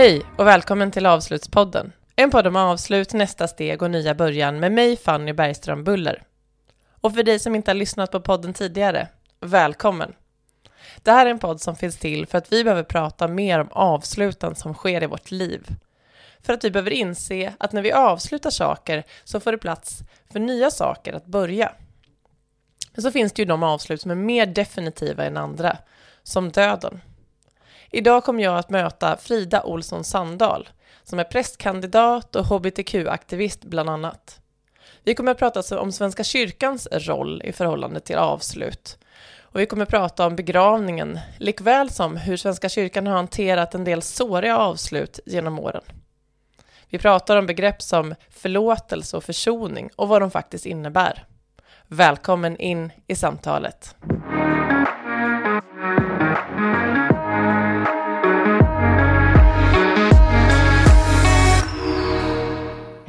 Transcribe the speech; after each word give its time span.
Hej 0.00 0.22
och 0.38 0.46
välkommen 0.46 0.90
till 0.90 1.06
Avslutspodden. 1.06 1.92
En 2.16 2.30
podd 2.30 2.46
om 2.46 2.56
avslut, 2.56 3.12
nästa 3.12 3.48
steg 3.48 3.82
och 3.82 3.90
nya 3.90 4.14
början 4.14 4.60
med 4.60 4.72
mig 4.72 4.96
Fanny 4.96 5.32
Bergström 5.32 5.84
Buller. 5.84 6.22
Och 7.00 7.14
för 7.14 7.22
dig 7.22 7.38
som 7.38 7.54
inte 7.54 7.70
har 7.70 7.74
lyssnat 7.74 8.10
på 8.10 8.20
podden 8.20 8.54
tidigare, 8.54 9.08
välkommen! 9.40 10.12
Det 11.02 11.10
här 11.10 11.26
är 11.26 11.30
en 11.30 11.38
podd 11.38 11.60
som 11.60 11.76
finns 11.76 11.96
till 11.96 12.26
för 12.26 12.38
att 12.38 12.52
vi 12.52 12.64
behöver 12.64 12.82
prata 12.82 13.28
mer 13.28 13.58
om 13.58 13.68
avsluten 13.72 14.54
som 14.54 14.74
sker 14.74 15.02
i 15.02 15.06
vårt 15.06 15.30
liv. 15.30 15.66
För 16.42 16.52
att 16.52 16.64
vi 16.64 16.70
behöver 16.70 16.90
inse 16.90 17.52
att 17.58 17.72
när 17.72 17.82
vi 17.82 17.92
avslutar 17.92 18.50
saker 18.50 19.04
så 19.24 19.40
får 19.40 19.52
det 19.52 19.58
plats 19.58 19.98
för 20.32 20.40
nya 20.40 20.70
saker 20.70 21.12
att 21.12 21.26
börja. 21.26 21.72
Men 22.94 23.02
så 23.02 23.10
finns 23.10 23.32
det 23.32 23.42
ju 23.42 23.46
de 23.46 23.62
avslut 23.62 24.00
som 24.00 24.10
är 24.10 24.14
mer 24.14 24.46
definitiva 24.46 25.24
än 25.24 25.36
andra, 25.36 25.76
som 26.22 26.50
döden. 26.50 27.00
Idag 27.92 28.24
kommer 28.24 28.42
jag 28.42 28.58
att 28.58 28.70
möta 28.70 29.16
Frida 29.16 29.62
Olsson 29.62 30.04
Sandahl, 30.04 30.68
som 31.04 31.18
är 31.18 31.24
prästkandidat 31.24 32.36
och 32.36 32.44
hbtq-aktivist 32.44 33.64
bland 33.64 33.90
annat. 33.90 34.40
Vi 35.04 35.14
kommer 35.14 35.32
att 35.32 35.38
prata 35.38 35.80
om 35.80 35.92
Svenska 35.92 36.24
kyrkans 36.24 36.88
roll 36.92 37.42
i 37.44 37.52
förhållande 37.52 38.00
till 38.00 38.16
avslut. 38.16 38.98
Och 39.40 39.60
vi 39.60 39.66
kommer 39.66 39.82
att 39.82 39.88
prata 39.88 40.26
om 40.26 40.36
begravningen, 40.36 41.18
likväl 41.38 41.90
som 41.90 42.16
hur 42.16 42.36
Svenska 42.36 42.68
kyrkan 42.68 43.06
har 43.06 43.14
hanterat 43.14 43.74
en 43.74 43.84
del 43.84 44.02
såriga 44.02 44.56
avslut 44.56 45.20
genom 45.26 45.58
åren. 45.58 45.82
Vi 46.88 46.98
pratar 46.98 47.36
om 47.36 47.46
begrepp 47.46 47.82
som 47.82 48.14
förlåtelse 48.30 49.16
och 49.16 49.24
försoning 49.24 49.90
och 49.96 50.08
vad 50.08 50.22
de 50.22 50.30
faktiskt 50.30 50.66
innebär. 50.66 51.24
Välkommen 51.86 52.56
in 52.56 52.92
i 53.06 53.14
samtalet. 53.14 53.96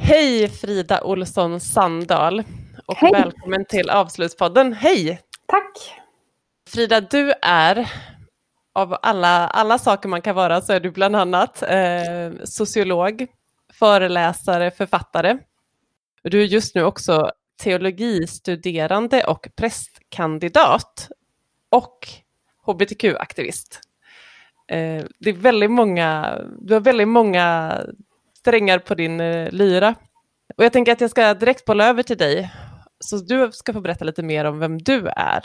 Hej 0.04 0.48
Frida 0.48 1.04
Olsson 1.04 1.60
Sandahl 1.60 2.42
och 2.86 2.96
Hej. 2.96 3.12
välkommen 3.12 3.64
till 3.64 3.90
Avslutspodden. 3.90 4.72
Hej! 4.72 5.20
Tack. 5.46 6.00
Frida, 6.68 7.00
du 7.00 7.32
är 7.42 7.92
av 8.72 8.98
alla, 9.02 9.48
alla 9.48 9.78
saker 9.78 10.08
man 10.08 10.22
kan 10.22 10.34
vara 10.34 10.60
så 10.60 10.72
är 10.72 10.80
du 10.80 10.90
bland 10.90 11.16
annat 11.16 11.62
eh, 11.62 12.44
sociolog, 12.44 13.26
föreläsare, 13.72 14.70
författare. 14.70 15.38
Du 16.22 16.42
är 16.42 16.46
just 16.46 16.74
nu 16.74 16.84
också 16.84 17.30
teologistuderande 17.62 19.24
och 19.24 19.48
prästkandidat 19.56 21.08
och 21.68 22.08
hbtq-aktivist. 22.66 23.80
Eh, 24.68 25.04
det 25.18 25.30
är 25.30 25.36
väldigt 25.36 25.70
många, 25.70 26.38
du 26.60 26.74
har 26.74 26.80
väldigt 26.80 27.08
många 27.08 27.78
strängar 28.42 28.78
på 28.78 28.94
din 28.94 29.20
eh, 29.20 29.50
lyra. 29.50 29.94
Och 30.56 30.64
jag 30.64 30.72
tänker 30.72 30.92
att 30.92 31.00
jag 31.00 31.10
ska 31.10 31.34
direkt 31.34 31.64
bolla 31.64 31.88
över 31.88 32.02
till 32.02 32.16
dig, 32.16 32.50
så 32.98 33.16
du 33.16 33.52
ska 33.52 33.72
få 33.72 33.80
berätta 33.80 34.04
lite 34.04 34.22
mer 34.22 34.44
om 34.44 34.58
vem 34.58 34.78
du 34.78 35.08
är. 35.16 35.42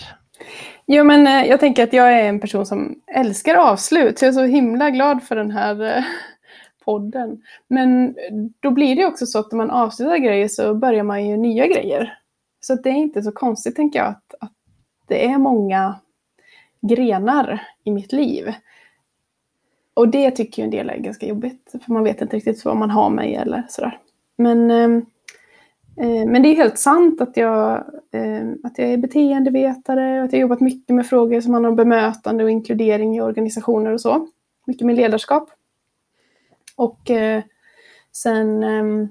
Jo, 0.85 1.03
men 1.03 1.27
eh, 1.27 1.45
jag 1.45 1.59
tänker 1.59 1.83
att 1.83 1.93
jag 1.93 2.13
är 2.13 2.23
en 2.23 2.39
person 2.39 2.65
som 2.65 3.01
älskar 3.15 3.55
avslut, 3.55 4.19
så 4.19 4.25
jag 4.25 4.29
är 4.29 4.33
så 4.33 4.43
himla 4.43 4.89
glad 4.89 5.23
för 5.23 5.35
den 5.35 5.51
här 5.51 5.97
eh, 5.97 6.03
podden. 6.85 7.41
Men 7.67 8.07
eh, 8.07 8.33
då 8.59 8.71
blir 8.71 8.95
det 8.95 9.05
också 9.05 9.25
så 9.25 9.39
att 9.39 9.51
när 9.51 9.57
man 9.57 9.71
avslutar 9.71 10.17
grejer 10.17 10.47
så 10.47 10.73
börjar 10.73 11.03
man 11.03 11.25
ju 11.25 11.37
nya 11.37 11.67
grejer. 11.67 12.17
Så 12.59 12.75
det 12.75 12.89
är 12.89 12.93
inte 12.93 13.21
så 13.21 13.31
konstigt, 13.31 13.75
tänker 13.75 13.99
jag, 13.99 14.07
att, 14.07 14.33
att 14.39 14.53
det 15.07 15.25
är 15.25 15.37
många 15.37 15.95
grenar 16.81 17.63
i 17.83 17.91
mitt 17.91 18.11
liv. 18.11 18.53
Och 19.97 20.07
det 20.07 20.31
tycker 20.31 20.61
ju 20.61 20.63
en 20.63 20.71
del 20.71 20.89
är 20.89 20.97
ganska 20.97 21.25
jobbigt, 21.25 21.75
för 21.85 21.93
man 21.93 22.03
vet 22.03 22.21
inte 22.21 22.35
riktigt 22.35 22.65
vad 22.65 22.77
man 22.77 22.89
har 22.89 23.09
mig 23.09 23.35
eller 23.35 23.63
sådär. 23.69 23.99
Men, 24.35 24.71
ehm, 24.71 25.05
eh, 25.97 26.25
men 26.25 26.43
det 26.43 26.49
är 26.49 26.55
helt 26.55 26.79
sant 26.79 27.21
att 27.21 27.37
jag, 27.37 27.71
eh, 28.11 28.47
att 28.63 28.77
jag 28.77 28.89
är 28.89 28.97
beteendevetare 28.97 30.19
och 30.19 30.25
att 30.25 30.33
jag 30.33 30.39
har 30.39 30.41
jobbat 30.41 30.59
mycket 30.59 30.95
med 30.95 31.07
frågor 31.07 31.41
som 31.41 31.53
handlar 31.53 31.69
om 31.69 31.75
bemötande 31.75 32.43
och 32.43 32.49
inkludering 32.49 33.15
i 33.15 33.21
organisationer 33.21 33.93
och 33.93 34.01
så. 34.01 34.27
Mycket 34.67 34.87
med 34.87 34.95
ledarskap. 34.95 35.49
Och 36.75 37.09
eh, 37.09 37.43
sen 38.11 38.63
eh, 38.63 39.07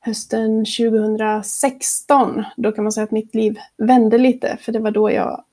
hösten 0.00 0.64
2016, 0.64 2.44
då 2.56 2.72
kan 2.72 2.84
man 2.84 2.92
säga 2.92 3.04
att 3.04 3.10
mitt 3.10 3.34
liv 3.34 3.58
vände 3.76 4.18
lite, 4.18 4.56
för 4.60 4.72
det 4.72 4.78
var 4.78 4.90
då 4.90 5.10
jag 5.10 5.44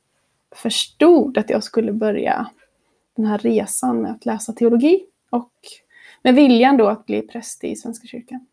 förstod 0.55 1.37
att 1.37 1.49
jag 1.49 1.63
skulle 1.63 1.93
börja 1.93 2.47
den 3.17 3.25
här 3.25 3.37
resan 3.37 4.01
med 4.01 4.11
att 4.11 4.25
läsa 4.25 4.53
teologi 4.53 5.03
och 5.29 5.51
med 6.23 6.35
viljan 6.35 6.77
då 6.77 6.87
att 6.87 7.05
bli 7.05 7.21
präst 7.21 7.63
i 7.63 7.75
Svenska 7.75 8.07
kyrkan. 8.07 8.45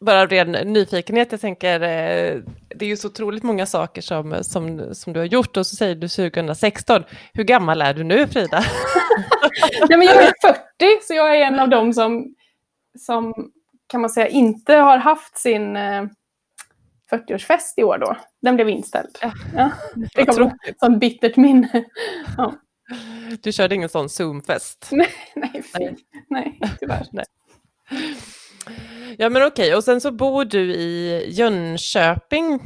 Bara 0.00 0.22
av 0.22 0.28
ren 0.28 0.52
nyfikenhet, 0.52 1.32
jag 1.32 1.40
tänker, 1.40 1.80
eh, 1.80 2.42
det 2.68 2.84
är 2.84 2.88
ju 2.88 2.96
så 2.96 3.08
otroligt 3.08 3.42
många 3.42 3.66
saker 3.66 4.02
som, 4.02 4.44
som, 4.44 4.94
som 4.94 5.12
du 5.12 5.20
har 5.20 5.26
gjort 5.26 5.56
och 5.56 5.66
så 5.66 5.76
säger 5.76 5.94
du 5.94 6.08
2016. 6.08 7.02
Hur 7.32 7.44
gammal 7.44 7.82
är 7.82 7.94
du 7.94 8.04
nu 8.04 8.26
Frida? 8.26 8.60
Nej, 9.88 9.98
men 9.98 10.06
jag 10.06 10.22
är 10.22 10.32
40, 10.42 10.58
så 11.02 11.14
jag 11.14 11.36
är 11.36 11.46
en 11.46 11.60
av 11.60 11.68
dem 11.68 11.92
som, 11.92 12.34
som 12.98 13.50
kan 13.86 14.00
man 14.00 14.10
säga 14.10 14.28
inte 14.28 14.74
har 14.74 14.98
haft 14.98 15.38
sin 15.38 15.76
eh, 15.76 16.04
40-årsfest 17.10 17.74
i 17.76 17.84
år 17.84 17.98
då. 17.98 18.16
Den 18.42 18.56
blev 18.56 18.68
inställd. 18.68 19.18
Ja, 19.54 19.70
det 20.14 20.26
kommer 20.26 20.52
som 20.78 20.98
bittert 20.98 21.36
minne. 21.36 21.84
Ja. 22.36 22.54
Du 23.42 23.52
körde 23.52 23.74
ingen 23.74 23.88
sån 23.88 24.08
Zoom-fest? 24.08 24.88
Nej, 24.92 25.12
nej, 25.34 25.62
fy. 25.62 25.94
nej, 26.28 26.60
tyvärr. 26.80 27.06
Nej. 27.12 27.24
Ja 29.18 29.28
men 29.28 29.42
okej, 29.46 29.74
och 29.74 29.84
sen 29.84 30.00
så 30.00 30.10
bor 30.12 30.44
du 30.44 30.74
i 30.74 31.24
Jönköping 31.30 32.60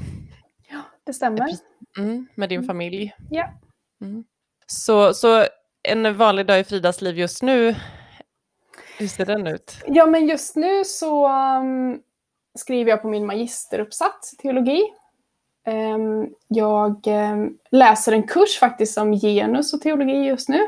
Ja, 0.70 0.80
det 1.04 1.12
stämmer. 1.12 1.46
mm, 1.98 2.26
med 2.34 2.48
din 2.48 2.64
familj. 2.64 3.14
Ja. 3.30 3.48
Mm. 4.00 4.24
Så, 4.66 5.14
så 5.14 5.46
en 5.82 6.16
vanlig 6.16 6.46
dag 6.46 6.60
i 6.60 6.64
Fridas 6.64 7.00
liv 7.02 7.18
just 7.18 7.42
nu, 7.42 7.74
hur 8.98 9.06
ser 9.08 9.24
den 9.26 9.46
ut? 9.46 9.76
ja, 9.86 10.06
men 10.06 10.26
just 10.28 10.56
nu 10.56 10.84
så 10.84 11.28
um, 11.28 12.02
skriver 12.58 12.90
jag 12.90 13.02
på 13.02 13.08
min 13.08 13.26
magisteruppsats 13.26 14.32
i 14.32 14.36
teologi. 14.36 14.82
Ehm, 15.64 16.28
jag 16.48 17.06
ehm, 17.06 17.58
läser 17.70 18.12
en 18.12 18.22
kurs 18.22 18.58
faktiskt 18.58 18.98
om 18.98 19.12
genus 19.12 19.74
och 19.74 19.80
teologi 19.80 20.26
just 20.26 20.48
nu. 20.48 20.58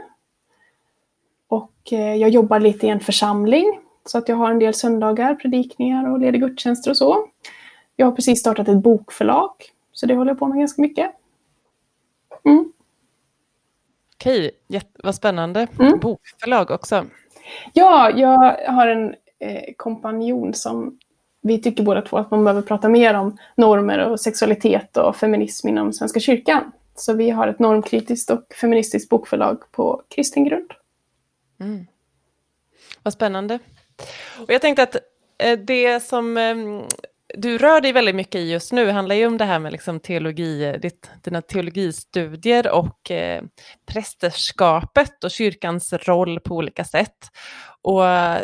Och 1.49 1.93
eh, 1.93 2.15
jag 2.15 2.31
jobbar 2.31 2.61
lite 2.61 2.87
i 2.87 2.91
en 2.91 3.01
församling 3.01 3.81
så 4.05 4.19
att 4.19 4.29
jag 4.29 4.37
har 4.37 4.51
en 4.51 4.59
del 4.59 4.75
söndagar, 4.75 5.35
predikningar 5.35 6.11
och 6.11 6.19
leder 6.19 6.39
gudstjänster 6.39 6.91
och 6.91 6.97
så. 6.97 7.29
Jag 7.97 8.07
har 8.07 8.13
precis 8.13 8.41
startat 8.41 8.69
ett 8.69 8.83
bokförlag, 8.83 9.51
så 9.93 10.07
det 10.07 10.15
håller 10.15 10.31
jag 10.31 10.39
på 10.39 10.47
med 10.47 10.59
ganska 10.59 10.83
mycket. 10.83 11.11
Mm. 12.45 12.73
Okej, 14.15 14.51
vad 15.03 15.15
spännande. 15.15 15.67
Mm. 15.81 15.99
Bokförlag 15.99 16.71
också. 16.71 17.07
Ja, 17.73 18.11
jag 18.11 18.73
har 18.73 18.87
en 18.87 19.15
eh, 19.39 19.75
kompanjon 19.77 20.55
som 20.55 20.99
vi 21.43 21.63
tycker 21.63 21.83
båda 21.83 22.03
två 22.03 22.17
att 22.17 22.31
man 22.31 22.45
behöver 22.45 22.63
prata 22.63 22.89
mer 22.89 23.15
om 23.15 23.37
normer 23.57 23.99
och 23.99 24.21
sexualitet 24.21 24.97
och 24.97 25.17
feminism 25.17 25.69
inom 25.69 25.93
Svenska 25.93 26.21
kyrkan. 26.21 26.73
Så 26.95 27.13
vi 27.13 27.31
har 27.31 27.49
ett 27.49 27.59
normkritiskt 27.59 28.31
och 28.31 28.45
feministiskt 28.61 29.09
bokförlag 29.09 29.73
på 29.73 30.03
kristen 30.09 30.45
grund. 30.45 30.71
Mm. 31.61 31.87
Vad 33.03 33.13
spännande. 33.13 33.59
Och 34.39 34.53
jag 34.53 34.61
tänkte 34.61 34.83
att 34.83 34.97
eh, 35.39 35.59
det 35.59 36.01
som 36.01 36.37
ehm, 36.37 36.83
du 37.35 37.59
rör 37.59 37.81
dig 37.81 37.93
väldigt 37.93 38.15
mycket 38.15 38.41
i 38.41 38.51
just 38.51 38.73
nu 38.73 38.91
handlar 38.91 39.15
ju 39.15 39.27
om 39.27 39.39
det 39.39 39.45
här 39.45 39.59
med 39.59 39.73
liksom 39.73 40.01
teologi, 40.01 40.65
eh, 40.65 40.81
ditt, 40.81 41.11
dina 41.23 41.43
teologistudier 41.43 42.71
och 42.71 43.11
eh, 43.11 43.43
prästerskapet 43.87 45.25
och 45.25 45.31
kyrkans 45.31 45.93
roll 45.93 46.41
på 46.41 46.57
olika 46.57 46.85
sätt. 46.85 47.31
Och 47.83 48.07
eh, 48.07 48.43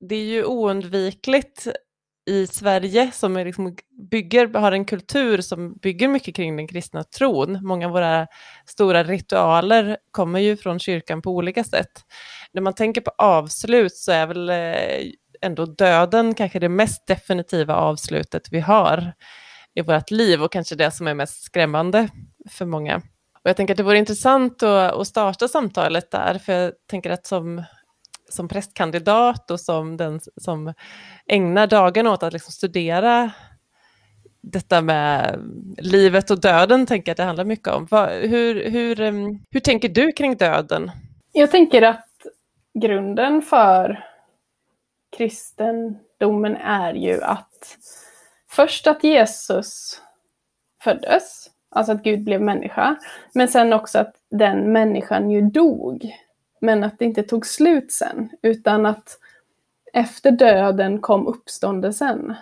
det 0.00 0.14
är 0.14 0.24
ju 0.24 0.44
oundvikligt 0.44 1.66
i 2.26 2.46
Sverige 2.46 3.10
som 3.12 3.36
är 3.36 3.44
liksom 3.44 3.76
bygger, 4.10 4.48
har 4.58 4.72
en 4.72 4.84
kultur 4.84 5.40
som 5.40 5.74
bygger 5.74 6.08
mycket 6.08 6.36
kring 6.36 6.56
den 6.56 6.68
kristna 6.68 7.04
tron. 7.04 7.66
Många 7.66 7.86
av 7.86 7.92
våra 7.92 8.26
stora 8.66 9.04
ritualer 9.04 9.96
kommer 10.10 10.40
ju 10.40 10.56
från 10.56 10.78
kyrkan 10.78 11.22
på 11.22 11.30
olika 11.30 11.64
sätt. 11.64 11.90
När 12.52 12.62
man 12.62 12.74
tänker 12.74 13.00
på 13.00 13.10
avslut 13.18 13.94
så 13.94 14.12
är 14.12 14.26
väl 14.26 14.50
eh, 14.50 15.10
ändå 15.42 15.66
döden 15.66 16.34
kanske 16.34 16.58
det 16.58 16.68
mest 16.68 17.06
definitiva 17.06 17.76
avslutet 17.76 18.48
vi 18.50 18.60
har 18.60 19.12
i 19.74 19.82
vårt 19.82 20.10
liv 20.10 20.42
och 20.42 20.52
kanske 20.52 20.74
det 20.74 20.90
som 20.90 21.06
är 21.06 21.14
mest 21.14 21.42
skrämmande 21.42 22.08
för 22.50 22.66
många. 22.66 22.96
Och 23.44 23.50
jag 23.50 23.56
tänker 23.56 23.74
att 23.74 23.78
det 23.78 23.82
vore 23.82 23.98
intressant 23.98 24.62
att, 24.62 24.92
att 24.92 25.06
starta 25.06 25.48
samtalet 25.48 26.10
där, 26.10 26.38
för 26.38 26.52
jag 26.52 26.72
tänker 26.90 27.10
att 27.10 27.26
som, 27.26 27.62
som 28.28 28.48
prästkandidat 28.48 29.50
och 29.50 29.60
som 29.60 29.96
den 29.96 30.20
som 30.36 30.74
ägnar 31.26 31.66
dagen 31.66 32.06
åt 32.06 32.22
att 32.22 32.32
liksom 32.32 32.52
studera 32.52 33.30
detta 34.40 34.80
med 34.80 35.40
livet 35.78 36.30
och 36.30 36.40
döden, 36.40 36.86
tänker 36.86 37.10
jag 37.10 37.12
att 37.12 37.16
det 37.16 37.22
handlar 37.22 37.44
mycket 37.44 37.68
om. 37.68 37.88
Hur, 38.10 38.70
hur, 38.70 38.96
hur 39.50 39.60
tänker 39.60 39.88
du 39.88 40.12
kring 40.12 40.36
döden? 40.36 40.90
Jag 41.32 41.50
tänker 41.50 41.82
att 41.82 42.08
grunden 42.74 43.42
för 43.42 44.04
kristendomen 45.16 46.56
är 46.56 46.94
ju 46.94 47.22
att 47.22 47.76
först 48.50 48.86
att 48.86 49.04
Jesus 49.04 50.00
föddes, 50.82 51.50
alltså 51.70 51.92
att 51.92 52.02
Gud 52.02 52.24
blev 52.24 52.40
människa, 52.40 52.96
men 53.32 53.48
sen 53.48 53.72
också 53.72 53.98
att 53.98 54.14
den 54.30 54.72
människan 54.72 55.30
ju 55.30 55.40
dog. 55.40 56.14
Men 56.64 56.84
att 56.84 56.98
det 56.98 57.04
inte 57.04 57.22
tog 57.22 57.46
slut 57.46 57.92
sen, 57.92 58.30
utan 58.42 58.86
att 58.86 59.18
efter 59.92 60.30
döden 60.30 61.00
kom 61.00 61.26
uppståndelsen. 61.26 62.34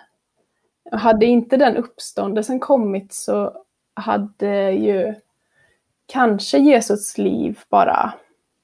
Hade 0.91 1.25
inte 1.25 1.57
den 1.57 1.77
uppståndelsen 1.77 2.59
kommit 2.59 3.13
så 3.13 3.63
hade 3.93 4.71
ju 4.71 5.15
kanske 6.05 6.57
Jesus 6.57 7.17
liv 7.17 7.59
bara 7.69 8.13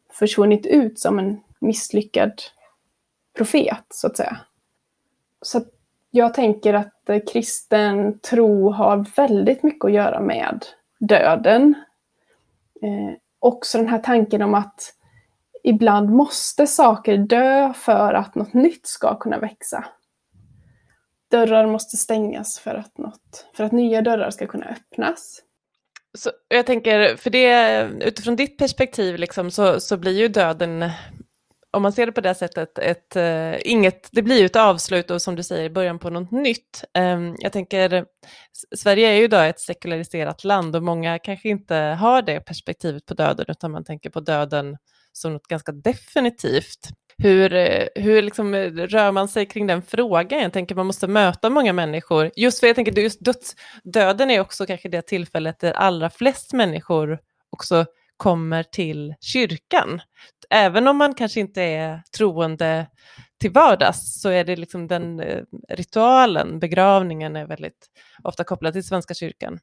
försvunnit 0.10 0.66
ut 0.66 1.00
som 1.00 1.20
en 1.20 1.42
misslyckad 1.60 2.42
profet, 3.38 3.86
så 3.90 4.08
att 4.08 4.18
säga. 4.18 4.38
Så 5.42 5.62
jag 6.12 6.34
tänker 6.34 6.74
att 6.74 7.10
kristen 7.32 8.20
tro 8.20 8.72
har 8.72 9.06
väldigt 9.16 9.64
mycket 9.64 9.86
att 9.86 9.94
göra 9.94 10.20
med 10.20 10.66
döden. 11.00 11.74
Eh, 12.82 13.18
också 13.40 13.78
den 13.78 13.88
här 13.88 14.00
tanken 14.00 14.42
om 14.42 14.54
att 14.54 14.96
ibland 15.64 16.10
måste 16.10 16.68
saker 16.68 17.18
dö 17.18 17.74
för 17.74 18.14
att 18.14 18.36
något 18.36 18.54
nytt 18.54 18.88
ska 18.88 19.20
kunna 19.20 19.40
växa. 19.40 19.86
Dörrar 21.32 21.68
måste 21.68 21.98
stängas 21.98 22.60
för 22.60 22.76
att, 22.76 22.98
något, 22.98 23.48
för 23.54 23.64
att 23.64 23.72
nya 23.72 24.02
dörrar 24.02 24.30
ska 24.30 24.48
kunna 24.48 24.66
öppnas. 24.66 25.42
Så 26.18 26.32
jag 26.48 26.66
tänker, 26.66 27.16
för 27.16 27.30
det, 27.30 27.82
utifrån 28.02 28.36
ditt 28.36 28.58
perspektiv 28.58 29.18
liksom, 29.18 29.52
så, 29.52 29.80
så 29.80 29.98
blir 29.98 30.20
ju 30.20 30.28
döden, 30.28 30.90
om 31.72 31.82
man 31.82 31.94
ser 31.94 32.06
det 32.06 32.12
på 32.12 32.22
det 32.22 32.36
sättet, 32.36 32.78
ett, 32.78 33.16
uh, 33.16 33.56
inget, 33.72 34.10
det 34.12 34.22
blir 34.22 34.40
ju 34.40 34.46
ett 34.46 34.56
avslut 34.56 35.12
och 35.12 35.22
som 35.22 35.36
du 35.36 35.44
säger, 35.44 35.70
början 35.70 36.00
på 36.00 36.10
något 36.10 36.32
nytt. 36.32 36.84
Um, 36.98 37.36
jag 37.40 37.52
tänker, 37.52 38.06
Sverige 38.76 39.10
är 39.10 39.14
ju 39.14 39.24
idag 39.24 39.50
ett 39.50 39.60
sekulariserat 39.60 40.44
land 40.44 40.76
och 40.76 40.84
många 40.84 41.20
kanske 41.20 41.50
inte 41.50 41.76
har 41.76 42.22
det 42.22 42.40
perspektivet 42.40 43.06
på 43.06 43.14
döden, 43.14 43.46
utan 43.48 43.72
man 43.72 43.84
tänker 43.84 44.10
på 44.10 44.20
döden 44.20 44.78
som 45.12 45.34
något 45.34 45.48
ganska 45.48 45.72
definitivt. 45.72 46.90
Hur, 47.18 47.54
eh, 47.54 47.88
hur 47.96 48.22
liksom 48.22 48.54
eh, 48.54 48.72
rör 48.72 49.12
man 49.12 49.28
sig 49.28 49.46
kring 49.46 49.68
den 49.68 49.82
frågan? 49.82 50.42
Jag 50.42 50.54
tänker 50.54 50.76
man 50.76 50.86
måste 50.86 51.08
möta 51.08 51.50
många 51.50 51.74
människor. 51.74 52.32
Just 52.36 52.60
för 52.60 52.68
jag 52.68 52.76
tänker 52.76 53.00
just 53.00 53.26
döds, 53.26 53.56
döden 53.84 54.32
är 54.32 54.40
också 54.40 54.66
kanske 54.66 54.90
det 54.90 55.02
tillfället 55.02 55.60
där 55.60 55.74
allra 55.74 56.10
flest 56.10 56.54
människor 56.54 57.20
också 57.50 57.86
kommer 58.18 58.64
till 58.64 59.16
kyrkan. 59.22 60.02
Även 60.50 60.88
om 60.88 60.98
man 60.98 61.14
kanske 61.14 61.40
inte 61.40 61.62
är 61.62 62.02
troende 62.18 62.88
till 63.40 63.52
vardags 63.52 64.22
så 64.22 64.30
är 64.30 64.44
det 64.44 64.56
liksom 64.56 64.88
den 64.88 65.20
eh, 65.20 65.44
ritualen, 65.70 66.60
begravningen 66.60 67.36
är 67.36 67.48
väldigt 67.48 67.88
ofta 68.24 68.44
kopplad 68.44 68.74
till 68.74 68.88
Svenska 68.88 69.14
kyrkan 69.14 69.60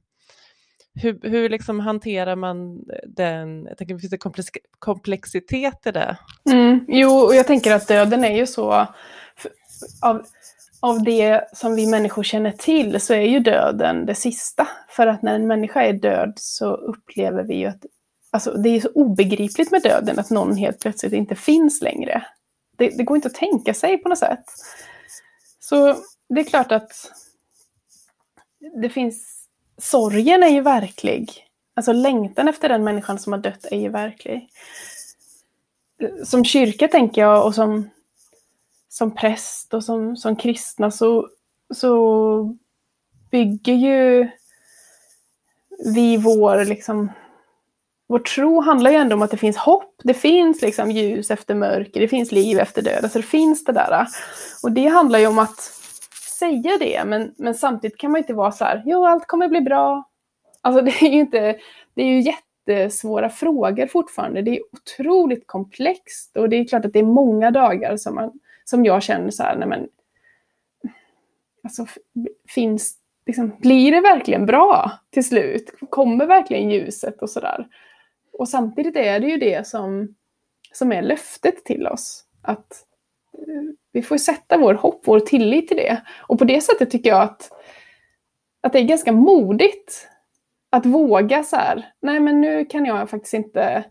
hur, 0.97 1.21
hur 1.23 1.49
liksom 1.49 1.81
hanterar 1.81 2.37
man 2.37 2.85
den, 3.07 3.67
jag 3.69 3.79
tänker, 3.79 3.99
finns 3.99 4.11
det 4.11 4.53
komplexitet 4.79 5.87
i 5.87 5.91
det? 5.91 6.17
Mm, 6.51 6.85
jo, 6.89 7.11
och 7.11 7.35
jag 7.35 7.47
tänker 7.47 7.75
att 7.75 7.89
döden 7.89 8.25
är 8.25 8.37
ju 8.37 8.47
så, 8.47 8.87
av, 10.03 10.27
av 10.81 11.03
det 11.05 11.49
som 11.53 11.75
vi 11.75 11.87
människor 11.87 12.23
känner 12.23 12.51
till 12.51 13.01
så 13.01 13.15
är 13.15 13.29
ju 13.29 13.41
döden 13.41 14.07
det 14.07 14.15
sista. 14.15 14.69
För 14.89 15.07
att 15.07 15.23
när 15.23 15.35
en 15.35 15.47
människa 15.47 15.83
är 15.83 15.93
död 15.93 16.33
så 16.37 16.75
upplever 16.75 17.43
vi 17.43 17.55
ju 17.55 17.67
att, 17.67 17.87
alltså 18.31 18.53
det 18.53 18.69
är 18.69 18.81
så 18.81 18.91
obegripligt 18.95 19.71
med 19.71 19.83
döden 19.83 20.19
att 20.19 20.31
någon 20.31 20.57
helt 20.57 20.81
plötsligt 20.81 21.13
inte 21.13 21.35
finns 21.35 21.83
längre. 21.83 22.27
Det, 22.79 22.89
det 22.89 23.05
går 23.05 23.17
inte 23.17 23.29
att 23.29 23.35
tänka 23.35 23.75
sig 23.75 23.99
på 23.99 24.09
något 24.09 24.19
sätt. 24.19 24.45
Så 25.59 25.97
det 26.29 26.41
är 26.41 26.45
klart 26.45 26.73
att 26.73 26.93
det 28.83 28.89
finns 28.89 29.36
sorgen 29.79 30.43
är 30.43 30.49
ju 30.49 30.61
verklig. 30.61 31.47
Alltså 31.75 31.93
längtan 31.93 32.49
efter 32.49 32.69
den 32.69 32.85
människan 32.85 33.19
som 33.19 33.33
har 33.33 33.41
dött 33.41 33.67
är 33.71 33.79
ju 33.79 33.89
verklig. 33.89 34.49
Som 36.25 36.45
kyrka 36.45 36.89
tänker 36.89 37.21
jag 37.21 37.47
och 37.47 37.55
som, 37.55 37.91
som 38.89 39.15
präst 39.15 39.75
och 39.75 39.85
som, 39.85 40.17
som 40.17 40.37
kristna 40.37 40.91
så, 40.91 41.29
så 41.75 42.57
bygger 43.31 43.75
ju 43.75 44.29
vi 45.95 46.17
vår, 46.17 46.65
liksom, 46.65 47.13
vår 48.07 48.19
tro 48.19 48.61
handlar 48.61 48.91
ju 48.91 48.97
ändå 48.97 49.17
om 49.17 49.23
att 49.23 49.31
det 49.31 49.37
finns 49.37 49.57
hopp. 49.57 49.95
Det 50.05 50.15
finns 50.15 50.63
liksom 50.63 50.91
ljus 50.91 51.31
efter 51.31 51.55
mörker, 51.55 52.01
det 52.01 52.09
finns 52.09 52.33
liv 52.33 52.59
efter 52.59 52.83
död. 52.83 53.05
Alltså 53.05 53.19
det 53.19 53.27
finns 53.27 53.65
det 53.65 53.73
där. 53.73 54.07
Och 54.63 54.73
det 54.73 54.87
handlar 54.87 55.19
ju 55.19 55.27
om 55.27 55.39
att 55.39 55.73
säga 56.39 56.79
det, 56.81 57.05
men, 57.07 57.35
men 57.39 57.55
samtidigt 57.55 57.99
kan 57.99 58.11
man 58.11 58.19
inte 58.19 58.35
vara 58.35 58.53
så 58.53 58.65
här, 58.65 58.83
jo 58.87 59.05
allt 59.05 59.27
kommer 59.27 59.49
bli 59.49 59.61
bra. 59.61 60.11
Alltså 60.61 60.83
det 60.85 60.91
är 60.91 61.11
ju 61.11 61.21
inte, 61.21 61.57
det 61.95 62.03
är 62.03 62.07
ju 62.07 62.21
jättesvåra 62.21 63.29
frågor 63.31 63.87
fortfarande. 63.87 64.43
Det 64.43 64.51
är 64.51 64.63
otroligt 64.73 65.47
komplext 65.47 66.37
och 66.37 66.49
det 66.49 66.57
är 66.57 66.65
klart 66.65 66.85
att 66.85 66.93
det 66.93 66.99
är 66.99 67.03
många 67.03 67.51
dagar 67.51 67.97
som, 67.97 68.15
man, 68.15 68.33
som 68.65 68.85
jag 68.85 69.03
känner 69.03 69.31
så 69.31 69.43
här, 69.43 69.57
nej 69.57 69.69
men, 69.69 69.89
alltså 71.65 71.87
finns, 72.49 72.97
liksom, 73.27 73.57
blir 73.59 73.93
det 73.93 74.01
verkligen 74.01 74.47
bra 74.47 74.93
till 75.11 75.25
slut? 75.25 75.75
Kommer 75.91 76.27
verkligen 76.27 76.71
ljuset 76.71 77.23
och 77.23 77.31
sådär? 77.31 77.67
Och 78.33 78.49
samtidigt 78.49 78.97
är 78.97 79.21
det 79.21 79.27
ju 79.27 79.37
det 79.37 79.67
som, 79.67 80.15
som 80.73 80.93
är 80.93 81.03
löftet 81.03 81.65
till 81.65 81.87
oss. 81.87 82.25
Att 82.43 82.87
vi 83.93 84.03
får 84.03 84.17
sätta 84.17 84.59
vår 84.59 84.75
hopp, 84.75 85.01
vår 85.05 85.21
tillit 85.21 85.69
till 85.69 85.77
det. 85.77 86.03
Och 86.19 86.39
på 86.39 86.45
det 86.45 86.61
sättet 86.61 86.91
tycker 86.91 87.11
jag 87.11 87.23
att, 87.23 87.51
att 88.63 88.73
det 88.73 88.79
är 88.79 88.85
ganska 88.85 89.13
modigt 89.13 90.09
att 90.71 90.87
våga 90.87 91.43
så 91.43 91.57
här, 91.57 91.87
nej 92.03 92.21
men 92.21 92.41
nu 92.41 92.65
kan 92.65 92.85
jag 92.85 93.11
faktiskt 93.11 93.35
inte, 93.35 93.85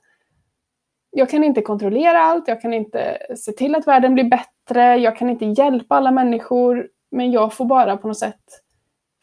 jag 1.11 1.29
kan 1.29 1.43
inte 1.43 1.61
kontrollera 1.61 2.19
allt, 2.19 2.47
jag 2.47 2.61
kan 2.61 2.73
inte 2.73 3.17
se 3.37 3.51
till 3.51 3.75
att 3.75 3.87
världen 3.87 4.13
blir 4.13 4.23
bättre, 4.23 4.97
jag 4.97 5.17
kan 5.17 5.29
inte 5.29 5.45
hjälpa 5.45 5.95
alla 5.95 6.11
människor, 6.11 6.87
men 7.11 7.31
jag 7.31 7.53
får 7.53 7.65
bara 7.65 7.97
på 7.97 8.07
något 8.07 8.19
sätt 8.19 8.43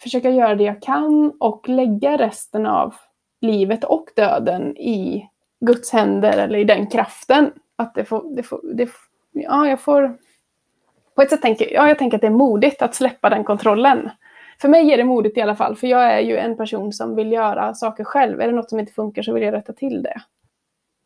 försöka 0.02 0.30
göra 0.30 0.54
det 0.54 0.64
jag 0.64 0.82
kan 0.82 1.32
och 1.40 1.68
lägga 1.68 2.16
resten 2.16 2.66
av 2.66 2.94
livet 3.40 3.84
och 3.84 4.08
döden 4.16 4.76
i 4.76 5.28
Guds 5.60 5.92
händer 5.92 6.38
eller 6.38 6.58
i 6.58 6.64
den 6.64 6.86
kraften. 6.86 7.52
Att 7.76 7.94
det 7.94 8.04
får, 8.04 8.36
det 8.36 8.42
får, 8.42 8.60
det, 8.74 8.88
ja, 9.32 9.68
jag 9.68 9.80
får 9.80 10.16
på 11.14 11.22
ett 11.22 11.30
sätt 11.30 11.42
tänker 11.42 11.72
ja, 11.72 11.88
jag 11.88 11.98
tänker 11.98 12.16
att 12.16 12.20
det 12.20 12.26
är 12.26 12.30
modigt 12.30 12.82
att 12.82 12.94
släppa 12.94 13.30
den 13.30 13.44
kontrollen. 13.44 14.10
För 14.60 14.68
mig 14.68 14.92
är 14.92 14.96
det 14.96 15.04
modigt 15.04 15.38
i 15.38 15.40
alla 15.40 15.56
fall, 15.56 15.76
för 15.76 15.86
jag 15.86 16.04
är 16.04 16.20
ju 16.20 16.36
en 16.36 16.56
person 16.56 16.92
som 16.92 17.16
vill 17.16 17.32
göra 17.32 17.74
saker 17.74 18.04
själv. 18.04 18.40
Är 18.40 18.46
det 18.46 18.52
något 18.52 18.70
som 18.70 18.78
inte 18.78 18.92
funkar 18.92 19.22
så 19.22 19.32
vill 19.32 19.42
jag 19.42 19.54
rätta 19.54 19.72
till 19.72 20.02
det. 20.02 20.22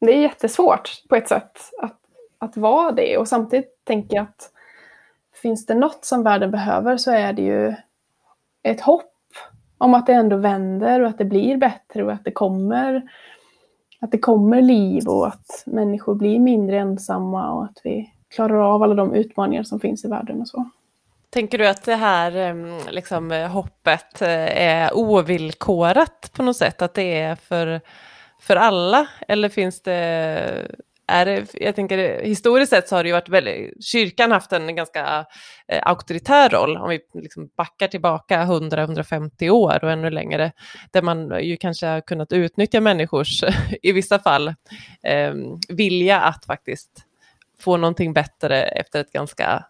Det 0.00 0.12
är 0.12 0.21
jättesvårt 0.21 0.90
på 1.09 1.16
ett 1.16 1.28
sätt 1.28 1.59
att, 1.83 1.99
att 2.38 2.56
vara 2.56 2.92
det 2.92 3.18
och 3.18 3.28
samtidigt 3.28 3.85
tänker 3.85 4.16
jag 4.16 4.23
att 4.23 4.50
finns 5.42 5.66
det 5.66 5.75
något 5.75 6.04
som 6.04 6.23
världen 6.23 6.50
behöver 6.50 6.97
så 6.97 7.11
är 7.11 7.33
det 7.33 7.42
ju 7.42 7.75
ett 8.62 8.80
hopp 8.80 9.12
om 9.78 9.95
att 9.95 10.06
det 10.06 10.12
ändå 10.12 10.37
vänder 10.37 11.00
och 11.00 11.09
att 11.09 11.18
det 11.18 11.25
blir 11.25 11.56
bättre 11.56 12.04
och 12.04 12.12
att 12.12 12.25
det 12.25 12.33
kommer 12.33 13.11
att 14.00 14.11
det 14.11 14.18
kommer 14.18 14.62
liv 14.62 15.09
och 15.09 15.26
att 15.26 15.62
människor 15.66 16.14
blir 16.14 16.38
mindre 16.38 16.78
ensamma 16.78 17.52
och 17.52 17.64
att 17.64 17.80
vi 17.85 18.12
klarar 18.35 18.75
av 18.75 18.83
alla 18.83 18.95
de 18.95 19.14
utmaningar 19.14 19.62
som 19.62 19.80
finns 19.80 20.04
i 20.04 20.09
världen 20.09 20.40
och 20.40 20.49
så. 20.49 20.71
Tänker 21.30 21.59
du 21.59 21.68
att 21.68 21.85
det 21.85 21.95
här 21.95 22.54
liksom, 22.90 23.30
hoppet 23.30 24.23
eh, 24.23 24.62
är 24.62 24.90
ovillkorat 24.97 26.30
på 26.37 26.42
något 26.42 26.56
sätt? 26.56 26.83
Att 26.83 26.95
det 26.95 27.18
är 27.18 27.35
för, 27.35 27.80
för 28.40 28.56
alla? 28.56 29.09
Eller 29.28 29.49
finns 29.49 29.83
det... 29.83 29.92
Är 31.09 31.26
det, 31.26 31.54
jag 31.54 31.75
tänker, 31.76 32.25
historiskt 32.25 32.71
sett 32.71 32.88
så 32.88 32.97
har 32.97 33.02
det 33.02 33.09
ju 33.09 33.12
varit 33.12 33.28
väldigt, 33.28 33.85
kyrkan 33.85 34.33
haft 34.33 34.52
en 34.52 34.76
ganska 34.76 35.26
eh, 35.68 35.80
auktoritär 35.83 36.49
roll, 36.49 36.76
om 36.76 36.88
vi 36.88 37.00
liksom 37.14 37.50
backar 37.56 37.88
tillbaka 37.88 38.45
100-150 38.45 39.50
år 39.50 39.85
och 39.85 39.90
ännu 39.90 40.11
längre, 40.11 40.52
där 40.92 41.02
man 41.02 41.45
ju 41.45 41.56
kanske 41.56 41.87
har 41.87 42.00
kunnat 42.00 42.33
utnyttja 42.33 42.80
människors, 42.80 43.45
i 43.83 43.92
vissa 43.92 44.18
fall, 44.18 44.49
eh, 45.02 45.35
vilja 45.68 46.21
att 46.21 46.45
faktiskt 46.45 47.05
få 47.60 47.76
någonting 47.76 48.12
bättre 48.12 48.62
efter 48.62 49.00
ett 49.00 49.12
ganska 49.12 49.64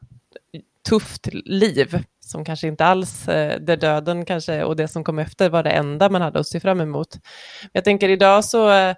tufft 0.88 1.28
liv 1.32 2.04
som 2.20 2.44
kanske 2.44 2.68
inte 2.68 2.84
alls, 2.84 3.28
eh, 3.28 3.60
där 3.60 3.76
döden 3.76 4.24
kanske 4.24 4.64
och 4.64 4.76
det 4.76 4.88
som 4.88 5.04
kom 5.04 5.18
efter 5.18 5.50
var 5.50 5.62
det 5.62 5.70
enda 5.70 6.08
man 6.08 6.22
hade 6.22 6.38
att 6.38 6.46
se 6.46 6.60
fram 6.60 6.80
emot. 6.80 7.18
Jag 7.72 7.84
tänker 7.84 8.08
idag 8.08 8.44
så, 8.44 8.70
eh, 8.70 8.96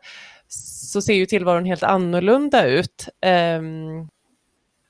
så 0.49 1.03
ser 1.03 1.15
ju 1.15 1.27
tillvaron 1.27 1.65
helt 1.65 1.83
annorlunda 1.83 2.67
ut. 2.67 3.09
Um, 3.59 4.09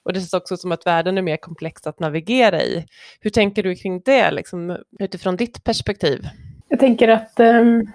och 0.03 0.13
det 0.13 0.21
känns 0.21 0.35
också 0.35 0.57
som 0.57 0.73
att 0.73 0.87
världen 0.87 1.19
är 1.19 1.23
mer 1.23 1.37
komplex 1.37 1.87
att 1.87 2.01
navigera 2.01 2.63
i. 2.63 2.87
Hur 3.21 3.31
tänker 3.31 3.63
du 3.63 3.75
kring 3.75 4.01
det, 4.01 4.31
liksom, 4.31 4.77
utifrån 4.99 5.37
ditt 5.37 5.65
perspektiv? 5.65 6.29
Jag 6.69 6.81
tänker 6.81 7.09
att 7.09 7.41
um, 7.41 7.93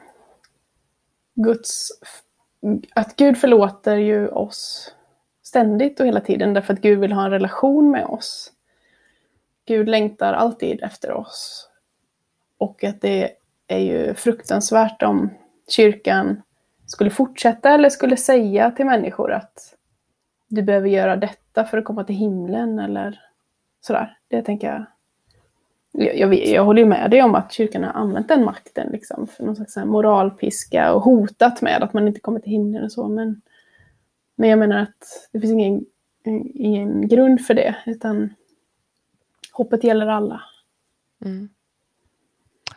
Guds, 1.36 1.90
att 2.96 3.16
Gud 3.16 3.38
förlåter 3.38 3.96
ju 3.96 4.28
oss 4.28 4.92
ständigt 5.54 6.00
och 6.00 6.06
hela 6.06 6.20
tiden 6.20 6.54
därför 6.54 6.74
att 6.74 6.82
Gud 6.82 7.00
vill 7.00 7.12
ha 7.12 7.26
en 7.26 7.32
relation 7.32 7.92
med 7.92 8.06
oss. 8.06 8.52
Gud 9.66 9.90
längtar 9.90 10.34
alltid 10.34 10.84
efter 10.84 11.12
oss. 11.12 11.70
Och 12.58 12.84
att 12.84 13.02
det 13.02 13.32
är 13.68 13.80
ju 13.80 14.14
fruktansvärt 14.14 15.04
om 15.04 15.30
kyrkan 15.68 16.42
skulle 16.86 17.10
fortsätta 17.10 17.70
eller 17.70 17.90
skulle 17.90 18.18
säga 18.18 18.72
till 18.72 18.86
människor 18.86 19.32
att 19.32 19.76
du 20.48 20.62
behöver 20.62 20.90
göra 20.90 21.16
detta 21.16 21.64
för 21.64 21.78
att 21.78 21.86
komma 21.86 22.04
till 22.04 22.16
himlen 22.16 22.80
eller 22.80 23.22
sådär. 23.82 24.18
Det 24.28 24.42
tänker 24.42 24.68
jag. 24.68 24.86
Jag, 25.92 26.18
jag, 26.18 26.48
jag 26.48 26.66
håller 26.66 26.86
med 26.86 27.12
dig 27.12 27.24
om 27.24 27.36
att 27.36 27.52
kyrkan 27.52 27.84
har 27.84 27.92
använt 27.92 28.28
den 28.28 28.46
makten 28.46 28.90
liksom, 28.92 29.28
för 29.28 29.44
någon 29.44 29.56
slags 29.56 29.76
moralpiska 29.76 30.94
och 30.94 31.02
hotat 31.02 31.62
med 31.62 31.84
att 31.84 31.94
man 31.94 32.08
inte 32.08 32.20
kommer 32.20 32.40
till 32.40 32.52
himlen 32.52 32.84
och 32.84 32.92
så. 32.92 33.08
Men, 33.08 33.42
men 34.36 34.50
jag 34.50 34.60
menar 34.60 34.78
att 34.78 35.30
det 35.32 35.40
finns 35.40 35.52
ingen, 35.52 35.86
ingen 36.54 37.08
grund 37.08 37.46
för 37.46 37.54
det, 37.54 37.76
utan 37.86 38.34
hoppet 39.52 39.84
gäller 39.84 40.08
alla. 40.08 40.42
Mm. 41.26 41.50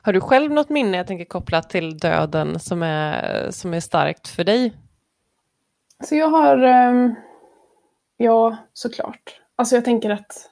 Har 0.02 0.12
du 0.12 0.20
själv 0.20 0.52
något 0.52 0.68
minne, 0.68 0.96
jag 0.96 1.06
tänker 1.06 1.24
kopplat 1.24 1.70
till 1.70 1.98
döden, 1.98 2.60
som 2.60 2.82
är, 2.82 3.50
som 3.50 3.74
är 3.74 3.80
starkt 3.80 4.28
för 4.28 4.44
dig? 4.44 4.72
Så 6.04 6.14
jag 6.14 6.28
har, 6.28 6.58
ehm, 6.58 7.14
ja 8.16 8.56
såklart. 8.72 9.40
Alltså 9.56 9.74
jag 9.74 9.84
tänker 9.84 10.10
att 10.10 10.50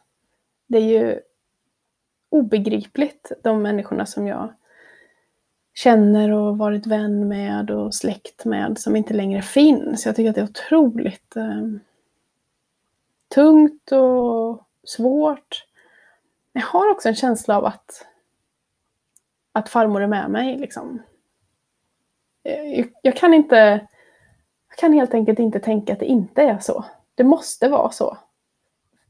det 0.67 0.79
är 0.79 1.03
ju 1.03 1.21
obegripligt, 2.29 3.33
de 3.43 3.63
människorna 3.63 4.07
som 4.07 4.27
jag 4.27 4.55
känner 5.75 6.31
och 6.31 6.59
varit 6.59 6.87
vän 6.87 7.29
med 7.29 7.71
och 7.71 7.95
släkt 7.95 8.45
med 8.45 8.79
som 8.79 8.97
inte 8.97 9.15
längre 9.15 9.43
finns. 9.43 10.07
Jag 10.07 10.17
tycker 10.17 10.31
att 10.31 10.35
det 10.35 10.41
är 10.41 10.45
otroligt 10.45 11.37
eh, 11.37 11.63
tungt 13.35 13.93
och 13.93 14.69
svårt. 14.85 15.67
Jag 16.53 16.63
har 16.63 16.91
också 16.91 17.09
en 17.09 17.15
känsla 17.15 17.59
av 17.59 17.65
att 17.65 18.07
att 19.55 19.69
farmor 19.69 20.03
är 20.03 20.07
med 20.07 20.31
mig. 20.31 20.59
Liksom. 20.59 21.03
Eh, 22.43 22.79
jag, 22.79 22.93
jag, 23.03 23.17
kan 23.17 23.35
inte, 23.35 23.87
jag 24.69 24.79
kan 24.79 24.93
helt 24.93 25.15
enkelt 25.15 25.39
inte 25.39 25.61
tänka 25.61 25.93
att 25.93 25.99
det 25.99 26.07
inte 26.07 26.43
är 26.43 26.59
så. 26.59 26.85
Det 27.15 27.25
måste 27.25 27.69
vara 27.69 27.91
så. 27.91 28.19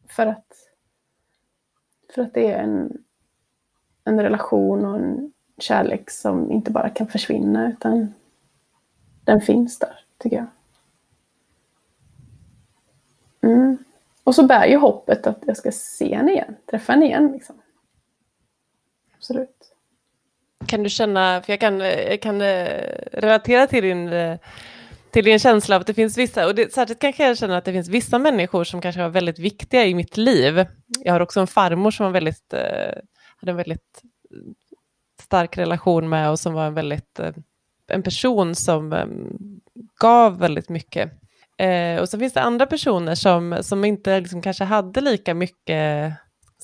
För 0.09 0.27
att, 0.27 0.47
för 2.15 2.23
att 2.23 2.35
det 2.35 2.53
är 2.53 2.59
en, 2.63 3.05
en 4.05 4.21
relation 4.21 4.85
och 4.85 4.97
en 4.97 5.33
kärlek 5.59 6.11
som 6.11 6.53
inte 6.53 6.71
bara 6.71 6.91
kan 6.91 7.07
försvinna 7.07 7.69
utan 7.69 8.15
den 9.25 9.41
finns 9.41 9.79
där, 9.79 9.99
tycker 10.19 10.37
jag. 10.37 10.47
Mm. 13.53 13.79
Och 14.25 14.35
så 14.35 14.47
bär 14.47 14.67
ju 14.67 14.77
hoppet 14.77 15.27
att 15.27 15.39
jag 15.47 15.57
ska 15.57 15.73
se 15.73 16.17
henne 16.17 16.33
igen, 16.33 16.57
träffa 16.71 16.93
henne 16.93 17.07
igen. 17.07 17.33
Liksom. 17.33 17.57
Absolut. 19.17 19.75
Kan 20.67 20.83
du 20.83 20.89
känna, 20.89 21.43
för 21.43 21.53
jag 21.53 21.61
kan, 21.61 21.81
jag 21.81 22.23
kan 22.23 22.41
eh, 22.41 22.99
relatera 23.13 23.67
till 23.67 23.83
din, 23.83 24.09
eh, 24.09 24.39
till 25.11 25.25
din 25.25 25.39
känsla 25.39 25.77
av 25.77 25.81
att 25.81 25.87
det 25.87 25.95
finns 25.95 26.19
vissa, 26.19 26.47
och 26.47 26.55
det, 26.55 26.73
särskilt 26.73 27.01
kanske 27.01 27.27
jag 27.27 27.39
känner 27.39 27.59
att 27.59 27.65
det 27.65 27.73
finns 27.73 27.89
vissa 27.89 28.19
människor 28.19 28.65
som 28.65 28.81
kanske 28.81 29.03
var 29.03 29.09
väldigt 29.09 29.39
viktiga 29.39 29.85
i 29.85 29.95
mitt 29.95 30.17
liv. 30.17 30.67
Jag 31.05 31.13
har 31.13 31.21
också 31.21 31.41
en 31.41 31.47
farmor 31.47 31.91
som 31.91 32.07
var 32.07 32.13
väldigt, 32.13 32.53
eh, 32.53 32.95
hade 33.37 33.51
en 33.51 33.57
väldigt 33.57 34.03
stark 35.25 35.59
relation 35.59 36.09
med 36.09 36.31
och 36.31 36.39
som 36.39 36.55
var 36.55 36.67
en 36.67 36.75
väldigt, 36.75 37.19
eh, 37.19 37.33
en 37.89 38.03
person 38.03 38.55
som 38.55 38.93
eh, 38.93 39.07
gav 40.01 40.39
väldigt 40.39 40.69
mycket. 40.69 41.13
Eh, 41.59 42.01
och 42.01 42.09
så 42.09 42.19
finns 42.19 42.33
det 42.33 42.41
andra 42.41 42.67
personer 42.67 43.15
som, 43.15 43.59
som 43.61 43.85
inte 43.85 44.21
liksom 44.21 44.43
kanske 44.43 44.65
hade 44.65 45.01
lika 45.01 45.35
mycket 45.35 46.13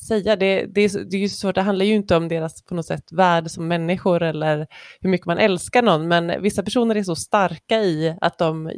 säga. 0.09 0.37
Det, 0.37 0.67
det, 0.67 0.81
är, 0.81 1.05
det 1.05 1.17
är 1.17 1.21
ju 1.21 1.29
svårt, 1.29 1.55
det 1.55 1.62
handlar 1.62 1.85
ju 1.85 1.95
inte 1.95 2.17
om 2.17 2.29
deras 2.29 2.64
på 2.64 2.75
något 2.75 2.87
sätt 2.87 3.12
värde 3.12 3.49
som 3.49 3.69
människor 3.69 4.23
eller 4.23 4.67
hur 5.00 5.11
mycket 5.11 5.26
man 5.26 5.38
älskar 5.38 5.83
någon, 5.83 6.09
men 6.09 6.43
vissa 6.43 6.62
personer 6.62 6.95
är 6.95 7.02
så 7.02 7.17
starka 7.17 7.81
i 7.81 8.17
att 8.21 8.38
de 8.38 8.73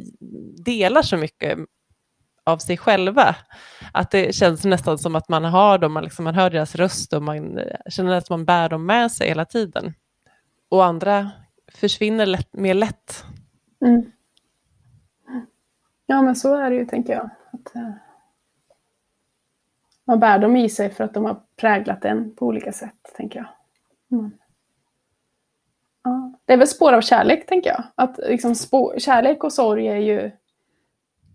delar 0.65 1.01
så 1.01 1.17
mycket 1.17 1.57
av 2.43 2.57
sig 2.57 2.77
själva. 2.77 3.35
Att 3.91 4.11
det 4.11 4.35
känns 4.35 4.65
nästan 4.65 4.97
som 4.97 5.15
att 5.15 5.29
man 5.29 5.43
har 5.43 5.77
dem, 5.77 5.93
man, 5.93 6.03
liksom, 6.03 6.25
man 6.25 6.35
hör 6.35 6.49
deras 6.49 6.75
röst 6.75 7.13
och 7.13 7.23
man 7.23 7.57
eh, 7.57 7.77
känner 7.89 8.13
att 8.13 8.29
man 8.29 8.45
bär 8.45 8.69
dem 8.69 8.85
med 8.85 9.11
sig 9.11 9.27
hela 9.27 9.45
tiden. 9.45 9.93
Och 10.69 10.85
andra 10.85 11.31
försvinner 11.73 12.25
lätt, 12.25 12.53
mer 12.53 12.73
lätt. 12.73 13.23
Mm. 13.85 14.11
Ja, 16.05 16.21
men 16.21 16.35
så 16.35 16.55
är 16.55 16.69
det 16.69 16.75
ju, 16.75 16.85
tänker 16.85 17.13
jag. 17.13 17.29
Att, 17.51 17.75
eh, 17.75 17.91
man 20.05 20.19
bär 20.19 20.39
dem 20.39 20.55
i 20.55 20.69
sig 20.69 20.89
för 20.89 21.03
att 21.03 21.13
de 21.13 21.25
har 21.25 21.41
präglat 21.55 22.05
en 22.05 22.35
på 22.35 22.45
olika 22.45 22.71
sätt, 22.71 23.13
tänker 23.17 23.39
jag. 23.39 23.47
Mm. 24.19 24.31
Ja. 26.03 26.33
Det 26.45 26.53
är 26.53 26.57
väl 26.57 26.67
spår 26.67 26.93
av 26.93 27.01
kärlek, 27.01 27.47
tänker 27.47 27.69
jag. 27.69 27.83
Att 27.95 28.17
liksom 28.17 28.55
spår, 28.55 28.95
kärlek 28.99 29.43
och 29.43 29.53
sorg 29.53 29.87
är 29.87 29.97
ju 29.97 30.31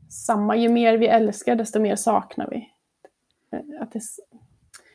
samma. 0.08 0.56
Ju 0.56 0.68
mer 0.68 0.98
vi 0.98 1.06
älskar, 1.06 1.56
desto 1.56 1.80
mer 1.80 1.96
saknar 1.96 2.48
vi. 2.50 2.70
Eh, 3.52 3.82
att 3.82 3.92
det 3.92 3.98
är 3.98 4.02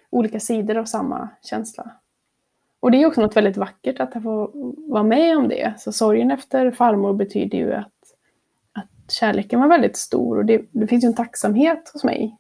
olika 0.10 0.40
sidor 0.40 0.78
av 0.78 0.86
samma 0.86 1.30
känsla. 1.42 1.92
Och 2.80 2.92
det 2.92 2.98
är 2.98 3.06
också 3.06 3.22
något 3.22 3.36
väldigt 3.36 3.58
vackert 3.58 4.00
att 4.00 4.14
få 4.14 4.52
vara 4.88 5.04
med 5.04 5.38
om 5.38 5.48
det. 5.48 5.74
Så 5.78 5.92
sorgen 5.92 6.32
efter 6.32 6.72
farmor 6.72 7.14
betyder 7.14 7.58
ju 7.58 7.74
att, 7.74 7.94
att 8.72 9.12
kärleken 9.12 9.60
var 9.60 9.68
väldigt 9.68 9.98
stor 9.98 10.38
och 10.38 10.46
det, 10.46 10.66
det 10.72 10.88
finns 10.88 11.04
ju 11.04 11.08
en 11.08 11.16
tacksamhet 11.16 11.90
hos 11.94 12.04
mig 12.04 12.38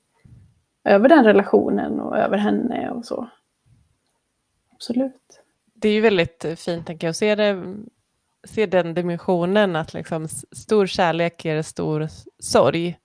över 0.84 1.10
den 1.10 1.24
relationen 1.24 2.00
och 2.00 2.18
över 2.18 2.38
henne 2.38 2.92
och 2.92 3.06
så. 3.06 3.30
Absolut. 4.72 5.42
Det 5.74 5.90
är 5.90 5.94
ju 5.94 6.02
väldigt 6.02 6.46
fint 6.58 6.88
tänker 6.88 7.08
jag, 7.08 7.10
att 7.10 7.18
se, 7.18 7.36
det, 7.36 7.76
se 8.44 8.66
den 8.66 8.94
dimensionen 8.94 9.76
att 9.76 9.94
liksom 9.94 10.28
stor 10.52 10.88
kärlek 10.88 11.46
ger 11.46 11.62
stor 11.62 12.08
sorg. 12.40 12.98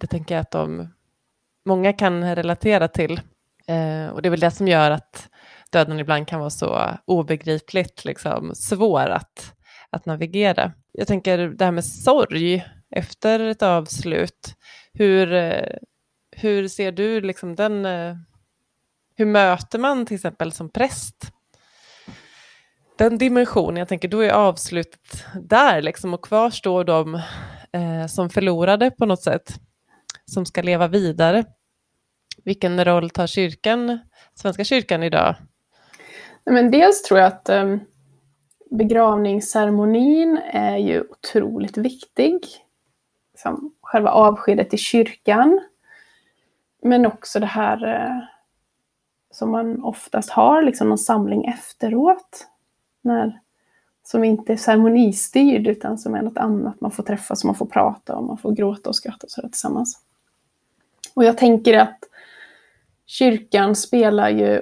Det 0.00 0.06
tänker 0.06 0.34
jag 0.34 0.42
att 0.42 0.50
de, 0.50 0.88
många 1.64 1.92
kan 1.92 2.34
relatera 2.34 2.88
till. 2.88 3.20
Eh, 3.66 4.08
och 4.08 4.22
det 4.22 4.28
är 4.28 4.30
väl 4.30 4.40
det 4.40 4.50
som 4.50 4.68
gör 4.68 4.90
att 4.90 5.28
döden 5.70 6.00
ibland 6.00 6.28
kan 6.28 6.40
vara 6.40 6.50
så 6.50 6.88
obegripligt 7.04 8.04
liksom, 8.04 8.54
svår 8.54 9.08
att, 9.08 9.54
att 9.90 10.06
navigera. 10.06 10.72
Jag 10.92 11.06
tänker 11.06 11.38
det 11.38 11.64
här 11.64 11.72
med 11.72 11.84
sorg 11.84 12.64
efter 12.90 13.40
ett 13.40 13.62
avslut. 13.62 14.54
Hur, 14.92 15.32
eh, 15.32 15.76
hur 16.36 16.68
ser 16.68 16.92
du 16.92 17.20
liksom 17.20 17.54
den... 17.54 17.86
Eh, 17.86 18.16
hur 19.16 19.26
möter 19.26 19.78
man 19.78 20.06
till 20.06 20.14
exempel 20.14 20.52
som 20.52 20.68
präst 20.68 21.32
den 23.02 23.18
dimensionen? 23.18 23.76
Jag 23.76 23.88
tänker 23.88 24.08
då 24.08 24.20
är 24.20 24.30
avslutet 24.30 25.24
där 25.34 25.82
liksom 25.82 26.14
och 26.14 26.24
kvar 26.24 26.50
står 26.50 26.84
de 26.84 27.14
eh, 27.72 28.06
som 28.08 28.30
förlorade 28.30 28.90
på 28.90 29.06
något 29.06 29.22
sätt, 29.22 29.54
som 30.24 30.46
ska 30.46 30.62
leva 30.62 30.88
vidare. 30.88 31.44
Vilken 32.44 32.84
roll 32.84 33.10
tar 33.10 33.26
kyrkan, 33.26 33.98
Svenska 34.34 34.64
kyrkan 34.64 35.02
idag? 35.02 35.34
Men 36.44 36.70
dels 36.70 37.02
tror 37.02 37.20
jag 37.20 37.26
att 37.26 37.48
eh, 37.48 37.76
begravningsceremonin 38.70 40.38
är 40.52 40.76
ju 40.76 41.04
otroligt 41.10 41.76
viktig. 41.76 42.40
Som 43.38 43.74
själva 43.82 44.10
avskedet 44.10 44.74
i 44.74 44.78
kyrkan 44.78 45.60
men 46.82 47.06
också 47.06 47.40
det 47.40 47.46
här 47.46 47.94
eh, 47.94 48.24
som 49.30 49.50
man 49.50 49.84
oftast 49.84 50.30
har, 50.30 50.62
liksom 50.62 50.88
någon 50.88 50.98
samling 50.98 51.44
efteråt. 51.44 52.48
När, 53.02 53.40
som 54.04 54.24
inte 54.24 54.52
är 54.52 54.56
ceremonistyrd 54.56 55.66
utan 55.66 55.98
som 55.98 56.14
är 56.14 56.22
något 56.22 56.38
annat. 56.38 56.80
Man 56.80 56.90
får 56.90 57.02
träffas, 57.02 57.44
man 57.44 57.54
får 57.54 57.66
prata 57.66 58.16
och 58.16 58.24
man 58.24 58.38
får 58.38 58.52
gråta 58.52 58.90
och 58.90 58.96
skratta 58.96 59.24
och 59.26 59.30
sådär 59.30 59.48
tillsammans. 59.48 59.98
Och 61.14 61.24
jag 61.24 61.38
tänker 61.38 61.78
att 61.78 61.98
kyrkan 63.06 63.76
spelar 63.76 64.30
ju 64.30 64.56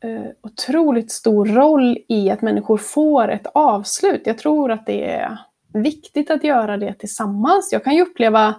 eh, 0.00 0.26
otroligt 0.40 1.12
stor 1.12 1.46
roll 1.46 1.98
i 2.08 2.30
att 2.30 2.42
människor 2.42 2.76
får 2.76 3.28
ett 3.28 3.46
avslut. 3.54 4.22
Jag 4.24 4.38
tror 4.38 4.70
att 4.70 4.86
det 4.86 5.10
är 5.10 5.38
viktigt 5.72 6.30
att 6.30 6.44
göra 6.44 6.76
det 6.76 6.92
tillsammans. 6.94 7.72
Jag 7.72 7.84
kan 7.84 7.94
ju 7.94 8.02
uppleva 8.02 8.54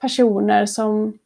personer 0.00 0.66
som 0.66 1.18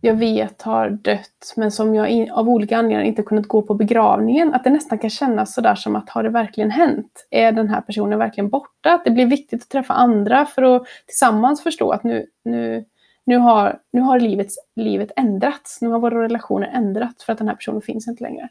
jag 0.00 0.14
vet 0.14 0.62
har 0.62 0.90
dött 0.90 1.54
men 1.56 1.72
som 1.72 1.94
jag 1.94 2.30
av 2.30 2.48
olika 2.48 2.78
anledningar 2.78 3.02
inte 3.02 3.22
kunnat 3.22 3.48
gå 3.48 3.62
på 3.62 3.74
begravningen. 3.74 4.54
Att 4.54 4.64
det 4.64 4.70
nästan 4.70 4.98
kan 4.98 5.10
kännas 5.10 5.54
sådär 5.54 5.74
som 5.74 5.96
att 5.96 6.10
har 6.10 6.22
det 6.22 6.28
verkligen 6.28 6.70
hänt? 6.70 7.26
Är 7.30 7.52
den 7.52 7.68
här 7.68 7.80
personen 7.80 8.18
verkligen 8.18 8.48
borta? 8.48 8.94
Att 8.94 9.04
det 9.04 9.10
blir 9.10 9.26
viktigt 9.26 9.62
att 9.62 9.68
träffa 9.68 9.94
andra 9.94 10.46
för 10.46 10.62
att 10.62 10.86
tillsammans 11.06 11.62
förstå 11.62 11.90
att 11.90 12.04
nu, 12.04 12.26
nu, 12.44 12.84
nu 13.24 13.36
har, 13.36 13.78
nu 13.92 14.00
har 14.00 14.20
livet, 14.20 14.48
livet 14.76 15.10
ändrats. 15.16 15.82
Nu 15.82 15.88
har 15.88 15.98
våra 15.98 16.22
relationer 16.22 16.70
ändrats 16.74 17.24
för 17.24 17.32
att 17.32 17.38
den 17.38 17.48
här 17.48 17.54
personen 17.54 17.82
finns 17.82 18.08
inte 18.08 18.22
längre. 18.22 18.48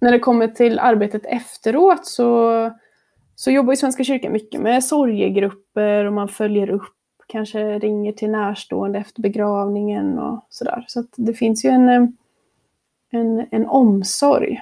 När 0.00 0.12
det 0.12 0.18
kommer 0.18 0.48
till 0.48 0.78
arbetet 0.78 1.26
efteråt 1.26 2.06
så, 2.06 2.70
så 3.34 3.50
jobbar 3.50 3.72
ju 3.72 3.76
Svenska 3.76 4.04
kyrkan 4.04 4.32
mycket 4.32 4.60
med 4.60 4.84
sorgegrupper 4.84 6.04
och 6.04 6.12
man 6.12 6.28
följer 6.28 6.70
upp 6.70 6.94
kanske 7.30 7.78
ringer 7.78 8.12
till 8.12 8.30
närstående 8.30 8.98
efter 8.98 9.22
begravningen 9.22 10.18
och 10.18 10.46
sådär. 10.48 10.84
Så 10.88 11.04
det 11.16 11.34
finns 11.34 11.64
ju 11.64 11.70
en, 11.70 11.88
eh, 11.88 12.08
en, 13.10 13.46
en 13.50 13.66
omsorg 13.66 14.60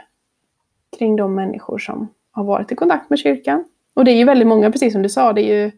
kring 0.98 1.16
de 1.16 1.34
människor 1.34 1.78
som 1.78 2.08
har 2.30 2.44
varit 2.44 2.72
i 2.72 2.74
kontakt 2.74 3.10
med 3.10 3.18
kyrkan. 3.18 3.64
Och 3.94 4.04
det 4.04 4.10
är 4.10 4.16
ju 4.16 4.24
väldigt 4.24 4.48
många, 4.48 4.72
precis 4.72 4.92
som 4.92 5.02
du 5.02 5.08
sa, 5.08 5.32
det 5.32 5.42
är 5.42 5.64
ju 5.64 5.70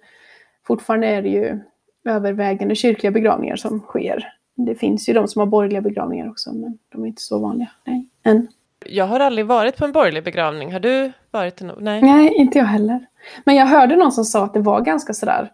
fortfarande 0.66 1.06
är 1.06 1.22
det 1.22 1.28
ju 1.28 1.60
övervägande 2.04 2.74
kyrkliga 2.74 3.10
begravningar 3.10 3.56
som 3.56 3.80
sker. 3.80 4.32
Det 4.54 4.74
finns 4.74 5.08
ju 5.08 5.12
de 5.12 5.28
som 5.28 5.40
har 5.40 5.46
borgerliga 5.46 5.80
begravningar 5.80 6.30
också, 6.30 6.52
men 6.52 6.78
de 6.88 7.02
är 7.02 7.08
inte 7.08 7.22
så 7.22 7.38
vanliga 7.38 7.68
nej, 7.84 8.08
än. 8.22 8.48
Jag 8.86 9.06
har 9.06 9.20
aldrig 9.20 9.46
varit 9.46 9.76
på 9.76 9.84
en 9.84 9.92
borgerlig 9.92 10.24
begravning. 10.24 10.72
Har 10.72 10.80
du 10.80 11.12
varit 11.30 11.60
någon? 11.60 11.84
Nej. 11.84 12.02
Nej, 12.02 12.34
inte 12.34 12.58
jag 12.58 12.64
heller. 12.64 13.06
Men 13.44 13.56
jag 13.56 13.66
hörde 13.66 13.96
någon 13.96 14.12
som 14.12 14.24
sa 14.24 14.44
att 14.44 14.54
det 14.54 14.60
var 14.60 14.80
ganska 14.80 15.12
sådär, 15.12 15.52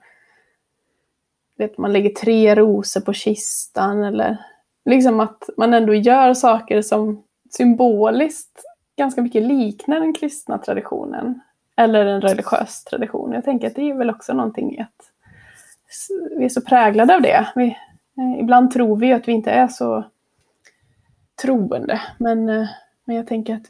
vet, 1.57 1.79
man 1.79 1.93
lägger 1.93 2.11
tre 2.11 2.55
rosor 2.55 3.01
på 3.01 3.13
kistan 3.13 4.05
eller 4.05 4.37
liksom 4.85 5.21
att 5.21 5.49
man 5.57 5.75
ändå 5.75 5.95
gör 5.95 6.35
saker 6.35 6.83
som 6.83 7.23
symboliskt 7.51 8.65
ganska 8.97 9.23
mycket 9.23 9.43
liknar 9.43 10.01
den 10.01 10.15
kristna 10.15 10.59
traditionen. 10.59 11.41
Eller 11.77 12.07
en 12.07 12.21
religiös 12.21 12.85
tradition. 12.85 13.33
Jag 13.33 13.45
tänker 13.45 13.67
att 13.67 13.75
det 13.75 13.91
är 13.91 13.95
väl 13.95 14.11
också 14.11 14.35
någonting 14.35 14.77
i 14.77 14.81
att 14.81 15.13
vi 16.39 16.45
är 16.45 16.49
så 16.49 16.61
präglade 16.61 17.15
av 17.15 17.23
det. 17.23 17.47
Vi, 17.55 17.67
eh, 18.19 18.41
ibland 18.41 18.71
tror 18.71 18.97
vi 18.97 19.13
att 19.13 19.29
vi 19.29 19.33
inte 19.33 19.51
är 19.51 19.69
så 19.69 20.05
troende. 21.43 22.01
Men, 22.19 22.49
eh, 22.49 22.69
men 23.05 23.17
jag 23.17 23.27
tänker 23.27 23.55
att 23.55 23.67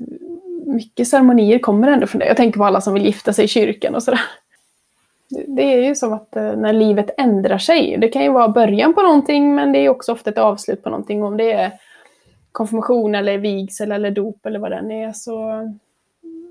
mycket 0.67 1.09
ceremonier 1.09 1.59
kommer 1.59 1.89
ändå 1.89 2.07
från 2.07 2.19
det. 2.19 2.27
Jag 2.27 2.37
tänker 2.37 2.59
på 2.59 2.65
alla 2.65 2.81
som 2.81 2.95
vill 2.95 3.07
gifta 3.07 3.33
sig 3.33 3.45
i 3.45 3.49
kyrkan 3.49 3.95
och 3.95 4.03
sådär. 4.03 4.21
Det 5.57 5.63
är 5.63 5.83
ju 5.83 5.95
som 5.95 6.13
att 6.13 6.37
eh, 6.37 6.57
när 6.57 6.73
livet 6.73 7.11
ändrar 7.19 7.59
sig. 7.59 7.97
Det 7.99 8.09
kan 8.09 8.23
ju 8.23 8.33
vara 8.33 8.49
början 8.49 8.95
på 8.95 9.03
någonting 9.03 9.55
men 9.55 9.73
det 9.73 9.79
är 9.79 9.89
också 9.89 10.13
ofta 10.13 10.31
ett 10.31 10.39
avslut 10.39 10.83
på 10.83 10.91
någonting. 10.91 11.23
Om 11.25 11.37
det 11.37 11.53
är 11.53 11.73
konfirmation 12.53 13.15
eller 13.15 13.39
vigsel 13.39 13.93
eller 13.93 14.11
dop 14.11 14.47
eller 14.47 14.59
vad 14.59 14.71
den 14.71 14.91
är 14.91 15.13
så 15.13 15.63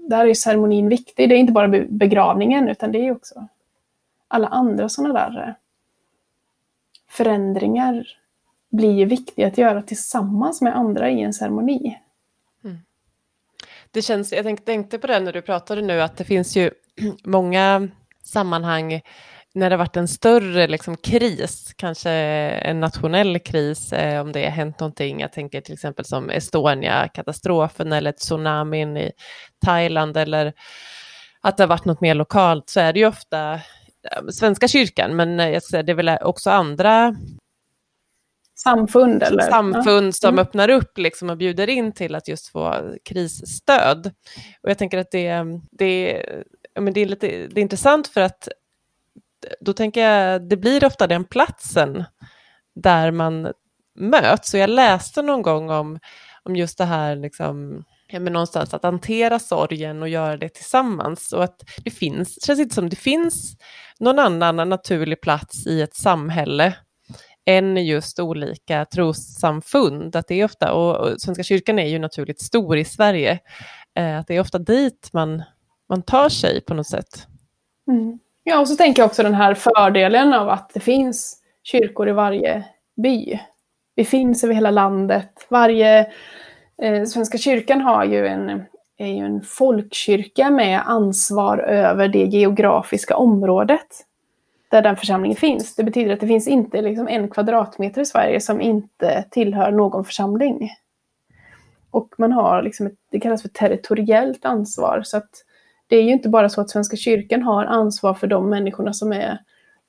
där 0.10 0.26
är 0.26 0.34
ceremonin 0.34 0.90
viktig. 0.90 1.30
Det 1.30 1.36
är 1.36 1.40
inte 1.40 1.54
bara 1.54 1.68
begravningen 1.90 2.70
utan 2.70 2.92
det 2.92 3.08
är 3.08 3.12
också 3.12 3.48
alla 4.28 4.48
andra 4.48 4.90
sådana 4.90 5.14
där 5.14 5.48
eh, 5.48 5.54
förändringar 7.10 8.08
blir 8.70 8.92
ju 8.92 9.06
viktiga 9.06 9.48
att 9.48 9.58
göra 9.58 9.82
tillsammans 9.82 10.62
med 10.62 10.76
andra 10.76 11.10
i 11.10 11.22
en 11.22 11.34
ceremoni. 11.34 12.00
Mm. 12.64 12.78
Det 13.92 14.02
känns, 14.02 14.32
jag 14.34 14.66
tänkte 14.66 15.00
på 15.00 15.08
det 15.08 15.20
när 15.20 15.34
du 15.34 15.42
pratade 15.42 15.82
nu, 15.82 16.02
att 16.02 16.18
det 16.18 16.24
finns 16.24 16.56
ju 16.58 16.72
många 17.24 17.88
sammanhang 18.26 19.02
när 19.56 19.70
det 19.70 19.78
varit 19.78 19.98
en 19.98 20.08
större 20.08 20.68
liksom, 20.68 20.98
kris, 20.98 21.74
kanske 21.76 22.12
en 22.12 22.80
nationell 22.80 23.40
kris, 23.40 23.94
eh, 23.94 24.22
om 24.22 24.32
det 24.32 24.44
har 24.44 24.52
hänt 24.52 24.80
någonting. 24.80 25.20
Jag 25.20 25.34
tänker 25.34 25.62
till 25.62 25.74
exempel 25.74 26.06
som 26.06 26.30
Estonia-katastrofen 26.30 27.94
eller 27.94 28.12
tsunamin 28.12 28.98
i 28.98 29.12
Thailand 29.66 30.18
eller 30.18 30.54
att 31.42 31.58
det 31.58 31.64
har 31.64 31.68
varit 31.68 31.86
något 31.86 32.02
mer 32.02 32.16
lokalt, 32.16 32.70
så 32.70 32.80
är 32.80 32.94
det 32.94 33.00
ju 33.00 33.08
ofta 33.08 33.54
eh, 33.54 34.28
Svenska 34.32 34.68
kyrkan, 34.68 35.16
men 35.16 35.40
eh, 35.40 35.50
jag 35.50 35.64
säger, 35.64 35.84
det 35.84 35.92
är 35.92 35.96
väl 35.96 36.18
också 36.22 36.50
andra 36.50 37.16
samfund, 38.64 39.24
eller? 39.24 39.44
samfund 39.44 40.16
som 40.16 40.30
mm. 40.30 40.40
öppnar 40.40 40.70
upp 40.70 40.98
liksom 40.98 41.30
och 41.30 41.38
bjuder 41.38 41.70
in 41.70 41.92
till 41.92 42.16
att 42.16 42.28
just 42.28 42.48
få 42.48 42.96
krisstöd. 43.06 44.12
Och 44.64 44.70
jag 44.70 44.78
tänker 44.78 44.98
att 44.98 45.12
det, 45.12 45.44
det, 45.72 46.26
men 46.82 46.94
det, 46.94 47.02
är, 47.02 47.06
lite, 47.06 47.28
det 47.28 47.60
är 47.60 47.62
intressant 47.62 48.08
för 48.08 48.22
att 48.22 48.48
då 49.60 49.74
tänker 49.74 50.02
jag, 50.02 50.50
det 50.50 50.58
blir 50.58 50.86
ofta 50.86 51.08
den 51.08 51.24
platsen 51.24 52.04
där 52.76 53.12
man 53.12 53.54
möts. 54.00 54.54
Och 54.54 54.60
jag 54.60 54.70
läste 54.70 55.22
någon 55.22 55.42
gång 55.42 55.70
om, 55.70 56.00
om 56.44 56.56
just 56.56 56.78
det 56.78 56.86
här, 56.86 57.16
liksom, 57.16 57.84
ja, 58.08 58.20
men 58.20 58.34
någonstans 58.34 58.74
att 58.74 58.84
hantera 58.84 59.40
sorgen 59.40 60.02
och 60.02 60.10
göra 60.10 60.38
det 60.38 60.50
tillsammans. 60.50 61.34
Och 61.34 61.44
att 61.44 61.64
det 61.84 61.92
finns, 61.92 62.36
det 62.36 62.46
känns 62.46 62.60
inte 62.60 62.76
som 62.76 62.90
det 62.90 62.96
finns 62.96 63.58
någon 64.00 64.20
annan 64.20 64.70
naturlig 64.70 65.22
plats 65.22 65.68
i 65.68 65.82
ett 65.82 65.96
samhälle 65.96 66.76
än 67.46 67.86
just 67.86 68.20
olika 68.20 68.86
trossamfund. 68.86 70.16
Att 70.16 70.28
det 70.28 70.42
är 70.42 70.46
ofta, 70.46 70.74
och, 70.74 70.96
och 70.96 71.22
Svenska 71.22 71.44
kyrkan 71.44 71.80
är 71.80 71.88
ju 71.88 72.00
naturligt 72.00 72.42
stor 72.42 72.78
i 72.78 72.86
Sverige, 72.86 73.40
eh, 73.96 74.20
att 74.20 74.28
det 74.28 74.36
är 74.36 74.40
ofta 74.40 74.60
dit 74.60 75.10
man, 75.14 75.44
man 75.90 76.02
tar 76.02 76.30
sig 76.30 76.62
på 76.62 76.74
något 76.74 76.88
sätt. 76.88 77.28
Mm. 77.88 78.20
Ja, 78.44 78.60
och 78.60 78.68
så 78.68 78.76
tänker 78.76 79.02
jag 79.02 79.08
också 79.08 79.24
den 79.24 79.34
här 79.34 79.54
fördelen 79.54 80.34
av 80.34 80.50
att 80.50 80.72
det 80.74 80.80
finns 80.80 81.42
kyrkor 81.64 82.10
i 82.10 82.12
varje 82.12 82.66
by. 82.96 83.40
Vi 83.96 84.06
finns 84.06 84.44
över 84.44 84.54
hela 84.54 84.72
landet. 84.72 85.48
Varje 85.50 86.00
eh, 86.82 87.04
Svenska 87.06 87.38
kyrkan 87.38 87.82
har 87.82 88.06
ju 88.06 88.28
en, 88.28 88.50
är 88.98 89.08
ju 89.08 89.26
en 89.26 89.42
folkkyrka 89.42 90.50
med 90.50 90.82
ansvar 90.86 91.58
över 91.58 92.08
det 92.08 92.26
geografiska 92.26 93.18
området 93.18 94.06
där 94.70 94.82
den 94.82 94.96
församlingen 94.96 95.38
finns. 95.38 95.76
Det 95.76 95.84
betyder 95.84 96.14
att 96.14 96.20
det 96.20 96.28
finns 96.28 96.48
inte 96.48 96.82
liksom 96.82 97.08
en 97.08 97.30
kvadratmeter 97.30 98.02
i 98.02 98.06
Sverige 98.06 98.42
som 98.42 98.62
inte 98.62 99.26
tillhör 99.32 99.72
någon 99.72 100.06
församling. 100.06 100.70
Och 101.92 102.16
man 102.18 102.32
har 102.32 102.62
liksom 102.62 102.88
ett, 102.88 102.98
det 103.12 103.20
kallas 103.20 103.42
för 103.42 103.50
territoriellt 103.50 104.46
ansvar. 104.46 105.02
Så 105.04 105.18
att 105.18 105.30
det 105.88 105.96
är 105.96 106.04
ju 106.04 106.12
inte 106.12 106.30
bara 106.30 106.50
så 106.50 106.62
att 106.62 106.70
Svenska 106.70 106.98
kyrkan 106.98 107.42
har 107.42 107.66
ansvar 107.66 108.14
för 108.14 108.28
de 108.28 108.50
människorna 108.50 108.94
som 108.94 109.12
är, 109.12 109.40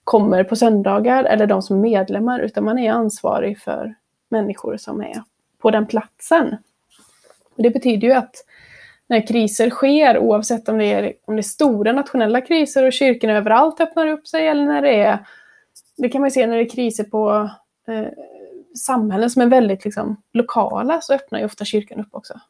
kommer 0.04 0.44
på 0.44 0.56
söndagar 0.56 1.24
eller 1.24 1.46
de 1.46 1.62
som 1.62 1.76
är 1.76 1.80
medlemmar, 1.80 2.40
utan 2.40 2.64
man 2.64 2.78
är 2.78 2.92
ansvarig 2.92 3.58
för 3.58 3.94
människor 4.28 4.76
som 4.76 5.00
är 5.00 5.22
på 5.58 5.70
den 5.70 5.86
platsen. 5.86 6.56
Det 7.56 7.70
betyder 7.70 8.08
ju 8.08 8.14
att 8.14 8.34
när 9.06 9.26
kriser 9.26 9.70
sker, 9.70 10.18
oavsett 10.18 10.68
om 10.68 10.78
det 10.78 10.84
är, 10.84 11.12
om 11.24 11.36
det 11.36 11.40
är 11.40 11.42
stora 11.42 11.92
nationella 11.92 12.40
kriser 12.40 12.86
och 12.86 12.92
kyrkorna 12.92 13.32
överallt 13.32 13.80
öppnar 13.80 14.06
upp 14.06 14.26
sig, 14.26 14.48
eller 14.48 14.64
när 14.64 14.82
det 14.82 14.94
är, 14.94 15.26
det 15.96 16.08
kan 16.08 16.20
man 16.20 16.30
se 16.30 16.46
när 16.46 16.56
det 16.56 16.62
är 16.62 16.68
kriser 16.68 17.04
på 17.04 17.50
eh, 17.88 18.08
samhällen 18.78 19.30
som 19.30 19.42
är 19.42 19.46
väldigt 19.46 19.84
liksom, 19.84 20.22
lokala, 20.32 21.00
så 21.00 21.14
öppnar 21.14 21.38
ju 21.38 21.44
ofta 21.44 21.64
kyrkan 21.64 22.00
upp 22.00 22.08
också. 22.10 22.40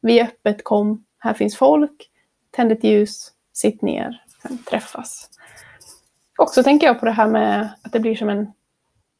Vi 0.00 0.18
är 0.18 0.24
öppet, 0.24 0.64
kom, 0.64 1.04
här 1.18 1.34
finns 1.34 1.56
folk, 1.56 2.09
tänd 2.50 2.72
ett 2.72 2.84
ljus, 2.84 3.32
sitt 3.52 3.82
ner, 3.82 4.24
sen 4.42 4.58
träffas. 4.58 5.30
Och 6.38 6.50
så 6.50 6.62
tänker 6.62 6.86
jag 6.86 7.00
på 7.00 7.06
det 7.06 7.12
här 7.12 7.28
med 7.28 7.68
att 7.82 7.92
det 7.92 8.00
blir 8.00 8.16
som 8.16 8.28
en, 8.28 8.52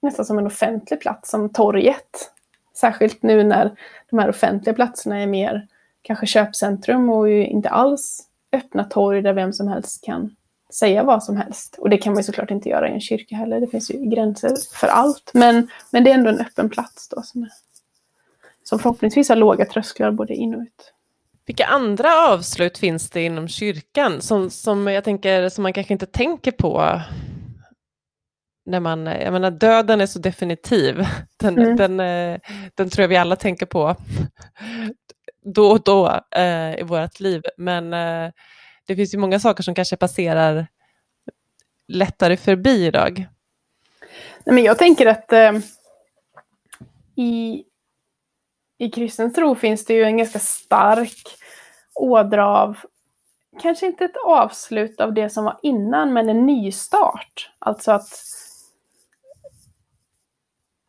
nästan 0.02 0.24
som 0.24 0.38
en 0.38 0.46
offentlig 0.46 1.00
plats, 1.00 1.30
som 1.30 1.48
torget. 1.48 2.32
Särskilt 2.76 3.22
nu 3.22 3.42
när 3.42 3.76
de 4.10 4.18
här 4.18 4.28
offentliga 4.28 4.74
platserna 4.74 5.20
är 5.20 5.26
mer 5.26 5.66
kanske 6.02 6.26
köpcentrum 6.26 7.10
och 7.10 7.30
ju 7.30 7.46
inte 7.46 7.68
alls 7.68 8.26
öppna 8.52 8.84
torg 8.84 9.22
där 9.22 9.32
vem 9.32 9.52
som 9.52 9.68
helst 9.68 10.04
kan 10.04 10.36
säga 10.72 11.02
vad 11.02 11.24
som 11.24 11.36
helst. 11.36 11.76
Och 11.78 11.90
det 11.90 11.98
kan 11.98 12.12
man 12.12 12.20
ju 12.20 12.24
såklart 12.24 12.50
inte 12.50 12.68
göra 12.68 12.88
i 12.88 12.92
en 12.92 13.00
kyrka 13.00 13.36
heller. 13.36 13.60
Det 13.60 13.66
finns 13.66 13.90
ju 13.90 13.98
gränser 13.98 14.56
för 14.72 14.86
allt. 14.86 15.30
Men, 15.34 15.68
men 15.90 16.04
det 16.04 16.10
är 16.10 16.14
ändå 16.14 16.30
en 16.30 16.40
öppen 16.40 16.70
plats 16.70 17.08
då 17.08 17.22
som, 17.22 17.48
som 18.62 18.78
förhoppningsvis 18.78 19.28
har 19.28 19.36
låga 19.36 19.64
trösklar 19.64 20.10
både 20.10 20.34
in 20.34 20.54
och 20.54 20.60
ut. 20.60 20.92
Vilka 21.46 21.66
andra 21.66 22.28
avslut 22.28 22.78
finns 22.78 23.10
det 23.10 23.22
inom 23.22 23.48
kyrkan 23.48 24.20
som, 24.20 24.50
som 24.50 24.86
jag 24.86 25.04
tänker 25.04 25.48
som 25.48 25.62
man 25.62 25.72
kanske 25.72 25.92
inte 25.92 26.06
tänker 26.06 26.52
på? 26.52 27.00
När 28.66 28.80
man, 28.80 29.06
jag 29.06 29.32
menar, 29.32 29.50
döden 29.50 30.00
är 30.00 30.06
så 30.06 30.18
definitiv. 30.18 31.06
Den, 31.36 31.58
mm. 31.58 31.76
den, 31.76 32.00
eh, 32.00 32.40
den 32.74 32.90
tror 32.90 33.02
jag 33.02 33.08
vi 33.08 33.16
alla 33.16 33.36
tänker 33.36 33.66
på 33.66 33.96
då 35.44 35.70
och 35.70 35.82
då 35.84 36.20
eh, 36.36 36.78
i 36.78 36.82
vårt 36.82 37.20
liv. 37.20 37.42
Men 37.56 37.92
eh, 37.92 38.30
det 38.86 38.96
finns 38.96 39.14
ju 39.14 39.18
många 39.18 39.40
saker 39.40 39.62
som 39.62 39.74
kanske 39.74 39.96
passerar 39.96 40.66
lättare 41.88 42.36
förbi 42.36 42.86
idag. 42.86 43.26
Nej, 44.44 44.54
men 44.54 44.64
jag 44.64 44.78
tänker 44.78 45.06
att 45.06 45.32
eh, 45.32 45.52
i, 47.16 47.64
i 48.80 48.90
kristen 48.90 49.32
tro 49.32 49.54
finns 49.54 49.84
det 49.84 49.94
ju 49.94 50.04
en 50.04 50.16
ganska 50.16 50.38
stark 50.38 51.38
ådra 51.94 52.46
av, 52.46 52.78
kanske 53.62 53.86
inte 53.86 54.04
ett 54.04 54.16
avslut 54.26 55.00
av 55.00 55.14
det 55.14 55.30
som 55.30 55.44
var 55.44 55.58
innan, 55.62 56.12
men 56.12 56.28
en 56.28 56.46
nystart. 56.46 57.50
Alltså 57.58 57.92
att 57.92 58.08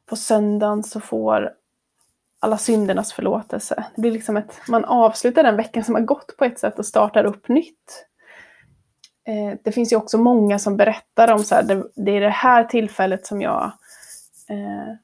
på 0.06 0.16
söndagen 0.16 0.84
så 0.84 1.00
får 1.00 1.54
alla 2.40 2.58
syndernas 2.58 3.14
förlåtelse. 3.14 3.86
Det 3.96 4.02
blir 4.02 4.12
liksom 4.12 4.38
ett, 4.38 4.62
man 4.68 4.86
avslutar 4.86 5.44
den 5.44 5.58
veckan 5.58 5.84
som 5.84 5.96
har 5.96 6.02
gått 6.02 6.38
på 6.38 6.46
ett 6.46 6.60
sätt 6.60 6.80
och 6.80 6.86
startar 6.86 7.24
upp 7.24 7.48
nytt. 7.48 8.06
Eh, 9.28 9.60
det 9.64 9.72
finns 9.72 9.94
ju 9.94 9.98
också 9.98 10.18
många 10.18 10.60
som 10.60 10.78
berättar 10.78 11.32
om 11.32 11.40
så 11.44 11.56
här, 11.56 11.64
det, 11.64 11.84
det 11.96 12.12
är 12.12 12.22
det 12.22 12.30
här 12.30 12.64
tillfället 12.64 13.26
som 13.26 13.42
jag 13.42 13.64
eh, 14.50 14.96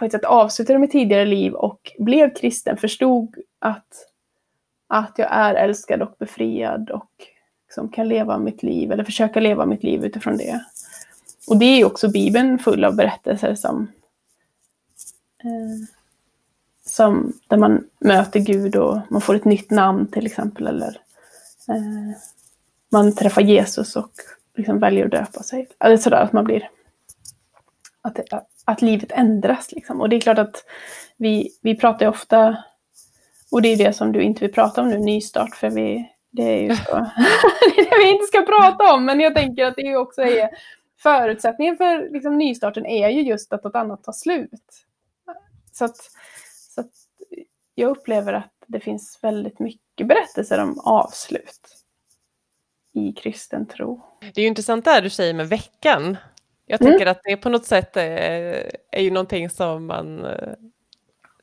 på 0.00 0.06
ett 0.06 0.12
sätt 0.12 0.24
avslutade 0.24 0.78
mitt 0.78 0.90
tidigare 0.90 1.24
liv 1.24 1.52
och 1.52 1.92
blev 1.98 2.34
kristen, 2.34 2.76
förstod 2.76 3.36
att 3.58 4.06
att 4.86 5.14
jag 5.16 5.28
är 5.30 5.54
älskad 5.54 6.02
och 6.02 6.16
befriad 6.18 6.90
och 6.90 7.10
liksom 7.66 7.88
kan 7.88 8.08
leva 8.08 8.38
mitt 8.38 8.62
liv, 8.62 8.92
eller 8.92 9.04
försöka 9.04 9.40
leva 9.40 9.66
mitt 9.66 9.82
liv 9.82 10.04
utifrån 10.04 10.36
det. 10.36 10.64
och 11.48 11.58
det 11.58 11.64
är 11.64 11.76
ju 11.76 11.84
också 11.84 12.08
Bibeln 12.08 12.58
full 12.58 12.84
av 12.84 12.96
berättelser 12.96 13.54
som, 13.54 13.92
eh, 15.44 15.88
som 16.84 17.32
där 17.48 17.56
man 17.56 17.84
möter 17.98 18.40
Gud 18.40 18.76
och 18.76 18.98
man 19.08 19.20
får 19.20 19.34
ett 19.34 19.44
nytt 19.44 19.70
namn 19.70 20.06
till 20.06 20.26
exempel. 20.26 20.66
Eller 20.66 21.00
eh, 21.68 22.16
man 22.88 23.14
träffar 23.14 23.42
Jesus 23.42 23.96
och 23.96 24.12
liksom 24.56 24.78
väljer 24.78 25.04
att 25.04 25.10
döpa 25.10 25.42
sig. 25.42 25.68
Eller 25.78 25.96
sådär 25.96 26.22
att 26.22 26.32
man 26.32 26.44
blir... 26.44 26.70
Att, 28.02 28.18
att 28.64 28.82
livet 28.82 29.12
ändras 29.12 29.72
liksom. 29.72 30.00
Och 30.00 30.08
det 30.08 30.16
är 30.16 30.20
klart 30.20 30.38
att 30.38 30.64
vi, 31.16 31.50
vi 31.62 31.76
pratar 31.76 32.06
ju 32.06 32.10
ofta, 32.10 32.64
och 33.50 33.62
det 33.62 33.68
är 33.68 33.76
det 33.76 33.92
som 33.92 34.12
du 34.12 34.22
inte 34.22 34.40
vill 34.40 34.54
prata 34.54 34.80
om 34.80 34.88
nu, 34.88 34.98
nystart, 34.98 35.54
för 35.54 35.70
vi, 35.70 36.12
det 36.30 36.42
är 36.42 36.62
ju 36.62 36.76
så. 36.76 36.92
det 37.76 37.80
är 37.80 37.90
det 37.90 38.04
vi 38.04 38.10
inte 38.10 38.26
ska 38.26 38.42
prata 38.42 38.94
om, 38.94 39.04
men 39.04 39.20
jag 39.20 39.34
tänker 39.34 39.64
att 39.64 39.76
det 39.76 39.96
också 39.96 40.22
är 40.22 40.50
förutsättningen 41.02 41.76
för 41.76 42.12
liksom, 42.12 42.38
nystarten 42.38 42.86
är 42.86 43.08
ju 43.08 43.22
just 43.22 43.52
att 43.52 43.64
något 43.64 43.76
annat 43.76 44.04
tar 44.04 44.12
slut. 44.12 44.86
Så 45.72 45.84
att, 45.84 45.96
så 46.74 46.80
att 46.80 46.90
jag 47.74 47.90
upplever 47.90 48.32
att 48.32 48.52
det 48.66 48.80
finns 48.80 49.18
väldigt 49.22 49.58
mycket 49.58 50.06
berättelser 50.06 50.58
om 50.58 50.80
avslut 50.80 51.84
i 52.92 53.12
kristen 53.12 53.66
tro. 53.66 54.02
Det 54.20 54.40
är 54.40 54.42
ju 54.42 54.48
intressant 54.48 54.84
det 54.84 54.90
här 54.90 55.02
du 55.02 55.10
säger 55.10 55.34
med 55.34 55.48
veckan. 55.48 56.16
Jag 56.70 56.80
tänker 56.80 57.02
mm. 57.02 57.12
att 57.12 57.20
det 57.24 57.36
på 57.36 57.48
något 57.48 57.66
sätt 57.66 57.96
är, 57.96 58.70
är 58.92 59.02
ju 59.02 59.10
någonting 59.10 59.50
som 59.50 59.86
man 59.86 60.24
eh, 60.24 60.52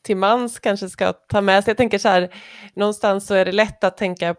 till 0.03 0.17
mans 0.17 0.59
kanske 0.59 0.89
ska 0.89 1.13
ta 1.13 1.41
med 1.41 1.63
sig. 1.63 1.71
Jag 1.71 1.77
tänker 1.77 1.97
så 1.97 2.09
här, 2.09 2.29
någonstans 2.73 3.27
så 3.27 3.33
är 3.33 3.45
det 3.45 3.51
lätt 3.51 3.83
att 3.83 3.97
tänka, 3.97 4.35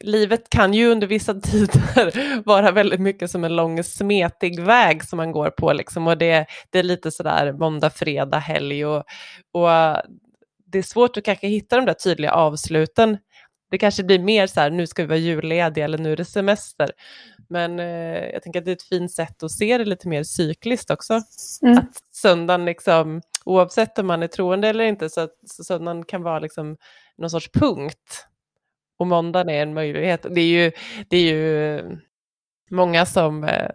livet 0.00 0.50
kan 0.50 0.74
ju 0.74 0.90
under 0.90 1.06
vissa 1.06 1.34
tider 1.40 2.42
vara 2.44 2.70
väldigt 2.70 3.00
mycket 3.00 3.30
som 3.30 3.44
en 3.44 3.56
lång 3.56 3.84
smetig 3.84 4.60
väg 4.60 5.04
som 5.04 5.16
man 5.16 5.32
går 5.32 5.50
på 5.50 5.72
liksom 5.72 6.06
och 6.06 6.18
det, 6.18 6.46
det 6.70 6.78
är 6.78 6.82
lite 6.82 7.10
sådär 7.10 7.52
måndag, 7.52 7.90
fredag, 7.90 8.38
helg 8.38 8.86
och, 8.86 9.04
och 9.52 9.68
det 10.66 10.78
är 10.78 10.82
svårt 10.82 11.16
att 11.16 11.24
kanske 11.24 11.46
hitta 11.46 11.76
de 11.76 11.84
där 11.84 11.94
tydliga 11.94 12.32
avsluten. 12.32 13.18
Det 13.70 13.78
kanske 13.78 14.02
blir 14.02 14.18
mer 14.18 14.46
så 14.46 14.60
här, 14.60 14.70
nu 14.70 14.86
ska 14.86 15.02
vi 15.02 15.08
vara 15.08 15.18
jullediga 15.18 15.84
eller 15.84 15.98
nu 15.98 16.12
är 16.12 16.16
det 16.16 16.24
semester. 16.24 16.90
Men 17.50 17.80
eh, 17.80 18.30
jag 18.32 18.42
tänker 18.42 18.58
att 18.58 18.64
det 18.64 18.70
är 18.70 18.76
ett 18.76 18.82
fint 18.82 19.12
sätt 19.12 19.42
att 19.42 19.50
se 19.50 19.78
det 19.78 19.84
lite 19.84 20.08
mer 20.08 20.22
cykliskt 20.22 20.90
också. 20.90 21.20
Mm. 21.62 21.78
Att 21.78 21.90
söndagen, 22.12 22.64
liksom, 22.64 23.22
oavsett 23.44 23.98
om 23.98 24.06
man 24.06 24.22
är 24.22 24.26
troende 24.26 24.68
eller 24.68 24.84
inte, 24.84 25.10
så 25.10 25.20
att 25.20 25.34
så 25.46 25.64
söndagen 25.64 26.04
kan 26.04 26.22
vara 26.22 26.38
liksom 26.38 26.76
någon 27.18 27.30
sorts 27.30 27.50
punkt. 27.52 28.26
Och 28.98 29.06
måndagen 29.06 29.48
är 29.48 29.62
en 29.62 29.74
möjlighet. 29.74 30.26
Det 30.30 30.40
är 30.40 30.64
ju, 30.64 30.72
det 31.08 31.16
är 31.16 31.32
ju 31.32 31.82
många 32.70 33.06
som 33.06 33.44
eh, 33.44 33.70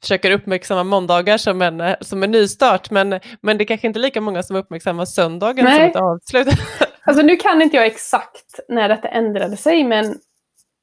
försöker 0.00 0.30
uppmärksamma 0.30 0.84
måndagar 0.84 1.38
som 1.38 1.62
en, 1.62 1.80
eh, 1.80 1.96
som 2.00 2.22
en 2.22 2.30
nystart, 2.30 2.90
men, 2.90 3.20
men 3.40 3.58
det 3.58 3.64
är 3.64 3.66
kanske 3.66 3.86
inte 3.86 3.98
lika 3.98 4.20
många 4.20 4.42
som 4.42 4.56
uppmärksammar 4.56 5.04
söndagen 5.04 5.64
Nej. 5.64 5.76
som 5.76 5.84
ett 5.84 5.96
avslut. 5.96 6.48
Alltså 7.02 7.22
nu 7.22 7.36
kan 7.36 7.62
inte 7.62 7.76
jag 7.76 7.86
exakt 7.86 8.60
när 8.68 8.88
detta 8.88 9.08
ändrade 9.08 9.56
sig, 9.56 9.84
men 9.84 10.18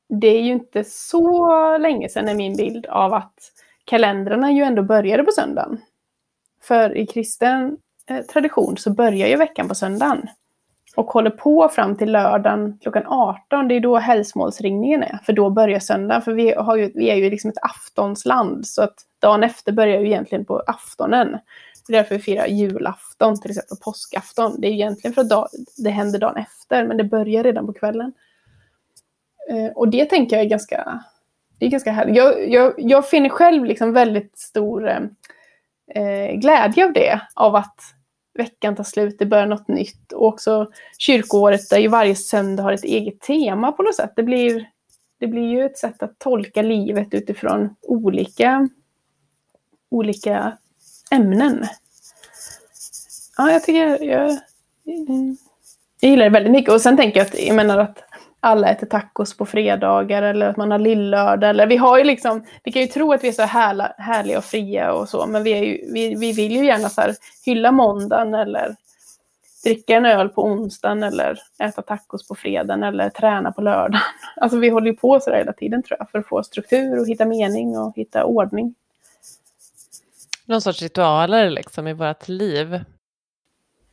det 0.10 0.28
är 0.28 0.42
ju 0.42 0.52
inte 0.52 0.84
så 0.84 1.78
länge 1.78 2.10
sedan 2.10 2.30
är 2.30 2.36
min 2.36 2.56
bild 2.56 2.86
av 2.86 3.14
att 3.14 3.52
kalendrarna 3.86 4.52
ju 4.52 4.64
ändå 4.64 4.84
började 4.84 5.24
på 5.24 5.32
söndagen. 5.32 5.82
För 6.62 6.98
i 6.98 7.08
kristen 7.08 7.78
eh, 8.10 8.22
tradition 8.22 8.78
så 8.78 8.94
börjar 8.94 9.28
ju 9.28 9.36
veckan 9.36 9.68
på 9.68 9.76
söndagen. 9.76 10.28
Och 10.96 11.06
håller 11.06 11.30
på 11.30 11.70
fram 11.70 11.98
till 11.98 12.12
lördagen 12.12 12.80
klockan 12.82 13.04
18, 13.08 13.68
det 13.68 13.76
är 13.76 13.80
då 13.80 13.98
helgsmålsringningen 13.98 15.04
är. 15.04 15.20
För 15.26 15.34
då 15.34 15.50
börjar 15.50 15.80
söndagen, 15.80 16.22
för 16.22 16.34
vi, 16.34 16.54
har 16.54 16.76
ju, 16.76 16.92
vi 16.96 17.10
är 17.10 17.16
ju 17.16 17.30
liksom 17.30 17.50
ett 17.50 17.64
aftonsland. 17.64 18.68
Så 18.68 18.82
att 18.82 18.96
dagen 19.22 19.44
efter 19.44 19.72
börjar 19.72 20.00
ju 20.00 20.06
egentligen 20.06 20.46
på 20.46 20.64
aftonen. 20.68 21.38
Det 21.88 21.94
är 21.94 21.98
därför 21.98 22.16
vi 22.16 22.22
firar 22.22 22.48
julafton 22.48 23.42
till 23.42 23.52
exempel, 23.52 23.78
påskafton. 23.84 24.62
Det 24.62 24.68
är 24.68 24.72
ju 24.72 24.76
egentligen 24.76 25.14
för 25.14 25.22
att 25.22 25.30
dag, 25.30 25.48
det 25.78 25.90
händer 25.90 26.20
dagen 26.20 26.38
efter, 26.38 26.86
men 26.86 26.98
det 26.98 27.04
börjar 27.04 27.44
redan 27.44 27.66
på 27.66 27.74
kvällen. 27.74 28.14
Eh, 29.50 29.72
och 29.76 29.90
det 29.90 30.06
tänker 30.06 30.36
jag 30.36 30.46
är 30.46 30.50
ganska, 30.50 31.04
det 31.60 31.66
är 31.66 31.70
ganska 31.70 31.92
härligt. 31.92 32.16
Jag, 32.16 32.50
jag, 32.50 32.74
jag 32.78 33.10
finner 33.10 33.30
själv 33.30 33.66
liksom 33.66 33.94
väldigt 33.94 34.38
stor 34.38 34.90
eh, 34.90 35.00
eh, 36.04 36.36
glädje 36.36 36.86
av 36.86 36.94
det, 36.94 37.22
av 37.34 37.56
att 37.56 37.80
veckan 38.34 38.76
tar 38.76 38.84
slut, 38.84 39.20
det 39.20 39.26
börjar 39.26 39.46
något 39.46 39.68
nytt. 39.68 40.12
Och 40.12 40.28
också 40.28 40.72
kyrkoåret 40.98 41.70
där 41.70 41.78
ju 41.78 41.88
varje 41.88 42.16
söndag 42.16 42.64
har 42.64 42.74
ett 42.74 42.84
eget 42.84 43.22
tema 43.22 43.72
på 43.72 43.84
något 43.84 43.96
sätt. 43.96 44.14
Det 44.16 44.24
blir, 44.24 44.70
det 45.20 45.28
blir 45.28 45.50
ju 45.50 45.66
ett 45.66 45.78
sätt 45.78 46.04
att 46.04 46.20
tolka 46.20 46.62
livet 46.62 47.14
utifrån 47.14 47.76
olika, 47.82 48.70
olika 49.92 50.58
ämnen. 51.12 51.66
Ja, 53.38 53.52
jag 53.52 53.64
tycker 53.64 53.88
jag, 53.88 54.04
jag 54.06 54.38
gillar 56.02 56.24
det 56.24 56.30
väldigt 56.30 56.52
mycket. 56.52 56.74
Och 56.74 56.82
sen 56.82 56.98
tänker 56.98 57.20
jag 57.20 57.28
att, 57.28 57.40
jag 57.40 57.56
menar 57.56 57.78
att 57.78 58.04
alla 58.46 58.70
äter 58.70 58.88
tacos 58.88 59.38
på 59.38 59.46
fredagar 59.46 60.22
eller 60.22 60.50
att 60.50 60.58
man 60.58 60.72
har 60.72 60.80
lillördag. 60.80 61.50
Eller 61.50 61.68
vi 61.68 61.78
har 61.78 61.98
ju 61.98 62.04
liksom, 62.04 62.46
vi 62.64 62.72
kan 62.72 62.82
ju 62.82 62.88
tro 62.88 63.14
att 63.14 63.24
vi 63.24 63.28
är 63.28 63.32
så 63.32 63.42
härla, 63.42 63.94
härliga 63.98 64.38
och 64.38 64.44
fria 64.44 64.94
och 64.94 65.10
så, 65.10 65.26
men 65.28 65.44
vi, 65.44 65.52
är 65.52 65.64
ju, 65.64 65.94
vi, 65.94 66.16
vi 66.16 66.32
vill 66.32 66.52
ju 66.52 66.66
gärna 66.66 66.90
så 66.90 67.02
här 67.02 67.16
hylla 67.46 67.72
måndagen 67.72 68.34
eller 68.34 68.76
dricka 69.64 69.96
en 69.96 70.06
öl 70.06 70.30
på 70.30 70.44
onsdagen 70.44 71.04
eller 71.04 71.40
äta 71.60 71.82
tacos 71.82 72.28
på 72.28 72.36
fredagen 72.36 72.84
eller 72.84 73.10
träna 73.10 73.52
på 73.52 73.62
lördagen. 73.62 74.02
Alltså 74.36 74.58
vi 74.58 74.70
håller 74.70 74.88
ju 74.88 74.98
på 74.98 75.20
så 75.20 75.30
där 75.30 75.38
hela 75.38 75.54
tiden 75.54 75.84
tror 75.84 75.98
jag, 76.00 76.10
för 76.10 76.20
att 76.20 76.28
få 76.28 76.44
struktur 76.44 77.00
och 77.00 77.08
hitta 77.08 77.26
mening 77.26 77.78
och 77.78 77.94
hitta 77.96 78.26
ordning. 78.26 78.76
Någon 80.46 80.62
sorts 80.62 80.82
ritualer 80.82 81.50
liksom 81.50 81.88
i 81.88 81.94
vårt 81.94 82.28
liv. 82.28 82.80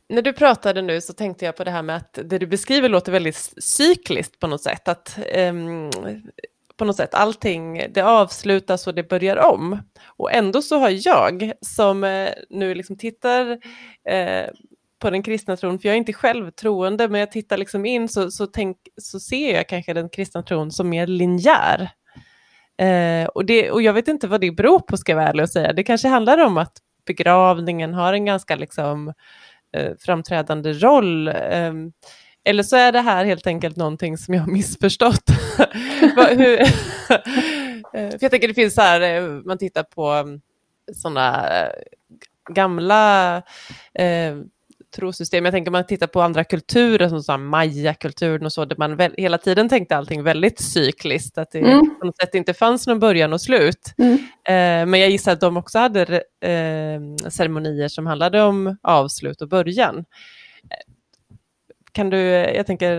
När 0.09 0.21
du 0.21 0.33
pratade 0.33 0.81
nu 0.81 1.01
så 1.01 1.13
tänkte 1.13 1.45
jag 1.45 1.55
på 1.55 1.63
det 1.63 1.71
här 1.71 1.81
med 1.81 1.95
att 1.95 2.19
det 2.23 2.37
du 2.37 2.47
beskriver 2.47 2.89
låter 2.89 3.11
väldigt 3.11 3.53
cykliskt 3.57 4.39
på 4.39 4.47
något 4.47 4.61
sätt. 4.61 4.87
Att 4.87 5.19
um, 5.37 5.89
på 6.77 6.85
något 6.85 6.95
sätt 6.95 7.13
allting, 7.13 7.85
det 7.93 8.01
avslutas 8.01 8.87
och 8.87 8.95
det 8.95 9.09
börjar 9.09 9.37
om. 9.37 9.79
Och 10.05 10.33
ändå 10.33 10.61
så 10.61 10.79
har 10.79 11.07
jag 11.07 11.51
som 11.61 12.03
eh, 12.03 12.29
nu 12.49 12.75
liksom 12.75 12.97
tittar 12.97 13.51
eh, 14.09 14.49
på 14.99 15.09
den 15.09 15.23
kristna 15.23 15.57
tron, 15.57 15.79
för 15.79 15.87
jag 15.89 15.93
är 15.93 15.97
inte 15.97 16.13
själv 16.13 16.51
troende, 16.51 17.09
men 17.09 17.19
jag 17.19 17.31
tittar 17.31 17.57
liksom 17.57 17.85
in 17.85 18.09
så, 18.09 18.31
så, 18.31 18.47
tänk, 18.47 18.77
så 19.01 19.19
ser 19.19 19.53
jag 19.53 19.69
kanske 19.69 19.93
den 19.93 20.09
kristna 20.09 20.43
tron 20.43 20.71
som 20.71 20.89
mer 20.89 21.07
linjär. 21.07 21.89
Eh, 22.77 23.25
och, 23.25 23.45
det, 23.45 23.71
och 23.71 23.81
jag 23.81 23.93
vet 23.93 24.07
inte 24.07 24.27
vad 24.27 24.41
det 24.41 24.51
beror 24.51 24.79
på, 24.79 24.97
ska 24.97 25.11
jag 25.11 25.17
vara 25.17 25.29
ärlig 25.29 25.43
och 25.43 25.49
säga. 25.49 25.73
Det 25.73 25.83
kanske 25.83 26.07
handlar 26.07 26.37
om 26.37 26.57
att 26.57 26.77
begravningen 27.05 27.93
har 27.93 28.13
en 28.13 28.25
ganska 28.25 28.55
liksom 28.55 29.13
Eh, 29.73 29.91
framträdande 29.99 30.73
roll. 30.73 31.27
Ehm, 31.27 31.91
eller 32.45 32.63
så 32.63 32.75
är 32.75 32.91
det 32.91 33.01
här 33.01 33.25
helt 33.25 33.47
enkelt 33.47 33.75
någonting 33.75 34.17
som 34.17 34.33
jag 34.33 34.41
har 34.41 34.51
missförstått. 34.51 35.23
Eh, 37.95 38.09
för 38.09 38.17
jag 38.21 38.31
tänker 38.31 38.47
det 38.47 38.53
finns 38.53 38.73
så 38.73 38.81
här, 38.81 39.01
eh, 39.01 39.23
man 39.23 39.57
tittar 39.57 39.83
på 39.83 40.07
mm, 40.11 40.41
sådana 40.93 41.45
gamla 42.49 43.37
eh, 43.93 44.35
trosystem. 44.95 45.45
Jag 45.45 45.53
tänker 45.53 45.71
man 45.71 45.85
tittar 45.85 46.07
på 46.07 46.21
andra 46.21 46.43
kulturer, 46.43 47.19
som 47.19 47.47
maya-kulturen 47.47 48.45
och 48.45 48.53
så, 48.53 48.65
där 48.65 48.75
man 48.79 48.95
väl, 48.95 49.13
hela 49.17 49.37
tiden 49.37 49.69
tänkte 49.69 49.97
allting 49.97 50.23
väldigt 50.23 50.59
cykliskt, 50.59 51.37
att 51.37 51.51
det 51.51 51.59
mm. 51.59 51.99
på 51.99 52.05
något 52.05 52.17
sätt 52.17 52.35
inte 52.35 52.53
fanns 52.53 52.87
någon 52.87 52.99
början 52.99 53.33
och 53.33 53.41
slut. 53.41 53.93
Mm. 53.97 54.13
Eh, 54.47 54.89
men 54.89 54.99
jag 54.99 55.09
gissar 55.09 55.31
att 55.31 55.41
de 55.41 55.57
också 55.57 55.79
hade 55.79 56.01
eh, 56.41 57.29
ceremonier 57.29 57.87
som 57.87 58.07
handlade 58.07 58.41
om 58.41 58.77
avslut 58.83 59.41
och 59.41 59.49
början. 59.49 60.05
Kan 61.91 62.09
du, 62.09 62.17
jag 62.31 62.65
tänker, 62.65 62.89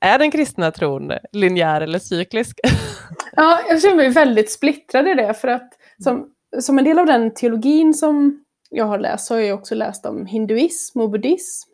är 0.00 0.18
den 0.18 0.30
kristna 0.30 0.70
tron 0.70 1.12
linjär 1.32 1.80
eller 1.80 1.98
cyklisk? 1.98 2.60
ja, 3.36 3.60
jag 3.68 3.82
känner 3.82 3.96
mig 3.96 4.08
väldigt 4.08 4.50
splittrad 4.52 5.08
i 5.08 5.14
det, 5.14 5.34
för 5.34 5.48
att 5.48 5.72
som, 6.04 6.26
som 6.60 6.78
en 6.78 6.84
del 6.84 6.98
av 6.98 7.06
den 7.06 7.34
teologin 7.34 7.94
som 7.94 8.44
jag 8.70 8.84
har 8.84 8.98
läst 8.98 9.26
så 9.26 9.34
har 9.34 9.40
jag 9.40 9.58
också 9.58 9.74
läst 9.74 10.06
om 10.06 10.26
hinduism 10.26 11.00
och 11.00 11.10
buddhism. 11.10 11.70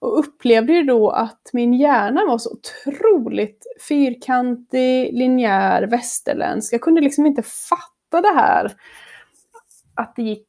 Och 0.00 0.18
upplevde 0.18 0.72
ju 0.72 0.82
då 0.82 1.10
att 1.10 1.50
min 1.52 1.74
hjärna 1.74 2.26
var 2.26 2.38
så 2.38 2.50
otroligt 2.50 3.66
fyrkantig, 3.88 5.12
linjär, 5.18 5.82
västerländsk. 5.82 6.72
Jag 6.72 6.80
kunde 6.80 7.00
liksom 7.00 7.26
inte 7.26 7.42
fatta 7.42 8.20
det 8.20 8.34
här. 8.34 8.72
Att 9.94 10.16
det 10.16 10.22
gick 10.22 10.46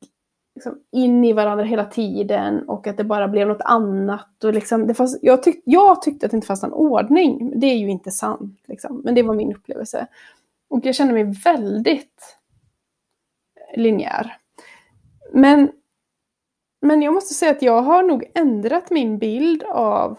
liksom 0.56 0.80
in 0.92 1.26
i 1.26 1.34
varandra 1.34 1.64
hela 1.64 1.86
tiden 1.86 2.70
och 2.70 2.88
att 2.88 2.98
det 2.98 3.04
bara 3.04 3.28
blev 3.28 3.48
något 3.48 3.62
annat. 3.62 4.44
Och 4.44 4.54
liksom, 4.54 4.88
det 4.88 4.94
fanns, 4.94 5.20
jag, 5.22 5.44
tyck, 5.44 5.62
jag 5.66 6.02
tyckte 6.02 6.26
att 6.26 6.32
det 6.32 6.36
inte 6.36 6.48
fanns 6.48 6.64
någon 6.64 6.74
ordning. 6.74 7.60
Det 7.60 7.68
är 7.68 7.78
ju 7.78 7.90
inte 7.90 8.12
sant, 8.12 8.64
liksom. 8.68 9.02
men 9.04 9.16
det 9.16 9.24
var 9.24 9.36
min 9.36 9.56
upplevelse. 9.56 10.08
Och 10.70 10.80
jag 10.84 10.96
kände 10.96 11.14
mig 11.14 11.24
väldigt 11.24 12.38
linjär. 13.76 14.38
Men 15.34 15.72
men 16.82 17.02
jag 17.02 17.14
måste 17.14 17.34
säga 17.34 17.52
att 17.52 17.62
jag 17.62 17.82
har 17.82 18.04
nog 18.04 18.32
ändrat 18.36 18.90
min 18.90 19.18
bild 19.18 19.64
av 19.64 20.18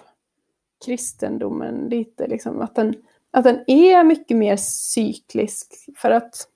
kristendomen 0.85 1.89
lite. 1.89 2.27
Liksom, 2.27 2.61
att, 2.61 2.75
den, 2.75 2.95
att 3.31 3.45
den 3.45 3.65
är 3.67 4.05
mycket 4.05 4.37
mer 4.37 4.57
cyklisk. 4.57 5.75
För 5.97 6.11
att 6.11 6.47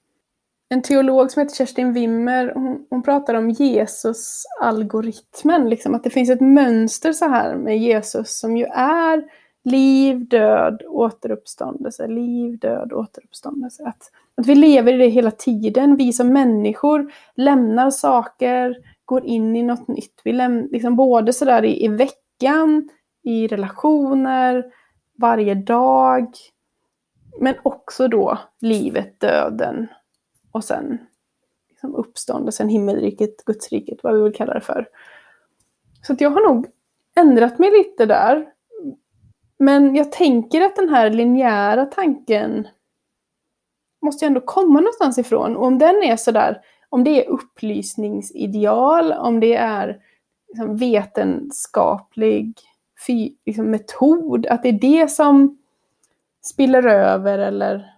en 0.68 0.82
teolog 0.82 1.30
som 1.30 1.42
heter 1.42 1.56
Kerstin 1.56 1.92
Wimmer, 1.92 2.52
hon, 2.54 2.86
hon 2.90 3.02
pratar 3.02 3.34
om 3.34 3.50
Jesus-algoritmen, 3.50 5.68
liksom, 5.68 5.94
att 5.94 6.04
det 6.04 6.10
finns 6.10 6.30
ett 6.30 6.40
mönster 6.40 7.12
så 7.12 7.28
här 7.28 7.56
med 7.56 7.78
Jesus 7.78 8.38
som 8.38 8.56
ju 8.56 8.64
är 8.64 9.24
liv, 9.64 10.28
död, 10.28 10.82
återuppståndelse, 10.88 12.06
liv, 12.06 12.58
död, 12.58 12.92
återuppståndelse. 12.92 13.82
Att, 13.86 14.10
att 14.36 14.46
vi 14.46 14.54
lever 14.54 14.92
i 14.92 14.96
det 14.96 15.08
hela 15.08 15.30
tiden, 15.30 15.96
vi 15.96 16.12
som 16.12 16.32
människor 16.32 17.12
lämnar 17.34 17.90
saker, 17.90 18.76
går 19.04 19.24
in 19.24 19.56
i 19.56 19.62
något 19.62 19.88
nytt. 19.88 20.20
Vi 20.24 20.32
läm- 20.32 20.68
liksom 20.70 20.96
både 20.96 21.32
sådär 21.32 21.64
i, 21.64 21.84
i 21.84 21.88
veckan, 21.88 22.88
i 23.22 23.46
relationer, 23.46 24.64
varje 25.18 25.54
dag, 25.54 26.26
men 27.40 27.54
också 27.62 28.08
då 28.08 28.38
livet, 28.60 29.20
döden 29.20 29.88
och 30.52 30.64
sen 30.64 30.98
liksom 31.68 31.94
uppståndelsen, 31.94 32.68
himmelriket, 32.68 33.44
Gudsriket, 33.44 33.98
vad 34.02 34.14
vi 34.14 34.22
vill 34.22 34.34
kalla 34.34 34.54
det 34.54 34.60
för. 34.60 34.88
Så 36.02 36.12
att 36.12 36.20
jag 36.20 36.30
har 36.30 36.48
nog 36.48 36.66
ändrat 37.16 37.58
mig 37.58 37.70
lite 37.70 38.06
där. 38.06 38.46
Men 39.58 39.94
jag 39.94 40.12
tänker 40.12 40.60
att 40.60 40.76
den 40.76 40.88
här 40.88 41.10
linjära 41.10 41.86
tanken 41.86 42.68
måste 44.02 44.24
ju 44.24 44.26
ändå 44.26 44.40
komma 44.40 44.80
någonstans 44.80 45.18
ifrån. 45.18 45.56
Och 45.56 45.66
om 45.66 45.78
den 45.78 46.02
är 46.02 46.16
sådär, 46.16 46.60
om 46.94 47.04
det 47.04 47.24
är 47.24 47.30
upplysningsideal, 47.30 49.12
om 49.12 49.40
det 49.40 49.54
är 49.54 50.00
liksom 50.48 50.76
vetenskaplig 50.76 52.58
liksom 53.46 53.70
metod, 53.70 54.46
att 54.46 54.62
det 54.62 54.68
är 54.68 54.72
det 54.72 55.10
som 55.10 55.58
spiller 56.42 56.86
över 56.86 57.38
eller 57.38 57.94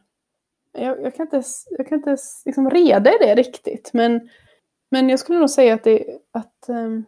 jag, 0.73 1.03
jag, 1.03 1.15
kan 1.15 1.27
inte, 1.27 1.43
jag 1.71 1.89
kan 1.89 1.99
inte 1.99 2.17
liksom 2.45 2.71
reda 2.71 3.11
i 3.11 3.19
det 3.21 3.35
riktigt. 3.35 3.91
Men, 3.93 4.29
men 4.91 5.09
jag 5.09 5.19
skulle 5.19 5.39
nog 5.39 5.51
säga 5.51 5.75
att 5.75 5.85
det, 5.85 6.19
att, 6.33 6.69
ehm, 6.69 7.05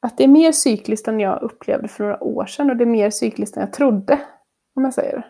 att 0.00 0.18
det 0.18 0.24
är 0.24 0.28
mer 0.28 0.52
cykliskt 0.52 1.08
än 1.08 1.20
jag 1.20 1.42
upplevde 1.42 1.88
för 1.88 2.04
några 2.04 2.24
år 2.24 2.46
sedan 2.46 2.70
och 2.70 2.76
det 2.76 2.84
är 2.84 2.86
mer 2.86 3.10
cykliskt 3.10 3.56
än 3.56 3.60
jag 3.60 3.72
trodde. 3.72 4.20
Om 4.74 4.84
jag 4.84 4.94
säger 4.94 5.16
det. 5.16 5.24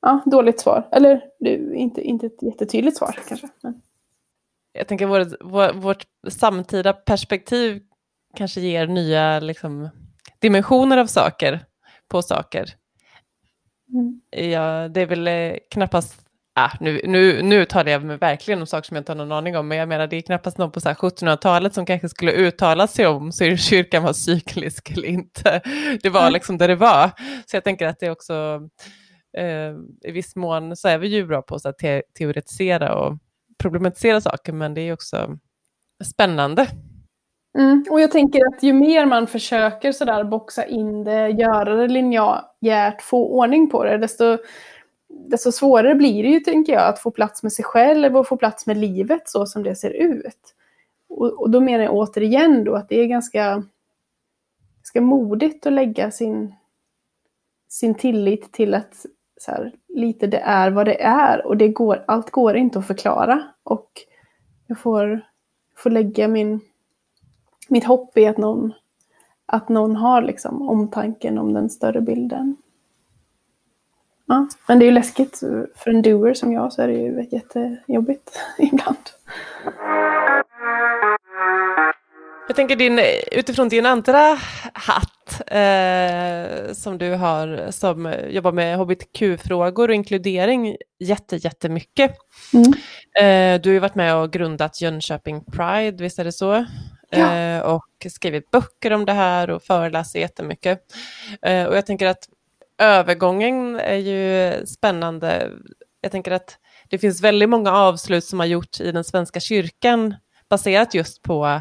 Ja, 0.00 0.20
dåligt 0.26 0.60
svar. 0.60 0.88
Eller 0.92 1.24
du, 1.38 1.74
inte, 1.74 2.00
inte 2.00 2.26
ett 2.26 2.42
jättetydligt 2.42 2.96
svar 2.96 3.18
kanske. 3.28 3.48
Men. 3.62 3.82
Jag 4.78 4.88
tänker 4.88 5.06
vårt, 5.06 5.28
vårt, 5.40 5.74
vårt 5.74 6.04
samtida 6.28 6.92
perspektiv 6.92 7.82
kanske 8.36 8.60
ger 8.60 8.86
nya 8.86 9.40
liksom, 9.40 9.88
dimensioner 10.38 10.98
av 10.98 11.06
saker 11.06 11.64
på 12.08 12.22
saker. 12.22 12.74
Mm. 13.92 14.20
Ja, 14.52 14.88
det 14.88 15.00
är 15.00 15.06
väl 15.06 15.28
eh, 15.28 15.56
knappast 15.70 16.28
Ah, 16.60 16.76
nu, 16.80 17.00
nu, 17.04 17.42
nu 17.42 17.64
talar 17.64 17.92
jag 17.92 18.04
mig 18.04 18.16
verkligen 18.16 18.60
om 18.60 18.66
saker 18.66 18.86
som 18.88 18.94
jag 18.94 19.00
inte 19.00 19.12
har 19.12 19.16
någon 19.16 19.32
aning 19.32 19.56
om, 19.56 19.68
men 19.68 19.78
jag 19.78 19.88
menar 19.88 20.06
det 20.06 20.16
är 20.16 20.20
knappast 20.20 20.58
någon 20.58 20.70
på 20.70 20.80
1700-talet 20.80 21.74
som 21.74 21.86
kanske 21.86 22.08
skulle 22.08 22.32
uttala 22.32 22.86
sig 22.86 23.06
om 23.06 23.32
så 23.32 23.56
kyrkan 23.56 24.02
var 24.02 24.12
cyklisk 24.12 24.90
eller 24.90 25.08
inte. 25.08 25.60
Det 26.02 26.10
var 26.10 26.30
liksom 26.30 26.58
där 26.58 26.68
det 26.68 26.74
var. 26.74 27.10
Så 27.46 27.56
jag 27.56 27.64
tänker 27.64 27.86
att 27.86 28.00
det 28.00 28.10
också, 28.10 28.60
eh, 29.38 30.08
i 30.08 30.12
viss 30.12 30.36
mån 30.36 30.76
så 30.76 30.88
är 30.88 30.98
vi 30.98 31.08
ju 31.08 31.26
bra 31.26 31.42
på 31.42 31.54
att 31.54 31.78
te 31.78 32.02
teoretisera 32.18 32.94
och 32.94 33.18
problematisera 33.58 34.20
saker, 34.20 34.52
men 34.52 34.74
det 34.74 34.80
är 34.80 34.92
också 34.92 35.38
spännande. 36.04 36.66
Mm. 37.58 37.84
Och 37.90 38.00
jag 38.00 38.10
tänker 38.10 38.40
att 38.46 38.62
ju 38.62 38.72
mer 38.72 39.06
man 39.06 39.26
försöker 39.26 39.92
sådär 39.92 40.24
boxa 40.24 40.66
in 40.66 41.04
det, 41.04 41.28
göra 41.28 41.76
det 41.76 41.88
linjärt, 41.88 43.02
få 43.02 43.26
ordning 43.26 43.70
på 43.70 43.84
det, 43.84 43.98
desto 43.98 44.38
desto 45.08 45.52
svårare 45.52 45.94
blir 45.94 46.22
det 46.22 46.28
ju, 46.28 46.40
tänker 46.40 46.72
jag, 46.72 46.88
att 46.88 46.98
få 46.98 47.10
plats 47.10 47.42
med 47.42 47.52
sig 47.52 47.64
själv 47.64 48.16
och 48.16 48.28
få 48.28 48.36
plats 48.36 48.66
med 48.66 48.76
livet 48.76 49.28
så 49.28 49.46
som 49.46 49.62
det 49.62 49.74
ser 49.74 49.90
ut. 49.90 50.54
Och, 51.08 51.40
och 51.40 51.50
då 51.50 51.60
menar 51.60 51.84
jag 51.84 51.94
återigen 51.94 52.64
då 52.64 52.74
att 52.74 52.88
det 52.88 53.00
är 53.00 53.06
ganska, 53.06 53.62
ganska 54.76 55.00
modigt 55.00 55.66
att 55.66 55.72
lägga 55.72 56.10
sin, 56.10 56.54
sin 57.68 57.94
tillit 57.94 58.52
till 58.52 58.74
att 58.74 59.06
så 59.38 59.50
här, 59.50 59.72
lite 59.88 60.26
det 60.26 60.38
är 60.38 60.70
vad 60.70 60.86
det 60.86 61.02
är 61.02 61.46
och 61.46 61.56
det 61.56 61.68
går, 61.68 62.04
allt 62.06 62.30
går 62.30 62.56
inte 62.56 62.78
att 62.78 62.86
förklara. 62.86 63.42
Och 63.62 63.90
jag 64.66 64.78
får, 64.78 65.20
får 65.76 65.90
lägga 65.90 66.28
min, 66.28 66.60
mitt 67.68 67.84
hopp 67.84 68.18
i 68.18 68.26
att 68.26 68.38
någon, 68.38 68.72
att 69.46 69.68
någon 69.68 69.96
har 69.96 70.22
liksom 70.22 70.68
omtanken 70.68 71.38
om 71.38 71.52
den 71.52 71.70
större 71.70 72.00
bilden. 72.00 72.56
Ja, 74.26 74.48
men 74.68 74.78
det 74.78 74.84
är 74.84 74.86
ju 74.86 74.92
läskigt. 74.92 75.40
För 75.74 75.90
en 75.90 76.02
doer 76.02 76.34
som 76.34 76.52
jag 76.52 76.72
så 76.72 76.82
är 76.82 76.88
det 76.88 76.94
ju 76.94 77.26
jättejobbigt 77.30 78.40
ibland. 78.58 78.96
Jag 82.48 82.56
tänker 82.56 82.76
din, 82.76 83.00
utifrån 83.32 83.68
din 83.68 83.86
andra 83.86 84.38
hatt 84.72 85.40
eh, 85.46 86.72
som 86.72 86.98
du 86.98 87.14
har 87.14 87.70
som 87.70 88.14
jobbar 88.28 88.52
med 88.52 88.78
hbtq-frågor 88.78 89.88
och 89.88 89.94
inkludering 89.94 90.76
jätte, 90.98 91.36
jättemycket. 91.36 92.16
Mm. 92.52 92.72
Eh, 93.20 93.60
du 93.60 93.68
har 93.68 93.74
ju 93.74 93.78
varit 93.78 93.94
med 93.94 94.16
och 94.16 94.32
grundat 94.32 94.80
Jönköping 94.80 95.44
Pride, 95.44 96.02
visst 96.02 96.18
är 96.18 96.24
det 96.24 96.32
så? 96.32 96.66
Ja. 97.10 97.34
Eh, 97.34 97.60
och 97.60 98.06
skrivit 98.10 98.50
böcker 98.50 98.92
om 98.92 99.04
det 99.04 99.12
här 99.12 99.50
och 99.50 99.62
föreläser 99.62 100.18
jättemycket. 100.20 100.80
Eh, 101.42 101.64
och 101.64 101.76
jag 101.76 101.86
tänker 101.86 102.06
att 102.06 102.28
övergången 102.78 103.80
är 103.80 103.96
ju 103.96 104.52
spännande. 104.66 105.50
Jag 106.00 106.12
tänker 106.12 106.30
att 106.30 106.58
det 106.88 106.98
finns 106.98 107.20
väldigt 107.20 107.48
många 107.48 107.72
avslut 107.72 108.24
som 108.24 108.40
har 108.40 108.46
gjorts 108.46 108.80
i 108.80 108.92
den 108.92 109.04
svenska 109.04 109.40
kyrkan 109.40 110.14
baserat 110.50 110.94
just 110.94 111.22
på 111.22 111.60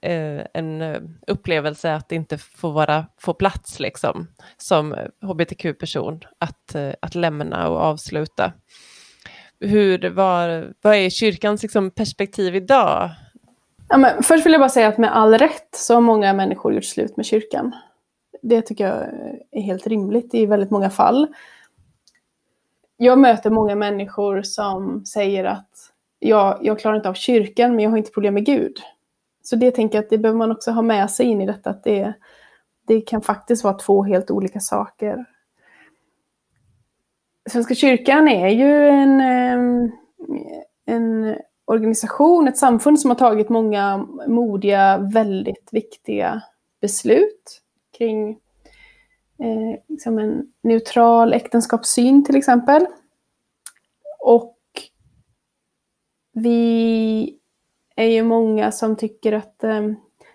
Eh, 0.00 0.46
en 0.54 0.82
eh, 0.82 1.00
upplevelse 1.26 1.94
att 1.94 2.12
inte 2.12 2.38
få, 2.38 2.70
vara, 2.70 3.06
få 3.18 3.34
plats 3.34 3.80
liksom, 3.80 4.26
som 4.56 4.96
hbtq-person 5.22 6.20
att, 6.38 6.74
eh, 6.74 6.92
att 7.00 7.14
lämna 7.14 7.68
och 7.68 7.78
avsluta. 7.78 8.52
Hur, 9.60 10.10
var, 10.10 10.72
vad 10.82 10.94
är 10.94 11.10
kyrkans 11.10 11.62
liksom, 11.62 11.90
perspektiv 11.90 12.56
idag? 12.56 13.10
Ja, 13.88 13.96
men 13.96 14.22
först 14.22 14.46
vill 14.46 14.52
jag 14.52 14.60
bara 14.60 14.68
säga 14.68 14.88
att 14.88 14.98
med 14.98 15.16
all 15.16 15.38
rätt 15.38 15.68
så 15.76 15.94
har 15.94 16.00
många 16.00 16.32
människor 16.32 16.74
gjort 16.74 16.84
slut 16.84 17.16
med 17.16 17.26
kyrkan. 17.26 17.72
Det 18.42 18.62
tycker 18.62 18.86
jag 18.86 19.02
är 19.50 19.62
helt 19.62 19.86
rimligt 19.86 20.34
i 20.34 20.46
väldigt 20.46 20.70
många 20.70 20.90
fall. 20.90 21.26
Jag 22.96 23.18
möter 23.18 23.50
många 23.50 23.74
människor 23.74 24.42
som 24.42 25.04
säger 25.04 25.44
att 25.44 25.70
jag, 26.18 26.58
jag 26.62 26.78
klarar 26.78 26.96
inte 26.96 27.08
av 27.08 27.14
kyrkan 27.14 27.70
men 27.70 27.84
jag 27.84 27.90
har 27.90 27.98
inte 27.98 28.10
problem 28.10 28.34
med 28.34 28.46
Gud. 28.46 28.80
Så 29.46 29.56
det 29.56 29.70
tänker 29.70 29.98
jag 29.98 30.04
att 30.04 30.10
det 30.10 30.18
behöver 30.18 30.38
man 30.38 30.50
också 30.50 30.70
ha 30.70 30.82
med 30.82 31.10
sig 31.10 31.26
in 31.26 31.40
i 31.40 31.46
detta 31.46 31.70
att 31.70 31.84
det, 31.84 32.14
det 32.86 33.00
kan 33.00 33.22
faktiskt 33.22 33.64
vara 33.64 33.74
två 33.74 34.02
helt 34.02 34.30
olika 34.30 34.60
saker. 34.60 35.24
Svenska 37.50 37.74
kyrkan 37.74 38.28
är 38.28 38.48
ju 38.48 38.88
en, 38.88 39.20
eh, 39.20 39.90
en 40.86 41.36
organisation, 41.64 42.48
ett 42.48 42.58
samfund 42.58 43.00
som 43.00 43.10
har 43.10 43.14
tagit 43.14 43.48
många 43.48 44.06
modiga, 44.26 44.98
väldigt 44.98 45.68
viktiga 45.72 46.42
beslut 46.80 47.62
kring 47.98 48.30
eh, 49.38 49.80
liksom 49.88 50.18
en 50.18 50.52
neutral 50.62 51.32
äktenskapssyn 51.32 52.24
till 52.24 52.36
exempel. 52.36 52.86
Och 54.20 54.56
vi 56.32 57.38
är 57.96 58.08
ju 58.08 58.22
många 58.22 58.72
som 58.72 58.96
tycker 58.96 59.32
att, 59.32 59.64
eh, 59.64 59.82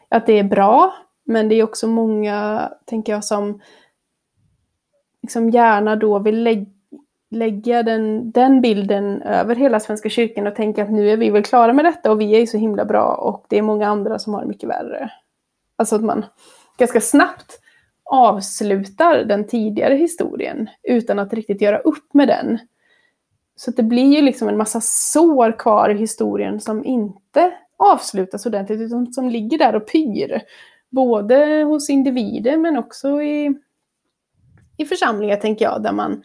att 0.09 0.25
det 0.25 0.39
är 0.39 0.43
bra, 0.43 0.93
men 1.23 1.49
det 1.49 1.55
är 1.55 1.63
också 1.63 1.87
många, 1.87 2.69
tänker 2.85 3.13
jag, 3.13 3.23
som 3.23 3.61
liksom 5.21 5.49
gärna 5.49 5.95
då 5.95 6.19
vill 6.19 6.43
lä 6.43 6.65
lägga 7.33 7.83
den, 7.83 8.31
den 8.31 8.61
bilden 8.61 9.21
över 9.21 9.55
hela 9.55 9.79
Svenska 9.79 10.09
kyrkan 10.09 10.47
och 10.47 10.55
tänka 10.55 10.83
att 10.83 10.91
nu 10.91 11.09
är 11.09 11.17
vi 11.17 11.29
väl 11.29 11.43
klara 11.43 11.73
med 11.73 11.85
detta 11.85 12.11
och 12.11 12.21
vi 12.21 12.35
är 12.35 12.39
ju 12.39 12.47
så 12.47 12.57
himla 12.57 12.85
bra 12.85 13.15
och 13.15 13.45
det 13.49 13.57
är 13.57 13.61
många 13.61 13.87
andra 13.87 14.19
som 14.19 14.33
har 14.33 14.41
det 14.41 14.47
mycket 14.47 14.69
värre. 14.69 15.11
Alltså 15.75 15.95
att 15.95 16.03
man 16.03 16.25
ganska 16.77 17.01
snabbt 17.01 17.59
avslutar 18.03 19.23
den 19.23 19.47
tidigare 19.47 19.93
historien 19.93 20.69
utan 20.83 21.19
att 21.19 21.33
riktigt 21.33 21.61
göra 21.61 21.77
upp 21.77 22.13
med 22.13 22.27
den. 22.27 22.59
Så 23.61 23.71
det 23.71 23.83
blir 23.83 24.15
ju 24.15 24.21
liksom 24.21 24.47
en 24.47 24.57
massa 24.57 24.81
sår 24.81 25.59
kvar 25.59 25.89
i 25.89 25.97
historien 25.97 26.61
som 26.61 26.85
inte 26.85 27.53
avslutas 27.77 28.45
ordentligt 28.45 28.79
utan 28.79 29.13
som 29.13 29.29
ligger 29.29 29.57
där 29.57 29.75
och 29.75 29.91
pyr. 29.91 30.41
Både 30.89 31.63
hos 31.63 31.89
individer 31.89 32.57
men 32.57 32.77
också 32.77 33.21
i, 33.21 33.59
i 34.77 34.85
församlingar 34.85 35.35
tänker 35.35 35.65
jag, 35.65 35.83
där, 35.83 35.91
man, 35.91 36.23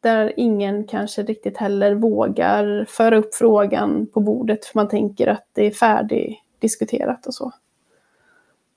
där 0.00 0.32
ingen 0.36 0.84
kanske 0.84 1.22
riktigt 1.22 1.56
heller 1.56 1.94
vågar 1.94 2.86
föra 2.88 3.16
upp 3.16 3.34
frågan 3.34 4.06
på 4.06 4.20
bordet 4.20 4.64
för 4.64 4.78
man 4.78 4.88
tänker 4.88 5.26
att 5.26 5.46
det 5.52 5.66
är 5.66 5.70
färdigdiskuterat 5.70 7.26
och 7.26 7.34
så. 7.34 7.52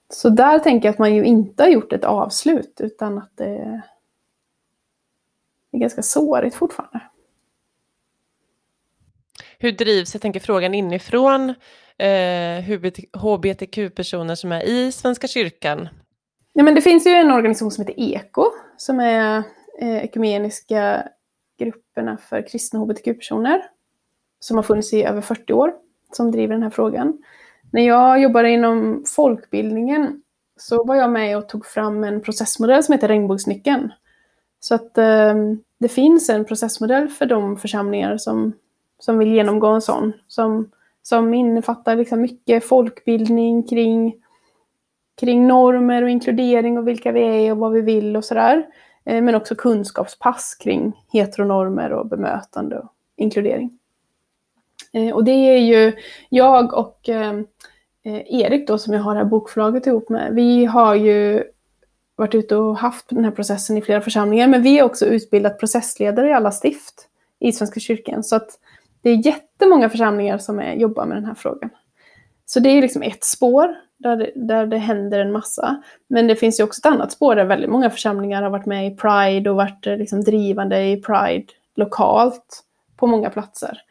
Så 0.09 0.29
där 0.29 0.59
tänker 0.59 0.87
jag 0.87 0.93
att 0.93 0.99
man 0.99 1.15
ju 1.15 1.25
inte 1.25 1.63
har 1.63 1.69
gjort 1.69 1.93
ett 1.93 2.05
avslut 2.05 2.81
utan 2.81 3.17
att 3.17 3.31
det 3.35 3.81
är 5.71 5.79
ganska 5.79 6.01
sårigt 6.01 6.55
fortfarande 6.55 7.01
hur 9.59 9.71
drivs, 9.71 10.13
jag 10.13 10.21
tänker 10.21 10.39
frågan 10.39 10.73
inifrån, 10.73 11.49
eh, 11.97 12.63
hbtq-personer 13.13 14.35
som 14.35 14.51
är 14.51 14.63
i 14.63 14.91
Svenska 14.91 15.27
kyrkan? 15.27 15.89
Ja, 16.53 16.63
men 16.63 16.75
det 16.75 16.81
finns 16.81 17.07
ju 17.07 17.11
en 17.11 17.31
organisation 17.31 17.71
som 17.71 17.85
heter 17.85 18.03
EKO, 18.03 18.45
som 18.77 18.99
är 18.99 19.43
eh, 19.81 19.97
ekumeniska 19.97 21.07
grupperna 21.59 22.17
för 22.17 22.47
kristna 22.47 22.79
hbtq-personer, 22.79 23.61
som 24.39 24.57
har 24.57 24.63
funnits 24.63 24.93
i 24.93 25.03
över 25.03 25.21
40 25.21 25.53
år, 25.53 25.73
som 26.11 26.31
driver 26.31 26.53
den 26.53 26.63
här 26.63 26.69
frågan. 26.69 27.17
När 27.71 27.81
jag 27.81 28.21
jobbade 28.21 28.49
inom 28.49 29.03
folkbildningen 29.07 30.21
så 30.57 30.83
var 30.83 30.95
jag 30.95 31.09
med 31.09 31.37
och 31.37 31.49
tog 31.49 31.65
fram 31.65 32.03
en 32.03 32.21
processmodell 32.21 32.83
som 32.83 32.93
heter 32.93 33.07
Regnbågsnyckeln. 33.07 33.91
Så 34.59 34.75
att 34.75 34.97
eh, 34.97 35.35
det 35.79 35.89
finns 35.89 36.29
en 36.29 36.45
processmodell 36.45 37.09
för 37.09 37.25
de 37.25 37.57
församlingar 37.57 38.17
som, 38.17 38.53
som 38.99 39.17
vill 39.17 39.33
genomgå 39.33 39.67
en 39.67 39.81
sån, 39.81 40.13
som, 40.27 40.71
som 41.01 41.33
innefattar 41.33 41.95
liksom 41.95 42.21
mycket 42.21 42.65
folkbildning 42.65 43.63
kring, 43.63 44.15
kring 45.19 45.47
normer 45.47 46.03
och 46.03 46.09
inkludering 46.09 46.77
och 46.77 46.87
vilka 46.87 47.11
vi 47.11 47.21
är 47.21 47.51
och 47.51 47.57
vad 47.57 47.71
vi 47.71 47.81
vill 47.81 48.17
och 48.17 48.25
sådär. 48.25 48.65
Eh, 49.05 49.21
men 49.21 49.35
också 49.35 49.55
kunskapspass 49.55 50.55
kring 50.55 50.93
heteronormer 51.11 51.91
och 51.91 52.07
bemötande 52.07 52.79
och 52.79 52.93
inkludering. 53.17 53.79
Eh, 54.93 55.15
och 55.15 55.23
det 55.23 55.31
är 55.31 55.57
ju 55.57 55.93
jag 56.29 56.73
och 56.73 57.09
eh, 57.09 57.39
Erik 58.03 58.67
då 58.67 58.77
som 58.77 58.93
jag 58.93 59.01
har 59.01 59.13
det 59.13 59.19
här 59.19 59.25
bokförlaget 59.25 59.87
ihop 59.87 60.09
med. 60.09 60.33
Vi 60.33 60.65
har 60.65 60.95
ju 60.95 61.43
varit 62.15 62.35
ute 62.35 62.55
och 62.55 62.77
haft 62.77 63.09
den 63.09 63.23
här 63.23 63.31
processen 63.31 63.77
i 63.77 63.81
flera 63.81 64.01
församlingar, 64.01 64.47
men 64.47 64.61
vi 64.61 64.77
har 64.77 64.85
också 64.85 65.05
utbildat 65.05 65.59
processledare 65.59 66.29
i 66.29 66.33
alla 66.33 66.51
stift 66.51 67.07
i 67.39 67.51
Svenska 67.51 67.79
kyrkan. 67.79 68.23
Så 68.23 68.35
att 68.35 68.49
det 69.01 69.09
är 69.09 69.25
jättemånga 69.25 69.89
församlingar 69.89 70.37
som 70.37 70.59
är, 70.59 70.73
jobbar 70.73 71.05
med 71.05 71.17
den 71.17 71.25
här 71.25 71.33
frågan. 71.33 71.69
Så 72.45 72.59
det 72.59 72.69
är 72.69 72.81
liksom 72.81 73.01
ett 73.03 73.23
spår 73.23 73.75
där 73.97 74.15
det, 74.17 74.31
där 74.35 74.65
det 74.65 74.77
händer 74.77 75.19
en 75.19 75.31
massa. 75.31 75.83
Men 76.07 76.27
det 76.27 76.35
finns 76.35 76.59
ju 76.59 76.63
också 76.63 76.79
ett 76.79 76.93
annat 76.93 77.11
spår 77.11 77.35
där 77.35 77.45
väldigt 77.45 77.69
många 77.69 77.89
församlingar 77.89 78.43
har 78.43 78.49
varit 78.49 78.65
med 78.65 78.87
i 78.87 78.95
Pride 78.95 79.49
och 79.49 79.55
varit 79.55 79.87
eh, 79.87 79.97
liksom 79.97 80.23
drivande 80.23 80.85
i 80.85 81.01
Pride 81.01 81.45
lokalt 81.75 82.63
på 82.95 83.07
många 83.07 83.29
platser. 83.29 83.81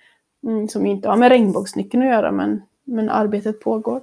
Mm, 0.42 0.68
som 0.68 0.87
inte 0.87 1.09
har 1.09 1.16
med 1.16 1.29
regnbågsnyckeln 1.29 2.03
att 2.03 2.09
göra, 2.09 2.33
men, 2.33 2.62
men 2.85 3.11
arbetet 3.11 3.61
pågår. 3.61 4.01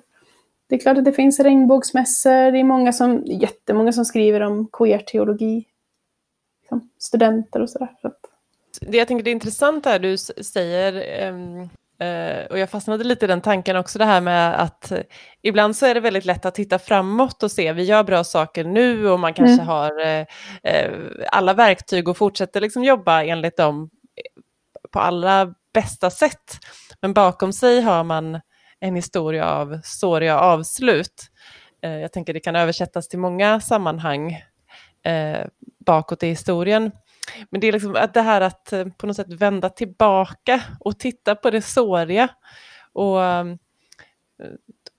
Det 0.68 0.76
är 0.76 0.80
klart 0.80 0.98
att 0.98 1.06
det 1.06 1.12
finns 1.12 1.40
regnbågsmässor, 1.40 2.52
det 2.52 2.60
är 2.60 2.64
många 2.64 2.94
som, 2.94 3.24
jättemånga 3.26 3.92
som 3.92 4.06
skriver 4.06 4.42
om 4.42 4.68
queer-teologi. 4.68 5.66
Liksom, 6.62 6.90
studenter 6.98 7.62
och 7.62 7.70
sådär. 7.70 7.96
Så 8.02 8.12
det 8.82 8.98
jag 8.98 9.08
tänker 9.08 9.24
det 9.24 9.30
är 9.30 9.32
intressant 9.32 9.86
här 9.86 10.00
du 10.00 10.18
säger, 10.18 11.28
um 11.30 11.70
och 12.50 12.60
jag 12.60 12.70
fastnade 12.70 13.04
lite 13.04 13.26
i 13.26 13.28
den 13.28 13.42
tanken 13.42 13.76
också, 13.76 14.00
det 14.00 14.06
här 14.06 14.22
med 14.22 14.62
att 14.62 14.92
ibland 15.42 15.76
så 15.76 15.86
är 15.86 15.94
det 15.94 16.00
väldigt 16.00 16.26
lätt 16.26 16.46
att 16.46 16.56
titta 16.56 16.80
framåt 16.80 17.44
och 17.44 17.52
se, 17.52 17.74
vi 17.74 17.84
gör 17.84 18.04
bra 18.04 18.24
saker 18.24 18.64
nu 18.64 19.10
och 19.10 19.20
man 19.20 19.34
kanske 19.34 19.54
mm. 19.54 19.68
har 19.68 20.02
eh 20.64 20.90
alla 21.32 21.54
verktyg 21.54 22.08
och 22.08 22.18
fortsätter 22.18 22.62
liksom 22.62 22.84
jobba 22.84 23.24
enligt 23.24 23.58
dem 23.58 23.90
på 24.92 25.00
allra 25.00 25.54
bästa 25.74 26.10
sätt. 26.10 26.60
Men 27.02 27.14
bakom 27.14 27.54
sig 27.54 27.82
har 27.82 28.04
man 28.04 28.42
en 28.80 28.96
historia 28.96 29.46
av 29.46 29.80
såriga 29.84 30.40
avslut. 30.40 31.32
Jag 31.80 32.14
tänker 32.14 32.34
det 32.34 32.40
kan 32.40 32.56
översättas 32.56 33.08
till 33.08 33.20
många 33.20 33.62
sammanhang 33.62 34.42
bakåt 35.86 36.24
i 36.24 36.28
historien. 36.28 36.92
Men 37.50 37.62
det 37.62 37.68
är 37.68 37.72
liksom 37.72 37.96
att 37.96 38.14
det 38.14 38.22
här 38.22 38.42
att 38.42 38.74
eh, 38.74 38.88
på 38.98 39.08
något 39.08 39.16
sätt 39.16 39.34
vända 39.34 39.70
tillbaka 39.70 40.62
och 40.80 41.00
titta 41.00 41.36
på 41.36 41.50
det 41.50 41.62
såriga 41.62 42.30
och, 42.94 43.24
ehm, 43.24 43.58
eh, 44.40 44.50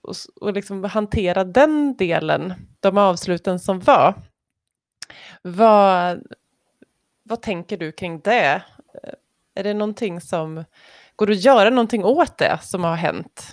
och, 0.03 0.15
och 0.41 0.53
liksom 0.53 0.85
hantera 0.85 1.45
den 1.45 1.97
delen, 1.97 2.55
de 2.81 2.99
avsluten 2.99 3.59
som 3.59 3.81
var. 3.81 4.15
Vad, 5.43 6.23
vad 7.23 7.43
tänker 7.43 7.77
du 7.77 7.93
kring 7.93 8.21
det? 8.21 8.62
Eh, 9.03 9.12
är 9.55 9.65
det 9.65 9.75
någonting 9.75 10.21
som 10.21 10.65
går 11.17 11.31
att 11.31 11.45
göra 11.45 11.71
någonting 11.71 12.05
åt 12.05 12.39
det 12.39 12.59
som 12.62 12.85
har 12.85 12.97
hänt? 12.97 13.53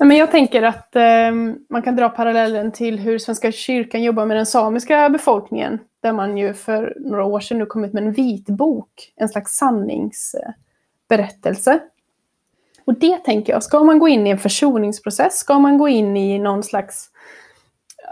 Nej, 0.00 0.06
men 0.08 0.16
jag 0.16 0.30
tänker 0.30 0.62
att 0.62 0.96
eh, 0.96 1.32
man 1.68 1.82
kan 1.82 1.96
dra 1.96 2.08
parallellen 2.08 2.72
till 2.72 2.98
hur 2.98 3.18
Svenska 3.18 3.52
kyrkan 3.52 4.02
jobbar 4.02 4.26
med 4.26 4.36
den 4.36 4.46
samiska 4.46 5.08
befolkningen. 5.08 5.78
Där 6.02 6.12
man 6.12 6.38
ju 6.38 6.54
för 6.54 6.96
några 7.00 7.24
år 7.24 7.40
sedan 7.40 7.58
nu 7.58 7.66
kommit 7.66 7.92
med 7.92 8.04
en 8.04 8.12
vitbok, 8.12 9.12
en 9.16 9.28
slags 9.28 9.56
sanningsberättelse. 9.56 11.80
Och 12.84 12.98
det 12.98 13.18
tänker 13.18 13.52
jag, 13.52 13.62
ska 13.62 13.84
man 13.84 13.98
gå 13.98 14.08
in 14.08 14.26
i 14.26 14.30
en 14.30 14.38
försoningsprocess, 14.38 15.38
ska 15.38 15.58
man 15.58 15.78
gå 15.78 15.88
in 15.88 16.16
i 16.16 16.38
någon 16.38 16.62
slags 16.62 17.10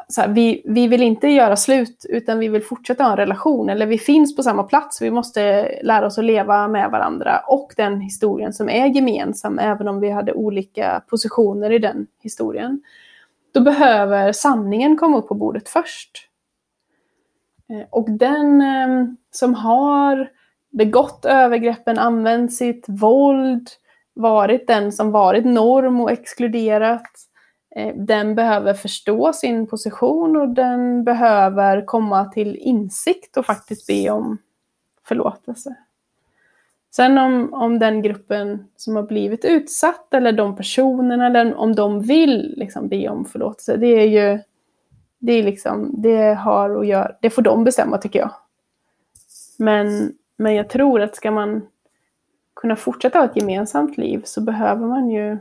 så 0.09 0.20
här, 0.20 0.29
vi, 0.29 0.62
vi 0.64 0.88
vill 0.88 1.03
inte 1.03 1.29
göra 1.29 1.57
slut 1.57 2.07
utan 2.09 2.38
vi 2.38 2.48
vill 2.48 2.62
fortsätta 2.62 3.05
ha 3.05 3.11
en 3.11 3.16
relation 3.16 3.68
eller 3.68 3.87
vi 3.87 3.98
finns 3.98 4.37
på 4.37 4.42
samma 4.42 4.62
plats. 4.62 5.03
Vi 5.03 5.11
måste 5.11 5.72
lära 5.83 6.07
oss 6.07 6.18
att 6.18 6.24
leva 6.24 6.68
med 6.68 6.90
varandra 6.90 7.42
och 7.46 7.72
den 7.76 8.00
historien 8.00 8.53
som 8.53 8.68
är 8.68 8.87
gemensam 8.87 9.59
även 9.59 9.88
om 9.88 10.00
vi 10.00 10.11
hade 10.11 10.33
olika 10.33 11.03
positioner 11.07 11.72
i 11.72 11.79
den 11.79 12.07
historien. 12.22 12.83
Då 13.53 13.61
behöver 13.61 14.33
sanningen 14.33 14.96
komma 14.96 15.18
upp 15.18 15.29
på 15.29 15.35
bordet 15.35 15.68
först. 15.68 16.30
Eh, 17.71 17.87
och 17.91 18.11
den 18.11 18.61
ehm, 18.63 19.17
som 19.31 19.55
har 19.55 20.31
begått 20.71 21.25
övergreppen, 21.25 21.99
använt 21.99 22.53
sitt 22.53 22.85
våld, 22.89 23.69
varit 24.15 24.67
den 24.67 24.93
som 24.93 25.11
varit 25.11 25.45
norm 25.45 26.01
och 26.01 26.11
exkluderat 26.11 27.11
eh, 27.77 27.95
den 27.97 28.35
behöver 28.35 28.75
förstå 28.75 29.33
sin 29.33 29.67
position 29.67 30.37
och 30.37 30.49
den 30.49 31.05
behöver 31.05 31.87
komma 31.87 32.25
till 32.25 32.57
insikt 32.57 33.37
och 33.37 33.47
faktiskt 33.47 33.87
be 33.87 34.11
om 34.11 34.39
förlåtelse. 35.05 35.77
Sen 36.93 37.19
om, 37.19 37.55
om 37.55 37.79
den 37.79 38.03
gruppen 38.03 38.67
som 38.77 38.97
har 38.97 39.03
blivit 39.03 39.45
utsatt 39.45 40.15
eller 40.15 40.33
de 40.33 40.57
personerna 40.57 41.27
eller 41.27 41.55
om 41.55 41.75
de 41.75 42.03
vill 42.03 42.55
liksom 42.57 42.89
be 42.89 43.09
om 43.09 43.25
förlåtelse, 43.25 43.77
det 43.77 43.87
är 43.87 44.07
ju 44.07 44.39
det, 45.21 45.33
är 45.33 45.43
liksom, 45.43 45.91
det, 46.03 46.35
har 46.35 46.81
att 46.81 46.87
göra, 46.87 47.13
det 47.21 47.31
får 47.31 47.43
de 47.43 47.65
bestämma 47.65 47.99
tycker 47.99 48.19
jag. 48.19 48.31
Men, 49.57 50.13
men 50.37 50.55
jag 50.55 50.69
tror 50.69 51.01
att 51.01 51.17
ska 51.17 51.31
man 51.31 51.63
kunna 52.55 52.77
fortsätta 52.77 53.19
ha 53.19 53.25
ett 53.25 53.37
gemensamt 53.37 53.97
liv 53.97 54.23
så 54.25 54.41
behöver 54.41 54.87
man 54.87 55.11
ju 55.11 55.39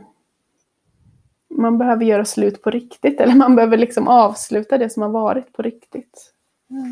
man 1.50 1.78
behöver 1.78 2.04
göra 2.04 2.24
slut 2.24 2.62
på 2.62 2.70
riktigt 2.70 3.20
eller 3.20 3.34
man 3.34 3.56
behöver 3.56 3.76
liksom 3.76 4.08
avsluta 4.08 4.78
det 4.78 4.90
som 4.90 5.02
har 5.02 5.10
varit 5.10 5.52
på 5.52 5.62
riktigt. 5.62 6.32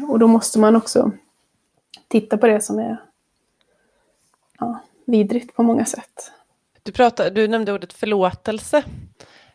Och 0.09 0.19
då 0.19 0.27
måste 0.27 0.59
man 0.59 0.77
också 0.77 1.11
titta 2.09 2.39
på 2.39 2.47
det 2.47 2.61
som 2.61 2.79
är 2.79 3.03
ja, 4.59 4.81
vidrigt 5.05 5.55
på 5.55 5.63
många 5.63 5.85
sätt. 5.85 6.33
Du, 6.83 6.93
pratade, 6.93 7.31
du 7.31 7.49
nämnde 7.49 7.73
ordet 7.73 7.93
förlåtelse. 7.93 8.85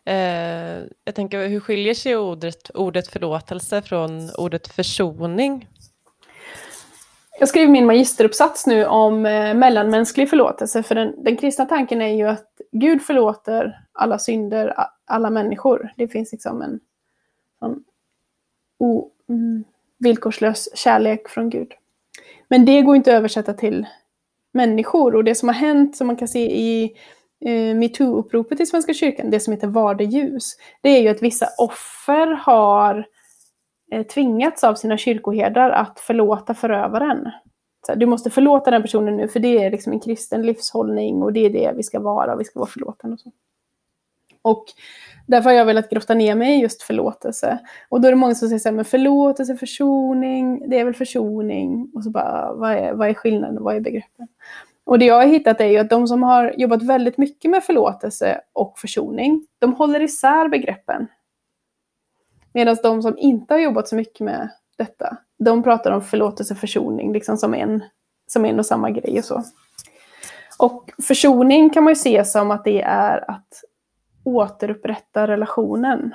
Eh, 0.04 0.82
jag 1.04 1.14
tänker, 1.14 1.48
hur 1.48 1.60
skiljer 1.60 1.94
sig 1.94 2.16
ordet, 2.16 2.70
ordet 2.74 3.08
förlåtelse 3.08 3.82
från 3.82 4.30
ordet 4.38 4.68
försoning? 4.68 5.68
Jag 7.40 7.48
skriver 7.48 7.72
min 7.72 7.86
magisteruppsats 7.86 8.66
nu 8.66 8.86
om 8.86 9.26
eh, 9.26 9.54
mellanmänsklig 9.54 10.30
förlåtelse, 10.30 10.82
för 10.82 10.94
den, 10.94 11.24
den 11.24 11.36
kristna 11.36 11.66
tanken 11.66 12.02
är 12.02 12.14
ju 12.14 12.28
att 12.28 12.60
Gud 12.72 13.02
förlåter 13.02 13.80
alla 13.92 14.18
synder, 14.18 14.74
alla 15.04 15.30
människor. 15.30 15.92
Det 15.96 16.08
finns 16.08 16.32
liksom 16.32 16.62
en 16.62 16.80
en 17.60 17.84
o, 18.78 19.10
mm, 19.28 19.64
villkorslös 19.98 20.68
kärlek 20.74 21.28
från 21.28 21.50
Gud. 21.50 21.72
Men 22.48 22.64
det 22.64 22.82
går 22.82 22.96
inte 22.96 23.10
att 23.10 23.18
översätta 23.18 23.54
till 23.54 23.86
människor 24.52 25.14
och 25.14 25.24
det 25.24 25.34
som 25.34 25.48
har 25.48 25.54
hänt, 25.54 25.96
som 25.96 26.06
man 26.06 26.16
kan 26.16 26.28
se 26.28 26.60
i 26.60 26.96
eh, 27.44 27.74
metoo-uppropet 27.74 28.60
i 28.60 28.66
Svenska 28.66 28.94
kyrkan, 28.94 29.30
det 29.30 29.40
som 29.40 29.52
heter 29.52 29.66
Var 29.66 29.94
det 29.94 30.04
ljus, 30.04 30.56
det 30.82 30.88
är 30.88 31.02
ju 31.02 31.08
att 31.08 31.22
vissa 31.22 31.48
offer 31.58 32.26
har 32.26 33.06
eh, 33.92 34.06
tvingats 34.06 34.64
av 34.64 34.74
sina 34.74 34.96
kyrkoherdar 34.96 35.70
att 35.70 36.00
förlåta 36.00 36.54
förövaren. 36.54 37.30
Så 37.86 37.94
du 37.94 38.06
måste 38.06 38.30
förlåta 38.30 38.70
den 38.70 38.82
personen 38.82 39.16
nu, 39.16 39.28
för 39.28 39.40
det 39.40 39.64
är 39.64 39.70
liksom 39.70 39.92
en 39.92 40.00
kristen 40.00 40.42
livshållning 40.42 41.22
och 41.22 41.32
det 41.32 41.46
är 41.46 41.50
det 41.50 41.72
vi 41.76 41.82
ska 41.82 42.00
vara, 42.00 42.36
vi 42.36 42.44
ska 42.44 42.58
vara 42.58 42.70
förlåtande 42.70 43.14
och 43.14 43.20
så. 43.20 43.32
Och 44.42 44.64
därför 45.26 45.50
har 45.50 45.56
jag 45.56 45.64
velat 45.64 45.90
grotta 45.90 46.14
ner 46.14 46.34
mig 46.34 46.58
i 46.58 46.62
just 46.62 46.82
förlåtelse. 46.82 47.58
Och 47.88 48.00
då 48.00 48.08
är 48.08 48.12
det 48.12 48.16
många 48.16 48.34
som 48.34 48.48
säger 48.48 48.58
så 48.58 48.68
här, 48.68 48.76
men 48.76 48.84
förlåtelse, 48.84 49.56
försoning, 49.56 50.70
det 50.70 50.78
är 50.78 50.84
väl 50.84 50.94
försoning. 50.94 51.90
Och 51.94 52.04
så 52.04 52.10
bara, 52.10 52.54
vad 52.54 52.72
är, 52.72 52.92
vad 52.92 53.08
är 53.08 53.14
skillnaden, 53.14 53.62
vad 53.62 53.76
är 53.76 53.80
begreppen? 53.80 54.28
Och 54.86 54.98
det 54.98 55.04
jag 55.04 55.14
har 55.14 55.26
hittat 55.26 55.60
är 55.60 55.66
ju 55.66 55.78
att 55.78 55.90
de 55.90 56.06
som 56.06 56.22
har 56.22 56.54
jobbat 56.56 56.82
väldigt 56.82 57.18
mycket 57.18 57.50
med 57.50 57.64
förlåtelse 57.64 58.40
och 58.52 58.78
försoning, 58.78 59.46
de 59.58 59.74
håller 59.74 60.00
isär 60.00 60.48
begreppen. 60.48 61.06
Medan 62.52 62.76
de 62.82 63.02
som 63.02 63.18
inte 63.18 63.54
har 63.54 63.58
jobbat 63.58 63.88
så 63.88 63.96
mycket 63.96 64.20
med 64.20 64.50
detta, 64.78 65.16
de 65.38 65.62
pratar 65.62 65.90
om 65.90 66.02
förlåtelse 66.02 66.54
och 66.54 66.60
försoning 66.60 67.12
liksom 67.12 67.36
som 67.36 67.54
en, 67.54 67.84
som 68.26 68.44
en 68.44 68.58
och 68.58 68.66
samma 68.66 68.90
grej 68.90 69.18
och 69.18 69.24
så. 69.24 69.42
Och 70.58 70.90
försoning 71.02 71.70
kan 71.70 71.84
man 71.84 71.90
ju 71.90 71.96
se 71.96 72.24
som 72.24 72.50
att 72.50 72.64
det 72.64 72.82
är 72.82 73.30
att 73.30 73.48
återupprätta 74.24 75.26
relationen. 75.26 76.14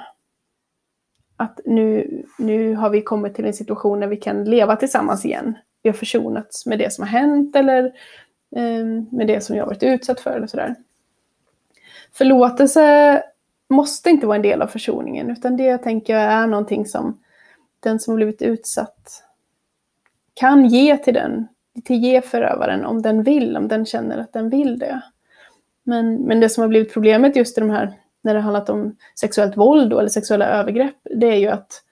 Att 1.38 1.60
nu, 1.66 2.24
nu 2.38 2.76
har 2.76 2.90
vi 2.90 3.02
kommit 3.02 3.36
till 3.36 3.46
en 3.46 3.54
situation 3.54 4.00
där 4.00 4.08
vi 4.08 4.18
kan 4.18 4.44
leva 4.44 4.76
tillsammans 4.76 5.26
igen. 5.26 5.58
Vi 5.82 5.90
har 5.90 5.98
försonats 5.98 6.66
med 6.66 6.80
det 6.80 6.94
som 6.94 7.02
har 7.02 7.10
hänt 7.10 7.56
eller 7.56 7.92
Ehm, 8.56 9.08
med 9.12 9.28
det 9.28 9.42
som 9.42 9.56
jag 9.56 9.66
varit 9.66 9.84
utsatt 9.84 10.20
för 10.20 10.32
eller 10.32 10.48
sådär. 10.48 10.76
Förlåtelse 12.12 13.24
måste 13.70 14.10
inte 14.10 14.28
vara 14.28 14.36
en 14.36 14.42
del 14.42 14.62
av 14.62 14.68
försoningen 14.68 15.30
utan 15.30 15.58
det 15.58 15.64
jag 15.64 15.84
tänker 15.84 16.16
är 16.16 16.48
någonting 16.48 16.86
som 16.86 17.20
den 17.80 18.00
som 18.00 18.16
blivit 18.16 18.42
utsatt 18.42 19.24
kan 20.34 20.66
ge 20.66 20.98
till 20.98 21.14
den, 21.14 21.48
till 21.86 22.04
ge 22.04 22.22
förövaren 22.22 22.86
om 22.86 23.02
den 23.02 23.24
vill, 23.24 23.58
om 23.58 23.68
den 23.68 23.86
känner 23.86 24.18
att 24.18 24.34
den 24.34 24.50
vill 24.50 24.80
det. 24.80 25.02
Men, 25.84 26.16
men 26.16 26.40
det 26.40 26.50
som 26.50 26.62
har 26.62 26.68
blivit 26.68 26.94
problemet 26.94 27.36
just 27.36 27.58
i 27.58 27.62
de 27.62 27.70
här, 27.70 27.94
när 28.22 28.34
det 28.34 28.40
handlat 28.40 28.70
om 28.70 28.96
sexuellt 29.20 29.58
våld 29.58 29.90
då, 29.90 30.00
eller 30.00 30.10
sexuella 30.10 30.48
övergrepp, 30.48 30.96
det 31.04 31.28
är 31.28 31.36
ju 31.36 31.48
att, 31.48 31.84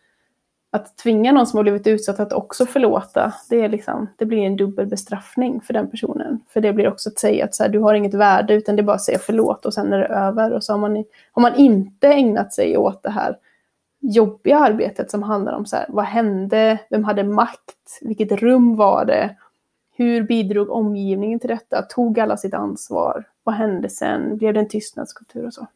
att 0.71 0.97
tvinga 0.97 1.31
någon 1.31 1.47
som 1.47 1.57
har 1.57 1.63
blivit 1.63 1.87
utsatt 1.87 2.19
att 2.19 2.33
också 2.33 2.65
förlåta, 2.65 3.33
det, 3.49 3.61
är 3.61 3.69
liksom, 3.69 4.07
det 4.17 4.25
blir 4.25 4.37
en 4.37 4.55
dubbel 4.55 4.87
bestraffning 4.87 5.61
för 5.61 5.73
den 5.73 5.91
personen. 5.91 6.39
För 6.49 6.61
det 6.61 6.73
blir 6.73 6.87
också 6.87 7.09
att 7.09 7.19
säga 7.19 7.45
att 7.45 7.55
så 7.55 7.63
här, 7.63 7.69
du 7.69 7.79
har 7.79 7.93
inget 7.93 8.13
värde, 8.13 8.53
utan 8.53 8.75
det 8.75 8.81
är 8.81 8.83
bara 8.83 8.95
att 8.95 9.03
säga 9.03 9.19
förlåt 9.19 9.65
och 9.65 9.73
sen 9.73 9.93
är 9.93 9.97
det 9.97 10.07
över. 10.07 10.53
Och 10.53 10.63
så 10.63 10.73
har 10.73 10.77
man, 10.77 11.03
har 11.31 11.41
man 11.41 11.55
inte 11.55 12.07
ägnat 12.07 12.53
sig 12.53 12.77
åt 12.77 13.03
det 13.03 13.09
här 13.09 13.37
jobbiga 13.99 14.59
arbetet 14.59 15.11
som 15.11 15.23
handlar 15.23 15.53
om 15.53 15.65
så 15.65 15.75
här, 15.75 15.85
vad 15.89 16.05
hände, 16.05 16.79
vem 16.89 17.03
hade 17.03 17.23
makt, 17.23 17.99
vilket 18.01 18.31
rum 18.31 18.75
var 18.75 19.05
det, 19.05 19.35
hur 19.95 20.23
bidrog 20.23 20.69
omgivningen 20.69 21.39
till 21.39 21.49
detta, 21.49 21.81
tog 21.81 22.19
alla 22.19 22.37
sitt 22.37 22.53
ansvar, 22.53 23.23
vad 23.43 23.55
hände 23.55 23.89
sen, 23.89 24.37
blev 24.37 24.53
det 24.53 24.59
en 24.59 24.67
tystnadskultur 24.67 25.45
och 25.45 25.53
så. 25.53 25.67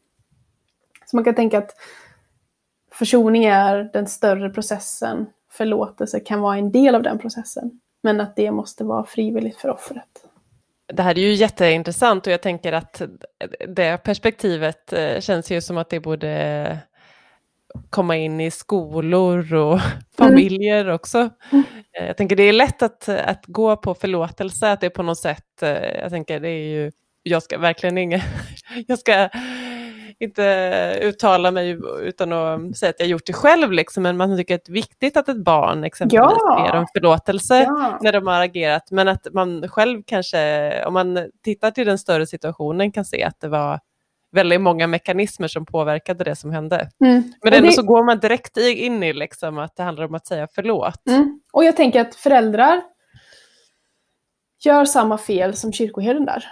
Så 1.06 1.16
man 1.16 1.24
kan 1.24 1.34
tänka 1.34 1.58
att 1.58 1.70
försoning 2.92 3.44
är 3.44 3.90
den 3.92 4.06
större 4.06 4.50
processen, 4.50 5.26
förlåtelse 5.50 6.20
kan 6.20 6.40
vara 6.40 6.56
en 6.56 6.72
del 6.72 6.94
av 6.94 7.02
den 7.02 7.18
processen, 7.18 7.80
men 8.02 8.20
att 8.20 8.36
det 8.36 8.50
måste 8.50 8.84
vara 8.84 9.04
frivilligt 9.04 9.56
för 9.56 9.68
offret. 9.68 10.24
Det 10.92 11.02
här 11.02 11.18
är 11.18 11.22
ju 11.22 11.32
jätteintressant 11.32 12.26
och 12.26 12.32
jag 12.32 12.42
tänker 12.42 12.72
att 12.72 13.02
det 13.68 13.96
perspektivet 13.96 14.92
eh, 14.92 15.20
känns 15.20 15.50
ju 15.50 15.60
som 15.60 15.78
att 15.78 15.90
det 15.90 16.00
borde 16.00 16.78
komma 17.90 18.16
in 18.16 18.40
i 18.40 18.50
skolor 18.50 19.54
och 19.54 19.80
familjer 20.16 20.88
också. 20.88 21.30
Mm. 21.52 21.64
Jag 21.92 22.16
tänker 22.16 22.36
det 22.36 22.42
är 22.42 22.52
lätt 22.52 22.82
att, 22.82 23.08
att 23.08 23.46
gå 23.46 23.76
på 23.76 23.94
förlåtelse, 23.94 24.72
att 24.72 24.80
det 24.80 24.86
är 24.86 24.90
på 24.90 25.02
något 25.02 25.18
sätt, 25.18 25.62
eh, 25.62 26.00
jag 26.00 26.10
tänker 26.10 26.40
det 26.40 26.48
är 26.48 26.68
ju, 26.68 26.92
jag 27.22 27.42
ska 27.42 27.58
verkligen 27.58 27.98
inga, 27.98 28.20
jag 28.86 28.98
ska 28.98 29.28
inte 30.22 30.98
uttala 31.02 31.50
mig 31.50 31.78
utan 32.00 32.32
att 32.32 32.76
säga 32.76 32.90
att 32.90 33.00
jag 33.00 33.08
gjort 33.08 33.26
det 33.26 33.32
själv, 33.32 33.72
liksom, 33.72 34.02
men 34.02 34.16
man 34.16 34.36
tycker 34.36 34.54
att 34.54 34.64
det 34.64 34.70
är 34.70 34.74
viktigt 34.74 35.16
att 35.16 35.28
ett 35.28 35.44
barn 35.44 35.84
exempelvis 35.84 36.36
ja. 36.38 36.70
ber 36.72 36.78
om 36.78 36.86
förlåtelse 36.94 37.62
ja. 37.62 37.98
när 38.02 38.12
de 38.12 38.26
har 38.26 38.40
agerat, 38.40 38.90
men 38.90 39.08
att 39.08 39.26
man 39.32 39.68
själv 39.68 40.02
kanske, 40.06 40.84
om 40.84 40.94
man 40.94 41.30
tittar 41.44 41.70
till 41.70 41.86
den 41.86 41.98
större 41.98 42.26
situationen, 42.26 42.92
kan 42.92 43.04
se 43.04 43.24
att 43.24 43.40
det 43.40 43.48
var 43.48 43.80
väldigt 44.32 44.60
många 44.60 44.86
mekanismer 44.86 45.48
som 45.48 45.66
påverkade 45.66 46.24
det 46.24 46.36
som 46.36 46.50
hände. 46.50 46.88
Mm. 47.04 47.32
Men 47.42 47.52
ändå 47.52 47.66
det... 47.66 47.72
så 47.72 47.82
går 47.82 48.04
man 48.04 48.18
direkt 48.18 48.56
in 48.56 49.02
i 49.02 49.12
liksom 49.12 49.58
att 49.58 49.76
det 49.76 49.82
handlar 49.82 50.04
om 50.04 50.14
att 50.14 50.26
säga 50.26 50.48
förlåt. 50.54 51.08
Mm. 51.08 51.40
Och 51.52 51.64
jag 51.64 51.76
tänker 51.76 52.00
att 52.00 52.14
föräldrar 52.14 52.82
gör 54.64 54.84
samma 54.84 55.18
fel 55.18 55.54
som 55.56 55.72
kyrkoherden 55.72 56.24
där. 56.24 56.44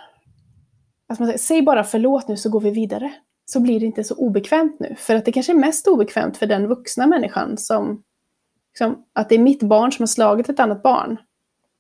Att 1.08 1.18
man 1.18 1.28
säger, 1.28 1.38
säg 1.38 1.62
bara 1.62 1.84
förlåt 1.84 2.28
nu 2.28 2.36
så 2.36 2.50
går 2.50 2.60
vi 2.60 2.70
vidare. 2.70 3.12
Så 3.52 3.60
blir 3.60 3.80
det 3.80 3.86
inte 3.86 4.04
så 4.04 4.14
obekvämt 4.14 4.80
nu. 4.80 4.94
För 4.98 5.14
att 5.14 5.24
det 5.24 5.32
kanske 5.32 5.52
är 5.52 5.56
mest 5.56 5.88
obekvämt 5.88 6.36
för 6.36 6.46
den 6.46 6.66
vuxna 6.66 7.06
människan 7.06 7.56
som, 7.56 8.02
liksom, 8.72 9.04
att 9.12 9.28
det 9.28 9.34
är 9.34 9.38
mitt 9.38 9.62
barn 9.62 9.92
som 9.92 10.02
har 10.02 10.06
slagit 10.06 10.48
ett 10.48 10.60
annat 10.60 10.82
barn. 10.82 11.16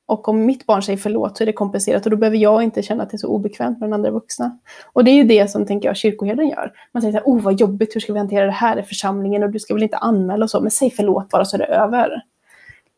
Och 0.06 0.28
om 0.28 0.46
mitt 0.46 0.66
barn 0.66 0.82
säger 0.82 0.98
förlåt 0.98 1.36
så 1.36 1.44
är 1.44 1.46
det 1.46 1.52
kompenserat 1.52 2.04
och 2.04 2.10
då 2.10 2.16
behöver 2.16 2.36
jag 2.36 2.62
inte 2.62 2.82
känna 2.82 3.02
att 3.02 3.10
det 3.10 3.16
är 3.16 3.18
så 3.18 3.28
obekvämt 3.28 3.80
med 3.80 3.88
den 3.88 3.94
andra 3.94 4.10
vuxna. 4.10 4.58
Och 4.92 5.04
det 5.04 5.10
är 5.10 5.14
ju 5.14 5.24
det 5.24 5.50
som 5.50 5.66
tänker 5.66 5.88
jag 5.88 5.96
kyrkoherden 5.96 6.48
gör. 6.48 6.72
Man 6.92 7.02
säger 7.02 7.12
så 7.12 7.18
här, 7.18 7.26
oh 7.26 7.42
vad 7.42 7.60
jobbigt, 7.60 7.96
hur 7.96 8.00
ska 8.00 8.12
vi 8.12 8.18
hantera 8.18 8.46
det 8.46 8.52
här 8.52 8.78
i 8.78 8.82
församlingen 8.82 9.42
och 9.42 9.50
du 9.50 9.58
ska 9.58 9.74
väl 9.74 9.82
inte 9.82 9.96
anmäla 9.96 10.44
och 10.44 10.50
så, 10.50 10.60
men 10.60 10.70
säg 10.70 10.90
förlåt 10.90 11.28
bara 11.28 11.44
så 11.44 11.56
är 11.56 11.58
det 11.58 11.66
över. 11.66 12.22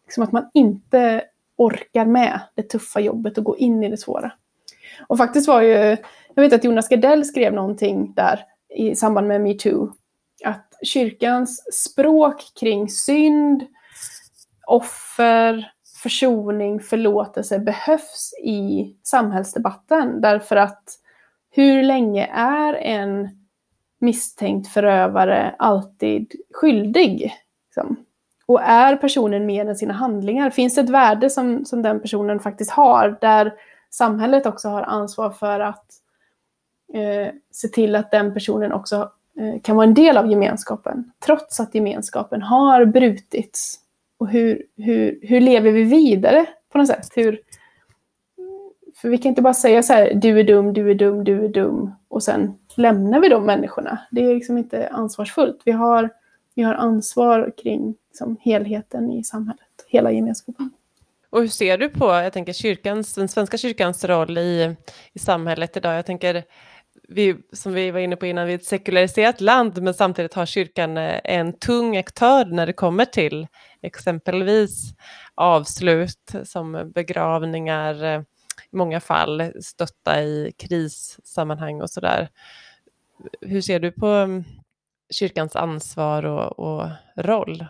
Liksom 0.05 0.23
att 0.23 0.33
man 0.33 0.51
inte 0.55 1.23
orkar 1.57 2.07
med 2.07 2.41
det 2.55 2.63
tuffa 2.63 3.01
jobbet 3.01 3.39
och 3.39 3.45
gå 3.45 3.57
in 3.57 3.85
i 3.85 3.89
det 3.89 3.97
svåra. 3.97 4.33
Och 5.07 5.19
faktiskt 5.19 5.49
var 5.49 5.63
ju, 5.63 5.97
jag 6.35 6.43
vet 6.43 6.53
att 6.53 6.65
Jonas 6.65 6.89
Gardell 6.89 7.25
skrev 7.25 7.53
någonting 7.55 8.13
där 8.17 8.45
i 8.75 8.95
samband 8.95 9.27
med 9.27 9.41
metoo, 9.41 9.93
att 10.45 10.73
kyrkans 10.83 11.65
språk 11.73 12.43
kring 12.61 12.89
synd, 12.89 13.63
offer, 14.67 15.73
försoning, 16.03 16.81
förlåtelse 16.81 17.59
behövs 17.59 18.35
i 18.45 18.97
samhällsdebatten. 19.03 20.21
Därför 20.21 20.57
att 20.57 20.99
hur 21.51 21.83
länge 21.83 22.27
är 22.35 22.75
en 22.75 23.29
misstänkt 24.01 24.69
förövare 24.69 25.55
alltid 25.59 26.33
skyldig? 26.55 27.33
Liksom? 27.67 27.97
Och 28.47 28.63
är 28.63 28.97
personen 28.97 29.47
mer 29.47 29.67
än 29.67 29.77
sina 29.77 29.95
handlingar? 29.95 30.51
Finns 30.51 30.75
det 30.75 30.81
ett 30.81 30.89
värde 30.89 31.31
som, 31.31 31.65
som 31.65 31.83
den 31.83 32.01
personen 32.01 32.41
faktiskt 32.41 32.71
har 32.71 33.19
där 33.21 33.53
samhället 33.91 34.47
också 34.47 34.69
har 34.69 34.83
ansvar 34.83 35.31
för 35.31 35.61
att 35.61 35.87
eh, 36.93 37.29
se 37.51 37.69
till 37.69 37.97
att 37.97 38.11
den 38.11 38.35
personen 38.35 38.73
också 38.73 39.11
eh, 39.41 39.61
kan 39.63 39.77
vara 39.77 39.87
en 39.87 39.95
del 39.95 40.17
av 40.17 40.31
gemenskapen 40.31 41.13
trots 41.25 41.61
att 41.61 41.75
gemenskapen 41.75 42.43
har 42.43 42.85
brutits 42.85 43.79
och 44.19 44.29
hur, 44.29 44.63
hur, 44.77 45.19
hur 45.23 45.41
lever 45.41 45.73
vi 45.73 45.83
vidare 45.83 46.47
på 46.73 46.79
något 46.79 46.87
sätt? 46.87 47.09
Hur, 47.15 47.41
för 48.97 49.09
vi 49.09 49.19
kan 49.19 49.29
inte 49.29 49.43
bara 49.43 49.55
säga 49.55 49.83
så 49.83 49.93
här, 49.93 50.15
du 50.15 50.41
är 50.41 50.45
dum, 50.45 50.73
du 50.73 50.91
är 50.91 50.95
dum, 50.95 51.25
du 51.25 51.45
är 51.45 51.49
dum 51.49 51.93
och 52.09 52.23
sen 52.23 52.59
lämnar 52.77 53.21
vi 53.21 53.29
de 53.29 53.47
människorna. 53.47 53.99
Det 54.11 54.25
är 54.25 54.35
liksom 54.35 54.59
inte 54.59 54.89
ansvarsfullt. 54.89 55.63
Vi 55.65 55.73
har, 55.73 56.11
vi 56.55 56.63
har 56.63 56.75
ansvar 56.75 57.53
kring 57.63 57.95
liksom, 58.09 58.37
helheten 58.41 59.13
i 59.13 59.25
samhället, 59.25 59.85
hela 59.87 60.13
gemenskapen. 60.13 60.71
Och 61.31 61.41
hur 61.41 61.49
ser 61.49 61.79
du 61.79 61.89
på, 61.89 62.05
jag 62.05 62.33
tänker 62.33 62.53
kyrkans, 62.53 63.15
den 63.15 63.29
svenska 63.29 63.57
kyrkans 63.57 64.05
roll 64.05 64.39
i, 64.39 64.77
i 65.13 65.19
samhället 65.19 65.77
idag? 65.77 65.95
Jag 65.95 66.07
tänker, 66.07 66.45
vi, 67.09 67.37
som 67.53 67.73
vi 67.73 67.91
var 67.91 68.01
inne 68.01 68.17
på 68.17 68.27
innan, 68.27 68.47
vi 68.47 68.53
är 68.53 68.59
ett 68.59 68.65
sekulariserat 68.65 69.41
land, 69.41 69.83
men 69.83 69.95
samtidigt 69.95 70.35
har 70.35 70.47
kyrkan 70.47 70.97
eh, 70.97 71.21
en 71.25 71.53
tung 71.53 71.97
aktör 71.97 72.45
när 72.45 72.67
det 72.67 72.73
kommer 72.73 73.05
till 73.05 73.47
exempelvis 73.83 74.95
avslut 75.35 76.33
som 76.45 76.93
begravningar, 76.95 78.05
eh, 78.05 78.21
i 78.73 78.77
många 78.77 79.01
fall 79.01 79.53
stötta 79.61 80.23
i 80.23 80.53
krissammanhang 80.59 81.81
och 81.83 81.91
sådär. 81.91 82.29
Hur 83.41 83.61
ser 83.61 83.81
du 83.81 83.93
på 83.93 84.07
mm, 84.07 84.45
kyrkans 85.11 85.57
ansvar 85.57 86.25
och, 86.25 86.59
och 86.59 86.89
roll? 87.17 87.67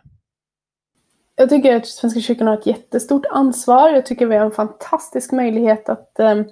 Jag 1.37 1.49
tycker 1.49 1.77
att 1.77 1.87
Svenska 1.87 2.21
kyrkan 2.21 2.47
har 2.47 2.59
ett 2.59 2.67
jättestort 2.67 3.27
ansvar. 3.31 3.89
Jag 3.89 4.07
tycker 4.07 4.27
vi 4.27 4.37
har 4.37 4.45
en 4.45 4.53
fantastisk 4.53 5.33
möjlighet 5.33 5.89
att 5.89 6.19
eh, 6.19 6.43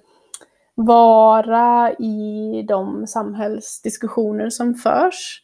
vara 0.85 1.93
i 1.93 2.65
de 2.69 3.07
samhällsdiskussioner 3.07 4.51
som 4.51 4.75
förs. 4.75 5.43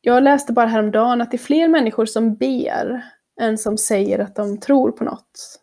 Jag 0.00 0.22
läste 0.22 0.52
bara 0.52 0.66
häromdagen 0.66 1.20
att 1.20 1.30
det 1.30 1.36
är 1.36 1.38
fler 1.38 1.68
människor 1.68 2.06
som 2.06 2.34
ber 2.34 3.04
än 3.40 3.58
som 3.58 3.78
säger 3.78 4.18
att 4.18 4.36
de 4.36 4.60
tror 4.60 4.90
på 4.90 5.04
något. 5.04 5.60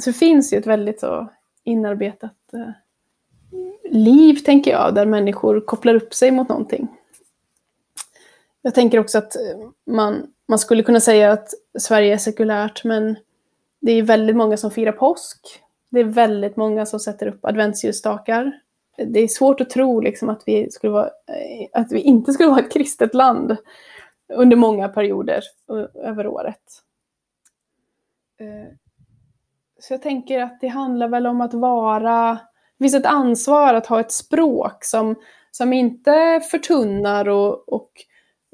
Så 0.00 0.10
det 0.10 0.16
finns 0.16 0.52
ju 0.52 0.58
ett 0.58 0.66
väldigt 0.66 1.00
så 1.00 1.28
inarbetat 1.64 2.54
eh, 2.54 2.70
liv, 3.90 4.34
tänker 4.34 4.70
jag, 4.70 4.94
där 4.94 5.06
människor 5.06 5.60
kopplar 5.60 5.94
upp 5.94 6.14
sig 6.14 6.30
mot 6.30 6.48
någonting. 6.48 6.88
Jag 8.62 8.74
tänker 8.74 8.98
också 8.98 9.18
att 9.18 9.36
eh, 9.36 9.68
man, 9.86 10.26
man 10.48 10.58
skulle 10.58 10.82
kunna 10.82 11.00
säga 11.00 11.32
att 11.32 11.48
Sverige 11.78 12.14
är 12.14 12.18
sekulärt, 12.18 12.84
men 12.84 13.16
det 13.80 13.92
är 13.92 14.02
väldigt 14.02 14.36
många 14.36 14.56
som 14.56 14.70
firar 14.70 14.92
påsk. 14.92 15.62
Det 15.92 16.00
är 16.00 16.04
väldigt 16.04 16.56
många 16.56 16.86
som 16.86 17.00
sätter 17.00 17.26
upp 17.26 17.44
adventsljusstakar. 17.44 18.52
Det 19.06 19.20
är 19.20 19.28
svårt 19.28 19.60
att 19.60 19.70
tro 19.70 20.00
liksom, 20.00 20.28
att, 20.28 20.42
vi 20.46 20.70
skulle 20.70 20.92
vara, 20.92 21.06
eh, 21.06 21.80
att 21.80 21.92
vi 21.92 22.00
inte 22.00 22.32
skulle 22.32 22.48
vara 22.48 22.60
ett 22.60 22.72
kristet 22.72 23.14
land 23.14 23.56
under 24.34 24.56
många 24.56 24.88
perioder 24.88 25.42
över 25.94 26.26
året. 26.26 26.62
Eh, 28.40 28.74
så 29.80 29.92
jag 29.92 30.02
tänker 30.02 30.40
att 30.40 30.60
det 30.60 30.68
handlar 30.68 31.08
väl 31.08 31.26
om 31.26 31.40
att 31.40 31.54
vara... 31.54 32.38
Det 32.78 32.84
finns 32.84 32.94
ett 32.94 33.06
ansvar 33.06 33.74
att 33.74 33.86
ha 33.86 34.00
ett 34.00 34.12
språk 34.12 34.84
som, 34.84 35.14
som 35.50 35.72
inte 35.72 36.40
förtunnar 36.50 37.28
och, 37.28 37.68
och 37.68 37.90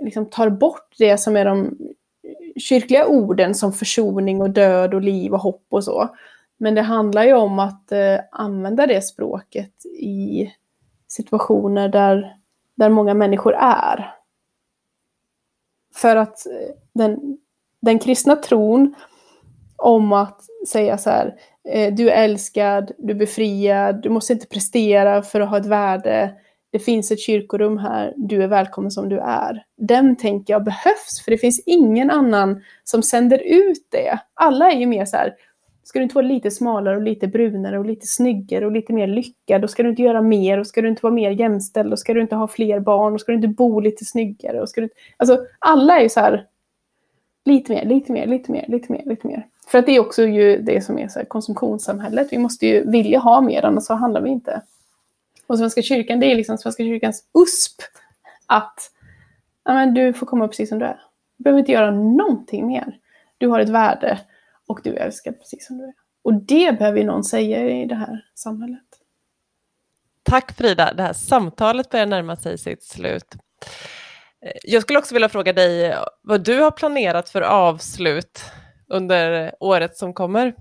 liksom 0.02 0.30
tar 0.30 0.50
bort 0.50 0.94
det 0.98 1.18
som 1.18 1.36
är 1.36 1.44
de 1.44 1.78
kyrkliga 2.56 3.06
orden 3.06 3.54
som 3.54 3.72
försoning 3.72 4.42
och 4.42 4.50
död 4.50 4.94
och 4.94 5.02
liv 5.02 5.32
och 5.32 5.40
hopp 5.40 5.66
och 5.68 5.84
så. 5.84 6.08
Men 6.58 6.74
det 6.74 6.82
handlar 6.82 7.24
ju 7.24 7.34
om 7.34 7.58
att 7.58 7.92
eh, 7.92 8.20
använda 8.32 8.86
det 8.86 9.02
språket 9.02 9.86
i 10.00 10.52
situationer 11.08 11.88
där, 11.88 12.36
där 12.74 12.88
många 12.88 13.14
människor 13.14 13.54
är. 13.58 14.14
För 15.94 16.16
att 16.16 16.46
eh, 16.46 16.74
den, 16.94 17.38
den 17.80 17.98
kristna 17.98 18.36
tron 18.36 18.94
om 19.76 20.12
att 20.12 20.40
säga 20.68 20.98
så 20.98 21.10
här, 21.10 21.34
eh, 21.68 21.94
du 21.94 22.10
är 22.10 22.24
älskad, 22.24 22.92
du 22.98 23.12
är 23.12 23.18
befriad, 23.18 24.02
du 24.02 24.08
måste 24.08 24.32
inte 24.32 24.46
prestera 24.46 25.22
för 25.22 25.40
att 25.40 25.50
ha 25.50 25.58
ett 25.58 25.66
värde, 25.66 26.34
det 26.70 26.78
finns 26.78 27.10
ett 27.10 27.20
kyrkorum 27.20 27.78
här, 27.78 28.14
du 28.16 28.42
är 28.42 28.48
välkommen 28.48 28.90
som 28.90 29.08
du 29.08 29.18
är. 29.18 29.64
Den 29.76 30.16
tänker 30.16 30.52
jag 30.52 30.64
behövs, 30.64 31.22
för 31.24 31.30
det 31.30 31.38
finns 31.38 31.62
ingen 31.66 32.10
annan 32.10 32.62
som 32.84 33.02
sänder 33.02 33.42
ut 33.44 33.86
det. 33.90 34.18
Alla 34.34 34.70
är 34.72 34.76
ju 34.76 34.86
mer 34.86 35.04
så 35.04 35.16
här, 35.16 35.34
ska 35.88 35.98
du 35.98 36.02
inte 36.02 36.14
vara 36.14 36.26
lite 36.26 36.50
smalare 36.50 36.96
och 36.96 37.02
lite 37.02 37.28
brunare 37.28 37.78
och 37.78 37.84
lite 37.84 38.06
snyggare 38.06 38.66
och 38.66 38.72
lite 38.72 38.92
mer 38.92 39.06
lyckad, 39.06 39.60
då 39.60 39.68
ska 39.68 39.82
du 39.82 39.88
inte 39.88 40.02
göra 40.02 40.22
mer, 40.22 40.58
och 40.58 40.66
ska 40.66 40.82
du 40.82 40.88
inte 40.88 41.02
vara 41.02 41.12
mer 41.12 41.30
jämställd, 41.30 41.92
och 41.92 41.98
ska 41.98 42.14
du 42.14 42.20
inte 42.20 42.36
ha 42.36 42.48
fler 42.48 42.80
barn, 42.80 43.14
och 43.14 43.20
ska 43.20 43.32
du 43.32 43.36
inte 43.36 43.48
bo 43.48 43.80
lite 43.80 44.04
snyggare, 44.04 44.60
och 44.60 44.68
ska 44.68 44.80
du 44.80 44.88
Alltså, 45.16 45.44
alla 45.58 45.98
är 45.98 46.02
ju 46.02 46.08
så 46.08 46.20
här, 46.20 46.46
lite 47.44 47.72
mer, 47.72 47.84
lite 47.84 48.12
mer, 48.12 48.26
lite 48.26 48.52
mer, 48.52 48.64
lite 48.68 48.92
mer, 48.92 49.02
lite 49.06 49.26
mer. 49.26 49.46
För 49.68 49.78
att 49.78 49.86
det 49.86 49.96
är 49.96 50.00
också 50.00 50.22
ju 50.22 50.58
det 50.62 50.84
som 50.84 50.98
är 50.98 51.08
så 51.08 51.18
här, 51.18 51.26
konsumtionssamhället. 51.26 52.28
Vi 52.32 52.38
måste 52.38 52.66
ju 52.66 52.90
vilja 52.90 53.18
ha 53.18 53.40
mer, 53.40 53.64
annars 53.64 53.84
så 53.84 53.94
handlar 53.94 54.20
vi 54.20 54.30
inte. 54.30 54.62
Och 55.46 55.58
Svenska 55.58 55.82
kyrkan, 55.82 56.20
det 56.20 56.32
är 56.32 56.36
liksom 56.36 56.58
Svenska 56.58 56.82
kyrkans 56.82 57.24
USP 57.38 57.82
att 58.46 58.90
ja, 59.64 59.74
men 59.74 59.94
du 59.94 60.12
får 60.12 60.26
komma 60.26 60.48
precis 60.48 60.68
som 60.68 60.78
du 60.78 60.84
är. 60.84 61.00
Du 61.36 61.42
behöver 61.44 61.60
inte 61.60 61.72
göra 61.72 61.90
någonting 61.90 62.66
mer. 62.66 62.98
Du 63.38 63.48
har 63.48 63.60
ett 63.60 63.68
värde 63.68 64.18
och 64.68 64.80
du 64.84 64.94
är 64.94 65.00
älskad 65.00 65.38
precis 65.38 65.66
som 65.66 65.78
du 65.78 65.84
är. 65.84 65.94
Och 66.22 66.34
det 66.34 66.78
behöver 66.78 66.98
ju 66.98 67.04
någon 67.04 67.24
säga 67.24 67.82
i 67.82 67.86
det 67.86 67.94
här 67.94 68.24
samhället. 68.34 68.84
Tack 70.22 70.52
Frida, 70.52 70.92
det 70.94 71.02
här 71.02 71.12
samtalet 71.12 71.90
börjar 71.90 72.06
närma 72.06 72.36
sig 72.36 72.58
sitt 72.58 72.82
slut. 72.82 73.34
Jag 74.62 74.82
skulle 74.82 74.98
också 74.98 75.14
vilja 75.14 75.28
fråga 75.28 75.52
dig 75.52 75.96
vad 76.22 76.44
du 76.44 76.60
har 76.60 76.70
planerat 76.70 77.28
för 77.28 77.42
avslut 77.42 78.44
under 78.88 79.54
året 79.60 79.96
som 79.96 80.14
kommer. 80.14 80.54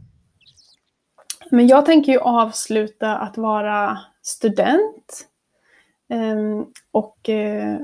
Men 1.51 1.67
jag 1.67 1.85
tänker 1.85 2.11
ju 2.11 2.19
avsluta 2.19 3.17
att 3.17 3.37
vara 3.37 3.97
student 4.21 5.27
ehm, 6.09 6.65
och 6.91 7.29
eh, 7.29 7.77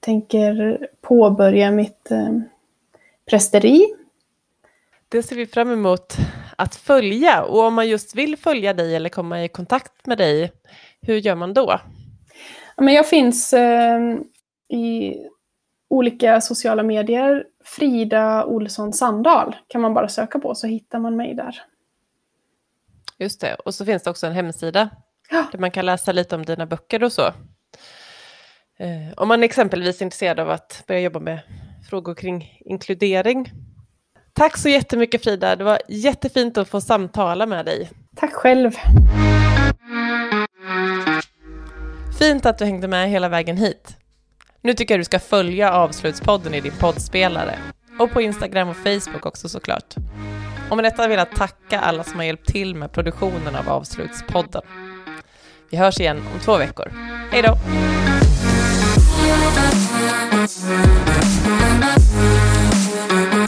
tänker 0.00 0.86
påbörja 1.00 1.70
mitt 1.70 2.10
ehm, 2.10 2.42
prästeri. 3.30 3.94
Det 5.08 5.22
ser 5.22 5.36
vi 5.36 5.46
fram 5.46 5.72
emot 5.72 6.16
att 6.56 6.74
följa 6.74 7.44
och 7.44 7.64
om 7.64 7.74
man 7.74 7.88
just 7.88 8.14
vill 8.14 8.36
följa 8.36 8.74
dig 8.74 8.96
eller 8.96 9.08
komma 9.08 9.44
i 9.44 9.48
kontakt 9.48 10.06
med 10.06 10.18
dig, 10.18 10.52
hur 11.00 11.16
gör 11.16 11.34
man 11.34 11.54
då? 11.54 11.80
Men 12.76 12.94
jag 12.94 13.08
finns 13.08 13.52
ehm, 13.52 14.24
i 14.68 15.14
olika 15.90 16.40
sociala 16.40 16.82
medier. 16.82 17.44
Frida 17.64 18.44
Olsson 18.44 18.92
Sandahl 18.92 19.56
kan 19.68 19.80
man 19.80 19.94
bara 19.94 20.08
söka 20.08 20.38
på 20.38 20.54
så 20.54 20.66
hittar 20.66 20.98
man 20.98 21.16
mig 21.16 21.34
där. 21.34 21.62
Just 23.18 23.40
det, 23.40 23.54
och 23.54 23.74
så 23.74 23.84
finns 23.84 24.02
det 24.02 24.10
också 24.10 24.26
en 24.26 24.32
hemsida 24.32 24.90
ja. 25.30 25.44
där 25.52 25.58
man 25.58 25.70
kan 25.70 25.86
läsa 25.86 26.12
lite 26.12 26.34
om 26.36 26.44
dina 26.44 26.66
böcker 26.66 27.04
och 27.04 27.12
så. 27.12 27.26
Eh, 28.78 29.12
om 29.16 29.28
man 29.28 29.42
exempelvis 29.42 30.00
är 30.00 30.04
intresserad 30.04 30.40
av 30.40 30.50
att 30.50 30.84
börja 30.86 31.00
jobba 31.00 31.20
med 31.20 31.40
frågor 31.90 32.14
kring 32.14 32.60
inkludering. 32.60 33.52
Tack 34.38 34.56
så 34.56 34.68
jättemycket 34.68 35.24
Frida, 35.24 35.56
det 35.56 35.64
var 35.64 35.78
jättefint 35.88 36.58
att 36.58 36.68
få 36.68 36.80
samtala 36.80 37.46
med 37.46 37.66
dig. 37.66 37.90
Tack 38.16 38.32
själv. 38.32 38.70
Fint 42.18 42.46
att 42.46 42.58
du 42.58 42.64
hängde 42.64 42.88
med 42.88 43.10
hela 43.10 43.28
vägen 43.28 43.56
hit. 43.56 43.96
Nu 44.62 44.74
tycker 44.74 44.94
jag 44.94 45.00
du 45.00 45.04
ska 45.04 45.18
följa 45.18 45.72
Avslutspodden 45.72 46.54
i 46.54 46.60
din 46.60 46.72
poddspelare 46.80 47.58
och 47.98 48.10
på 48.10 48.20
Instagram 48.20 48.68
och 48.68 48.76
Facebook 48.76 49.26
också 49.26 49.48
såklart. 49.48 49.94
Och 50.70 50.76
med 50.76 50.84
detta 50.84 51.08
vill 51.08 51.18
jag 51.18 51.30
tacka 51.30 51.80
alla 51.80 52.04
som 52.04 52.16
har 52.16 52.24
hjälpt 52.24 52.46
till 52.46 52.74
med 52.74 52.92
produktionen 52.92 53.56
av 53.56 53.68
Avslutspodden. 53.68 54.62
Vi 55.70 55.76
hörs 55.76 56.00
igen 56.00 56.18
om 56.34 56.40
två 56.40 56.56
veckor. 56.56 56.92
Hej 57.30 57.42
då! 57.42 57.58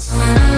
Thank 0.01 0.45
you. 0.45 0.50